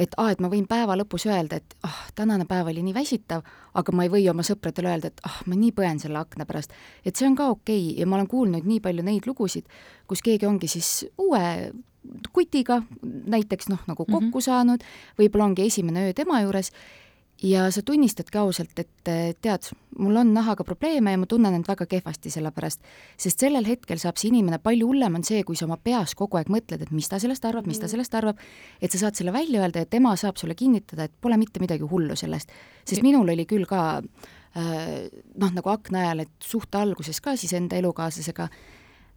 et 0.00 0.14
aa 0.16 0.24
ah,, 0.24 0.30
et 0.32 0.40
ma 0.42 0.48
võin 0.50 0.66
päeva 0.68 0.96
lõpus 0.98 1.26
öelda, 1.28 1.60
et 1.60 1.76
ah 1.86 1.90
oh,, 1.90 2.00
tänane 2.16 2.46
päev 2.48 2.70
oli 2.72 2.82
nii 2.86 2.96
väsitav, 2.96 3.44
aga 3.74 3.94
ma 3.94 4.06
ei 4.06 4.12
või 4.12 4.24
oma 4.32 4.42
sõpradele 4.46 4.90
öelda, 4.94 5.12
et 5.12 5.22
ah 5.26 5.30
oh,, 5.30 5.44
ma 5.50 5.58
nii 5.58 5.74
põen 5.76 6.00
selle 6.02 6.18
akna 6.18 6.46
pärast. 6.48 6.74
et 7.04 7.16
see 7.16 7.28
on 7.28 7.36
ka 7.38 7.50
okei 7.54 7.92
okay. 7.92 8.00
ja 8.00 8.08
ma 8.08 8.18
olen 8.18 8.30
kuulnud 8.30 8.66
nii 8.66 8.80
palju 8.82 9.06
neid 9.06 9.28
lugusid, 9.30 9.68
kus 10.10 10.24
keegi 10.26 10.48
ongi 10.48 10.70
siis 10.70 11.06
uue 11.18 11.70
kutiga 12.32 12.80
näiteks 13.02 13.68
noh, 13.68 13.82
nagu 13.86 14.04
kokku 14.04 14.20
mm 14.20 14.32
-hmm. 14.32 14.44
saanud, 14.44 14.84
võib-olla 15.18 15.50
ongi 15.50 15.66
esimene 15.68 16.08
öö 16.08 16.12
tema 16.16 16.40
juures 16.40 16.72
ja 17.42 17.70
sa 17.70 17.82
tunnistadki 17.82 18.38
ausalt, 18.38 18.78
et 18.78 19.10
tead, 19.42 19.68
mul 19.98 20.16
on 20.20 20.32
nahaga 20.34 20.64
probleeme 20.64 21.14
ja 21.14 21.20
ma 21.20 21.28
tunnen 21.28 21.54
end 21.56 21.68
väga 21.68 21.86
kehvasti 21.88 22.30
selle 22.30 22.52
pärast. 22.52 22.82
sest 23.16 23.40
sellel 23.40 23.66
hetkel 23.66 23.98
saab 23.98 24.20
see 24.20 24.28
inimene, 24.28 24.58
palju 24.62 24.88
hullem 24.90 25.16
on 25.20 25.24
see, 25.24 25.42
kui 25.44 25.56
sa 25.56 25.64
oma 25.64 25.78
peas 25.82 26.14
kogu 26.14 26.36
aeg 26.40 26.50
mõtled, 26.52 26.82
et 26.84 26.92
mis 26.92 27.08
ta 27.08 27.18
sellest 27.22 27.44
arvab, 27.48 27.66
mis 27.66 27.78
ta 27.78 27.86
mm. 27.86 27.94
sellest 27.94 28.14
arvab, 28.20 28.42
et 28.80 28.92
sa 28.92 29.04
saad 29.04 29.16
selle 29.16 29.32
välja 29.32 29.62
öelda 29.64 29.84
ja 29.84 29.88
tema 29.88 30.14
saab 30.20 30.40
sulle 30.40 30.54
kinnitada, 30.54 31.08
et 31.08 31.16
pole 31.20 31.38
mitte 31.40 31.60
midagi 31.60 31.88
hullu 31.88 32.16
sellest. 32.16 32.52
sest 32.84 33.02
minul 33.02 33.28
oli 33.32 33.46
küll 33.48 33.66
ka 33.68 34.00
äh, 34.00 35.08
noh, 35.34 35.50
nagu 35.50 35.72
akna 35.72 36.04
ajal, 36.04 36.26
et 36.26 36.34
suht 36.44 36.74
alguses 36.74 37.20
ka 37.20 37.36
siis 37.36 37.56
enda 37.56 37.80
elukaaslasega 37.80 38.50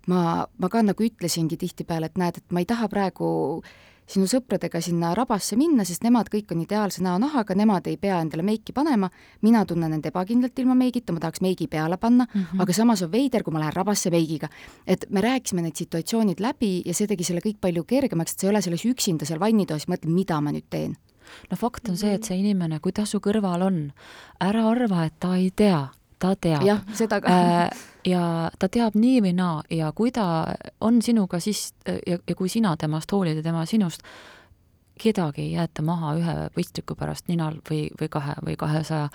ma, 0.08 0.46
ma 0.48 0.70
ka 0.70 0.84
nagu 0.84 1.04
ütlesingi 1.04 1.60
tihtipeale, 1.60 2.08
et 2.08 2.18
näed, 2.18 2.40
et 2.40 2.56
ma 2.56 2.64
ei 2.64 2.70
taha 2.70 2.88
praegu 2.92 3.28
äh, 3.60 3.93
sinu 4.10 4.28
sõpradega 4.30 4.82
sinna 4.84 5.14
rabasse 5.16 5.58
minna, 5.60 5.86
sest 5.88 6.04
nemad 6.04 6.30
kõik 6.34 6.52
on 6.54 6.64
ideaalse 6.64 7.04
näonahaga, 7.06 7.56
nemad 7.56 7.88
ei 7.88 7.98
pea 7.98 8.20
endale 8.24 8.44
meiki 8.46 8.76
panema, 8.76 9.10
mina 9.42 9.64
tunnen 9.66 9.94
end 9.94 10.06
ebakindlalt 10.10 10.60
ilma 10.60 10.76
meigita, 10.80 11.16
ma 11.16 11.24
tahaks 11.24 11.44
meigi 11.46 11.68
peale 11.68 11.98
panna 11.98 12.26
mm, 12.26 12.42
-hmm. 12.42 12.62
aga 12.62 12.74
samas 12.74 13.02
on 13.02 13.12
veider, 13.12 13.44
kui 13.44 13.54
ma 13.54 13.60
lähen 13.60 13.74
rabasse 13.74 14.10
meigiga. 14.10 14.50
et 14.88 15.06
me 15.10 15.22
rääkisime 15.22 15.62
need 15.62 15.76
situatsioonid 15.76 16.40
läbi 16.40 16.82
ja 16.86 16.94
see 16.94 17.08
tegi 17.08 17.24
selle 17.24 17.40
kõik 17.40 17.60
palju 17.62 17.84
kergemaks, 17.84 18.34
et 18.34 18.40
sa 18.40 18.48
ei 18.48 18.50
ole 18.50 18.62
selles 18.62 18.86
üksinda 18.86 19.26
seal 19.26 19.40
vannitoas 19.40 19.88
mõtled, 19.88 20.12
mida 20.12 20.42
ma 20.42 20.52
nüüd 20.52 20.70
teen 20.70 20.96
no 21.50 21.58
fakt 21.58 21.90
on 21.90 21.98
see, 21.98 22.14
et 22.14 22.24
see 22.24 22.38
inimene, 22.38 22.80
kui 22.80 22.92
ta 22.92 23.06
su 23.06 23.20
kõrval 23.24 23.66
on, 23.68 23.92
ära 24.44 24.66
arva, 24.70 25.06
et 25.06 25.20
ta 25.20 25.36
ei 25.40 25.52
tea, 25.56 25.88
ta 26.24 26.36
teab. 26.40 26.64
jah, 26.64 26.84
seda 26.96 27.20
ka 27.24 27.34
äh, 27.34 27.82
ja 28.08 28.24
ta 28.60 28.70
teab 28.72 28.96
nii 29.00 29.20
või 29.26 29.34
naa 29.36 29.64
ja 29.72 29.92
kui 29.96 30.14
ta 30.16 30.28
on 30.82 31.02
sinuga 31.04 31.40
siis 31.44 31.74
ja, 31.86 32.18
ja 32.18 32.36
kui 32.36 32.52
sina 32.52 32.76
temast 32.80 33.12
hoolid 33.12 33.40
ja 33.40 33.44
tema 33.46 33.66
sinust, 33.70 34.08
kedagi 35.00 35.42
ei 35.42 35.54
jäeta 35.56 35.82
maha 35.86 36.14
ühe 36.20 36.34
võistliku 36.54 36.96
pärast 36.98 37.30
ninal 37.32 37.58
või, 37.70 37.88
või 38.00 38.10
kahe 38.14 38.36
või 38.46 38.56
kahesaja, 38.60 39.08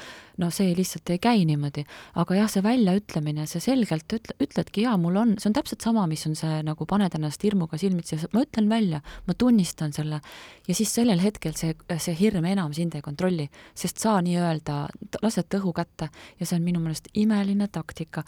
no 0.43 0.51
see 0.55 0.73
lihtsalt 0.77 1.11
ei 1.15 1.21
käi 1.23 1.45
niimoodi. 1.47 1.85
aga 2.19 2.35
jah, 2.35 2.51
see 2.51 2.63
väljaütlemine, 2.65 3.47
see 3.47 3.63
selgelt 3.63 4.13
ütle, 4.15 4.35
ütledki, 4.43 4.83
jaa, 4.87 4.97
mul 4.99 5.17
on, 5.21 5.35
see 5.39 5.51
on 5.51 5.57
täpselt 5.59 5.85
sama, 5.85 6.07
mis 6.11 6.27
on 6.27 6.35
see, 6.39 6.61
nagu 6.67 6.87
paned 6.89 7.15
ennast 7.15 7.45
hirmuga 7.47 7.79
silmitsi, 7.79 8.19
ma 8.35 8.43
ütlen 8.47 8.71
välja, 8.71 9.01
ma 9.27 9.37
tunnistan 9.39 9.95
selle. 9.95 10.21
ja 10.69 10.75
siis 10.75 10.93
sellel 10.95 11.23
hetkel 11.23 11.55
see, 11.59 11.77
see 11.99 12.17
hirm 12.19 12.47
enam 12.51 12.75
sind 12.75 12.99
ei 12.99 13.05
kontrolli, 13.05 13.49
sest 13.79 14.03
sa 14.03 14.19
nii-öelda 14.25 14.81
lased 15.23 15.59
õhu 15.61 15.73
kätte 15.77 16.11
ja 16.41 16.47
see 16.47 16.59
on 16.59 16.67
minu 16.67 16.83
meelest 16.83 17.09
imeline 17.15 17.69
taktika. 17.71 18.25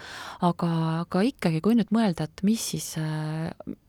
aga, 0.47 0.71
aga 1.03 1.25
ikkagi, 1.27 1.61
kui 1.61 1.75
nüüd 1.79 1.91
mõelda, 1.95 2.29
et 2.31 2.47
mis 2.47 2.71
siis, 2.75 2.95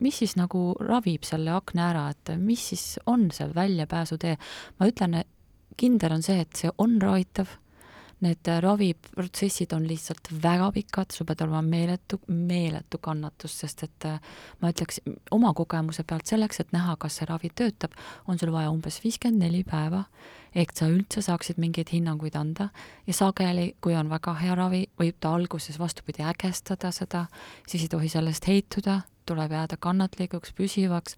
mis 0.01 0.18
siis 0.18 0.36
nagu 0.39 0.72
ravib 0.82 1.26
selle 1.28 1.53
akna 1.53 1.89
ära, 1.91 2.09
et 2.09 2.36
mis 2.41 2.72
siis 2.74 2.97
on 3.05 3.30
see 3.32 3.50
väljapääsutee. 3.55 4.37
ma 4.79 4.87
ütlen, 4.87 5.23
kindel 5.77 6.17
on 6.17 6.23
see, 6.23 6.39
et 6.41 6.55
see 6.55 6.71
on 6.77 6.99
ravitav, 7.01 7.57
need 8.21 8.49
raviprotsessid 8.61 9.71
on 9.73 9.87
lihtsalt 9.89 10.29
väga 10.43 10.67
pikad, 10.75 11.09
sul 11.13 11.25
peab 11.25 11.41
olema 11.47 11.61
meeletu, 11.65 12.19
meeletu 12.27 12.99
kannatus, 13.01 13.55
sest 13.63 13.81
et 13.87 14.05
äh, 14.05 14.19
ma 14.61 14.69
ütleks 14.69 15.01
oma 15.33 15.55
kogemuse 15.57 16.05
pealt 16.07 16.29
selleks, 16.29 16.61
et 16.61 16.75
näha, 16.75 16.95
kas 17.01 17.17
see 17.17 17.29
ravi 17.29 17.49
töötab, 17.55 17.97
on 18.29 18.37
sul 18.37 18.53
vaja 18.53 18.69
umbes 18.73 18.99
viiskümmend 19.03 19.41
neli 19.41 19.63
päeva, 19.65 20.03
et 20.53 20.75
sa 20.77 20.89
üldse 20.91 21.23
saaksid 21.25 21.57
mingeid 21.61 21.89
hinnanguid 21.95 22.37
anda. 22.37 22.69
Ja 23.07 23.17
sageli, 23.17 23.71
kui 23.81 23.97
on 23.97 24.11
väga 24.11 24.35
hea 24.37 24.57
ravi, 24.59 24.83
võib 25.01 25.17
ta 25.19 25.33
alguses 25.33 25.79
vastupidi 25.81 26.25
ägestada 26.27 26.93
seda, 26.93 27.25
siis 27.65 27.87
ei 27.87 27.93
tohi 27.95 28.11
sellest 28.11 28.45
heituda, 28.51 29.01
tuleb 29.25 29.57
jääda 29.57 29.81
kannatlikuks, 29.81 30.53
püsivaks. 30.57 31.17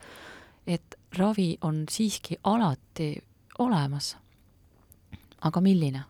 Et 0.64 0.96
ravi 1.18 1.58
on 1.62 1.86
siiski 1.90 2.38
alati 2.44 3.18
olemas. 3.60 4.18
aga 5.42 5.62
milline? 5.62 6.04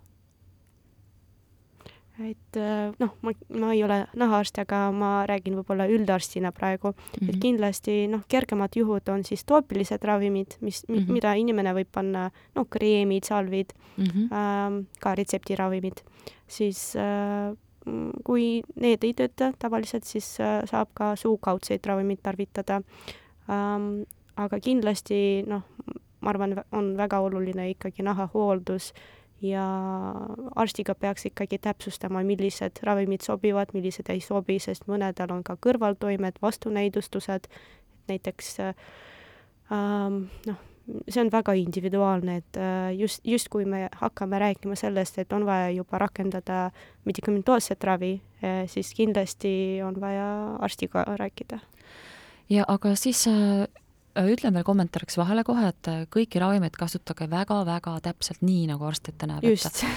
et 2.22 2.58
äh, 2.62 2.91
noh, 3.01 3.16
ma, 3.26 3.32
ma 3.58 3.72
ei 3.74 3.82
ole 3.84 4.04
nahaarst, 4.20 4.60
aga 4.62 4.84
ma 4.93 5.24
räägin 5.30 5.56
võib-olla 5.58 5.88
üldarstina 5.89 6.51
praegu 6.54 6.91
mm, 6.91 6.99
-hmm. 6.99 7.30
et 7.30 7.36
mhm. 7.36 7.41
kindlasti 7.41 7.95
noh, 8.08 8.22
kergemad 8.30 8.76
juhud 8.78 9.10
on 9.10 9.24
siis 9.26 9.43
toopilised 9.49 10.04
ravimid, 10.04 10.58
mis 10.62 10.84
mm, 10.88 10.95
-hmm. 10.95 11.12
mida 11.12 11.34
inimene 11.34 11.74
võib 11.74 11.89
panna, 11.91 12.30
noh, 12.56 12.68
kreemid, 12.70 13.24
salvid 13.24 13.74
mm, 13.97 14.04
-hmm. 14.04 14.30
ähm, 14.32 14.86
ka 14.99 15.16
retseptiravimid, 15.16 16.04
siis 16.47 16.95
äh, 16.95 17.58
kui 18.24 18.62
need 18.76 19.04
ei 19.04 19.14
tööta 19.14 19.51
tavaliselt, 19.60 20.04
siis 20.04 20.39
äh, 20.39 20.62
saab 20.70 20.93
ka 20.93 21.16
suukaudseid 21.16 21.86
ravimeid 21.86 22.22
tarvitada 22.24 22.82
ähm, 23.49 24.04
aga 24.36 24.60
kindlasti 24.60 25.44
noh, 25.48 25.66
ma 26.24 26.32
arvan, 26.32 26.56
on 26.72 26.94
väga 26.98 27.20
oluline 27.20 27.70
ikkagi 27.74 28.06
nahahooldus 28.06 28.94
ja 29.44 29.64
arstiga 30.56 30.96
peaks 30.96 31.26
ikkagi 31.28 31.60
täpsustama, 31.62 32.24
millised 32.24 32.80
ravimid 32.88 33.26
sobivad, 33.26 33.74
millised 33.76 34.10
ei 34.10 34.22
sobi, 34.24 34.60
sest 34.64 34.88
mõnedel 34.88 35.34
on 35.36 35.44
ka 35.44 35.58
kõrvaltoimed, 35.60 36.40
vastunäidustused, 36.42 37.50
näiteks 38.08 38.54
ähm, 38.64 40.24
noh, 40.48 40.62
see 41.10 41.22
on 41.24 41.32
väga 41.32 41.58
individuaalne, 41.60 42.40
et 42.40 42.60
äh, 42.60 42.94
just, 42.96 43.20
just 43.28 43.52
kui 43.52 43.68
me 43.68 43.90
hakkame 44.00 44.40
rääkima 44.40 44.80
sellest, 44.80 45.20
et 45.20 45.36
on 45.36 45.46
vaja 45.48 45.70
juba 45.76 46.00
rakendada 46.00 46.70
medikamentoosset 47.04 47.84
ravi, 47.84 48.16
äh, 48.44 48.64
siis 48.72 48.96
kindlasti 48.96 49.84
on 49.84 50.00
vaja 50.02 50.28
arstiga 50.64 51.04
rääkida. 51.20 51.60
ja 52.50 52.64
aga 52.68 52.96
siis 52.96 53.28
äh 53.28 53.68
Äh, 53.68 53.83
ütlen 54.14 54.53
veel 54.53 54.66
kommentaariks 54.68 55.18
vahele 55.18 55.43
kohe, 55.47 55.66
et 55.72 55.89
äh, 55.89 56.01
kõiki 56.14 56.41
ravimeid 56.41 56.76
kasutage 56.78 57.26
väga-väga 57.32 57.95
täpselt 58.05 58.43
nii, 58.45 58.68
nagu 58.70 58.86
arst 58.86 59.09
ette 59.09 59.30
näeb. 59.30 59.45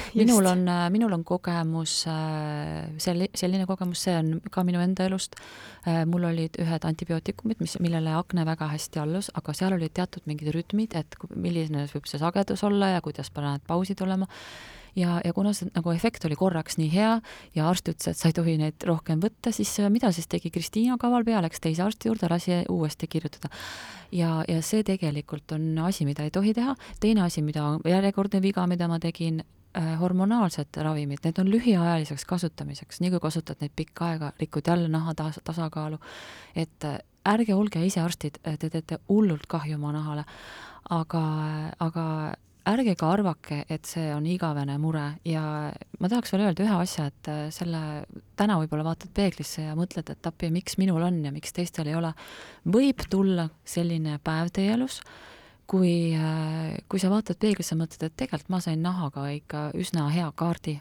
minul 0.20 0.48
on, 0.48 0.62
äh, 0.72 0.84
minul 0.94 1.12
on 1.16 1.24
kogemus, 1.26 1.98
sel-, 3.02 3.26
selline 3.36 3.66
kogemus, 3.68 4.06
see 4.06 4.16
on 4.16 4.30
ka 4.52 4.64
minu 4.66 4.80
enda 4.84 5.06
elust, 5.08 5.36
mul 6.08 6.24
olid 6.30 6.56
ühed 6.62 6.86
antibiootikumid, 6.88 7.60
mis, 7.62 7.76
millele 7.82 8.14
akne 8.18 8.46
väga 8.48 8.70
hästi 8.72 9.02
allus, 9.02 9.28
aga 9.38 9.54
seal 9.56 9.76
olid 9.76 9.94
teatud 9.96 10.24
mingid 10.26 10.50
rütmid, 10.54 10.96
et 10.98 11.18
milline 11.34 11.86
võib 11.92 12.08
see 12.10 12.20
sagedus 12.22 12.64
olla 12.66 12.96
ja 12.96 13.04
kuidas 13.04 13.30
peavad 13.34 13.62
pausid 13.68 14.00
olema 14.02 14.26
ja, 14.97 15.18
ja 15.24 15.32
kuna 15.36 15.53
see 15.57 15.70
nagu 15.74 15.92
efekt 15.92 16.24
oli 16.28 16.36
korraks 16.38 16.78
nii 16.80 16.88
hea 16.92 17.12
ja 17.57 17.68
arst 17.68 17.88
ütles, 17.90 18.11
et 18.11 18.18
sa 18.20 18.30
ei 18.30 18.36
tohi 18.36 18.57
neid 18.61 18.86
rohkem 18.88 19.20
võtta, 19.22 19.53
siis 19.55 19.72
äh, 19.82 19.90
mida 19.92 20.11
siis 20.14 20.28
tegi 20.32 20.51
Kristiina 20.55 20.97
kaval 21.01 21.26
pea, 21.26 21.42
läks 21.44 21.61
teise 21.62 21.84
arsti 21.84 22.11
juurde, 22.11 22.30
lasi 22.32 22.62
uuesti 22.72 23.09
kirjutada. 23.11 23.51
ja, 24.12 24.42
ja 24.49 24.62
see 24.62 24.84
tegelikult 24.86 25.53
on 25.53 25.74
asi, 25.86 26.07
mida 26.09 26.24
ei 26.24 26.32
tohi 26.34 26.55
teha, 26.55 26.74
teine 27.01 27.26
asi, 27.26 27.42
mida, 27.42 27.76
järjekordne 27.84 28.42
viga, 28.42 28.66
mida 28.66 28.88
ma 28.88 28.99
tegin, 29.03 29.42
äh, 29.76 29.92
hormonaalsed 30.01 30.80
ravimid, 30.82 31.24
need 31.24 31.42
on 31.42 31.51
lühiajaliseks 31.53 32.24
kasutamiseks, 32.24 33.01
nii 33.01 33.12
kui 33.14 33.20
kasutad 33.20 33.61
neid 33.61 33.74
pikka 33.76 34.12
aega, 34.12 34.32
rikud 34.40 34.66
jälle 34.66 34.88
naha 34.88 35.14
tas-, 35.18 35.42
tasakaalu, 35.44 36.01
et 36.57 36.88
äh, 36.88 36.99
ärge 37.26 37.55
olge 37.55 37.82
ise 37.84 38.01
arstid, 38.01 38.38
te 38.42 38.70
teete 38.70 39.01
hullult 39.09 39.49
kahju 39.51 39.76
oma 39.76 39.92
nahale. 39.92 40.24
aga, 40.86 41.20
aga 41.82 42.03
ärge 42.66 42.96
ka 42.98 43.10
arvake, 43.14 43.60
et 43.70 43.86
see 43.86 44.08
on 44.14 44.26
igavene 44.28 44.76
mure 44.82 45.04
ja 45.26 45.42
ma 46.00 46.10
tahaks 46.10 46.32
veel 46.34 46.46
öelda 46.48 46.64
ühe 46.64 46.78
asja, 46.80 47.06
et 47.10 47.30
äh, 47.30 47.44
selle, 47.54 47.80
täna 48.38 48.58
võib-olla 48.60 48.88
vaatad 48.88 49.12
peeglisse 49.16 49.68
ja 49.68 49.76
mõtled, 49.78 50.10
et 50.12 50.28
appi, 50.30 50.50
miks 50.54 50.78
minul 50.80 51.04
on 51.06 51.22
ja 51.24 51.32
miks 51.34 51.54
teistel 51.56 51.90
ei 51.90 51.96
ole. 51.98 52.12
võib 52.66 53.06
tulla 53.10 53.48
selline 53.64 54.18
päev 54.24 54.50
teie 54.54 54.74
elus, 54.74 55.00
kui, 55.70 56.14
äh, 56.18 56.76
kui 56.90 57.02
sa 57.02 57.10
vaatad 57.12 57.38
peeglisse 57.42 57.78
mõtled, 57.78 58.08
et 58.08 58.18
tegelikult 58.18 58.52
ma 58.56 58.62
sain 58.64 58.82
nahaga 58.82 59.28
ikka 59.34 59.70
üsna 59.78 60.08
hea 60.14 60.30
kaardi. 60.34 60.80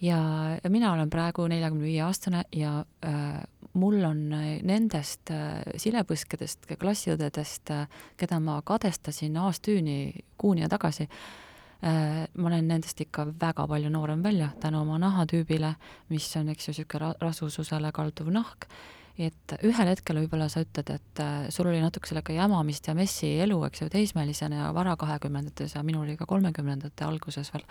ja, 0.00 0.18
ja 0.62 0.70
mina 0.70 0.92
olen 0.92 1.10
praegu 1.10 1.46
neljakümne 1.48 1.86
viie 1.86 2.02
aastane 2.02 2.44
ja 2.52 2.80
äh, 3.06 3.42
mul 3.76 4.04
on 4.08 4.20
nendest 4.66 5.30
äh, 5.34 5.60
silepõskedest, 5.80 6.68
klassiõdedest, 6.80 7.72
äh, 7.74 8.02
keda 8.18 8.40
ma 8.42 8.60
kadestasin 8.66 9.36
aastüüni 9.42 10.26
kuuni 10.40 10.64
ja 10.64 10.70
tagasi 10.72 11.06
äh,, 11.06 12.26
ma 12.34 12.50
olen 12.50 12.68
nendest 12.72 13.00
ikka 13.04 13.28
väga 13.40 13.66
palju 13.68 13.92
noorem 13.92 14.24
välja 14.24 14.50
tänu 14.60 14.82
oma 14.84 14.98
nahatüübile, 15.02 15.74
mis 16.12 16.28
on, 16.40 16.52
eks 16.54 16.68
ju, 16.70 16.76
niisugune 16.76 17.14
rasvususele 17.22 17.92
kalduv 17.96 18.32
nahk 18.34 18.68
et 19.16 19.54
ühel 19.64 19.88
hetkel 19.88 20.18
võib-olla 20.20 20.48
sa 20.52 20.60
ütled, 20.64 20.90
et 20.92 21.22
äh, 21.24 21.46
sul 21.52 21.70
oli 21.70 21.80
natuke 21.80 22.08
sellega 22.08 22.34
jamamist 22.36 22.88
ja 22.88 22.94
messi 22.96 23.30
elu, 23.44 23.62
eks 23.68 23.84
ju, 23.84 23.88
teismelisena 23.92 24.66
ja 24.66 24.74
vara 24.76 24.96
kahekümnendates 25.00 25.76
ja 25.76 25.84
minul 25.86 26.04
oli 26.04 26.18
ka 26.20 26.28
kolmekümnendate 26.28 27.08
alguses 27.08 27.52
veel. 27.54 27.64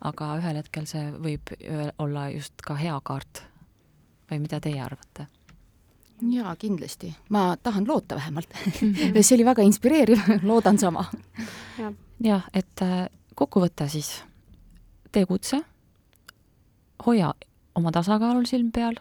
aga 0.00 0.34
ühel 0.40 0.56
hetkel 0.56 0.86
see 0.88 1.10
võib 1.12 1.50
olla 2.00 2.30
just 2.32 2.62
ka 2.64 2.74
hea 2.80 2.96
kaart. 3.04 3.42
Või 4.30 4.40
mida 4.42 4.60
teie 4.60 4.80
arvate? 4.82 5.26
jaa, 6.20 6.56
kindlasti. 6.56 7.14
ma 7.28 7.56
tahan 7.62 7.88
loota 7.88 8.14
vähemalt 8.14 8.48
mm. 8.54 8.92
-hmm. 8.92 9.22
see 9.26 9.36
oli 9.36 9.44
väga 9.44 9.62
inspireeriv 9.62 10.18
loodan 10.50 10.78
sama. 10.78 11.04
jah, 12.24 12.48
et 12.54 12.82
äh, 12.82 13.08
kokkuvõte 13.34 13.88
siis, 13.88 14.24
tee 15.12 15.26
kutse, 15.26 15.62
hoia 17.06 17.34
oma 17.74 17.92
tasakaalul 17.92 18.44
silm 18.44 18.72
peal 18.72 18.96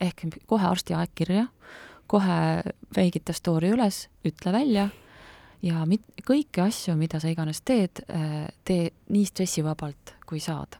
ehk 0.00 0.26
kohe 0.46 0.66
arsti 0.66 0.94
aeg 0.94 1.10
kirja, 1.14 1.46
kohe 2.06 2.62
veigita 2.96 3.32
story 3.32 3.70
üles, 3.70 4.08
ütle 4.24 4.52
välja 4.52 4.88
ja 5.62 5.86
mit-, 5.86 6.24
kõiki 6.26 6.64
asju, 6.64 6.96
mida 6.98 7.20
sa 7.22 7.30
iganes 7.30 7.62
teed, 7.64 8.02
äh, 8.10 8.46
tee 8.64 8.90
nii 9.08 9.24
stressivabalt, 9.28 10.16
kui 10.26 10.40
saad. 10.40 10.78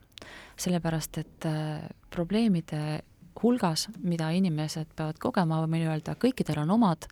sellepärast, 0.62 1.18
et 1.18 1.46
äh, 1.46 1.88
probleemide 2.10 3.02
hulgas, 3.43 3.89
mida 4.03 4.30
inimesed 4.30 4.93
peavad 4.97 5.18
kogema, 5.18 5.61
võime 5.64 5.85
öelda, 5.87 6.16
kõikidel 6.20 6.62
on 6.64 6.74
omad 6.76 7.07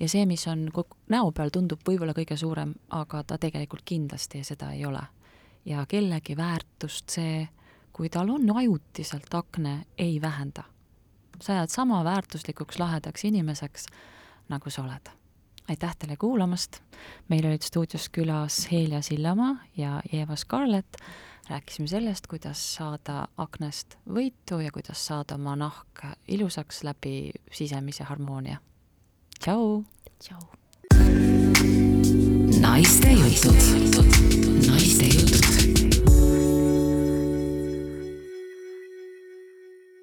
ja 0.00 0.08
see, 0.08 0.26
mis 0.26 0.46
on 0.48 0.68
näo 1.12 1.32
peal, 1.32 1.52
tundub 1.52 1.82
võib-olla 1.86 2.14
kõige 2.16 2.36
suurem, 2.36 2.74
aga 2.90 3.22
ta 3.24 3.38
tegelikult 3.38 3.84
kindlasti 3.84 4.44
seda 4.44 4.72
ei 4.72 4.86
ole. 4.86 5.02
ja 5.64 5.86
kellegi 5.88 6.36
väärtust 6.36 7.10
see, 7.10 7.48
kui 7.92 8.08
tal 8.08 8.30
on 8.30 8.56
ajutiselt 8.56 9.34
akne, 9.34 9.86
ei 9.98 10.20
vähenda 10.22 10.64
sa 11.42 11.52
jääd 11.52 11.68
sama 11.68 12.04
väärtuslikuks 12.04 12.78
lahedaks 12.78 13.24
inimeseks, 13.24 13.86
nagu 14.48 14.70
sa 14.70 14.82
oled. 14.82 15.12
aitäh 15.68 15.96
teile 15.98 16.16
kuulamast, 16.16 16.78
meil 17.28 17.46
olid 17.46 17.62
stuudios 17.62 18.08
külas 18.08 18.68
Helja 18.72 19.02
Sillamaa 19.02 19.56
ja 19.76 20.02
Eva 20.12 20.36
Scarlett, 20.36 20.96
rääkisime 21.48 21.86
sellest, 21.88 22.26
kuidas 22.26 22.74
saada 22.74 23.28
aknast 23.36 23.96
võitu 24.08 24.58
ja 24.64 24.72
kuidas 24.72 25.06
saada 25.06 25.34
oma 25.38 25.56
nahk 25.56 26.04
ilusaks 26.28 26.82
läbi 26.84 27.30
sisemise 27.52 28.04
harmoonia. 28.04 28.58
tšau! 29.40 29.84
tšau! 30.18 30.42
naiste 32.60 33.12
jutud, 33.12 33.62
naiste 34.66 35.04
jutud. 35.04 36.05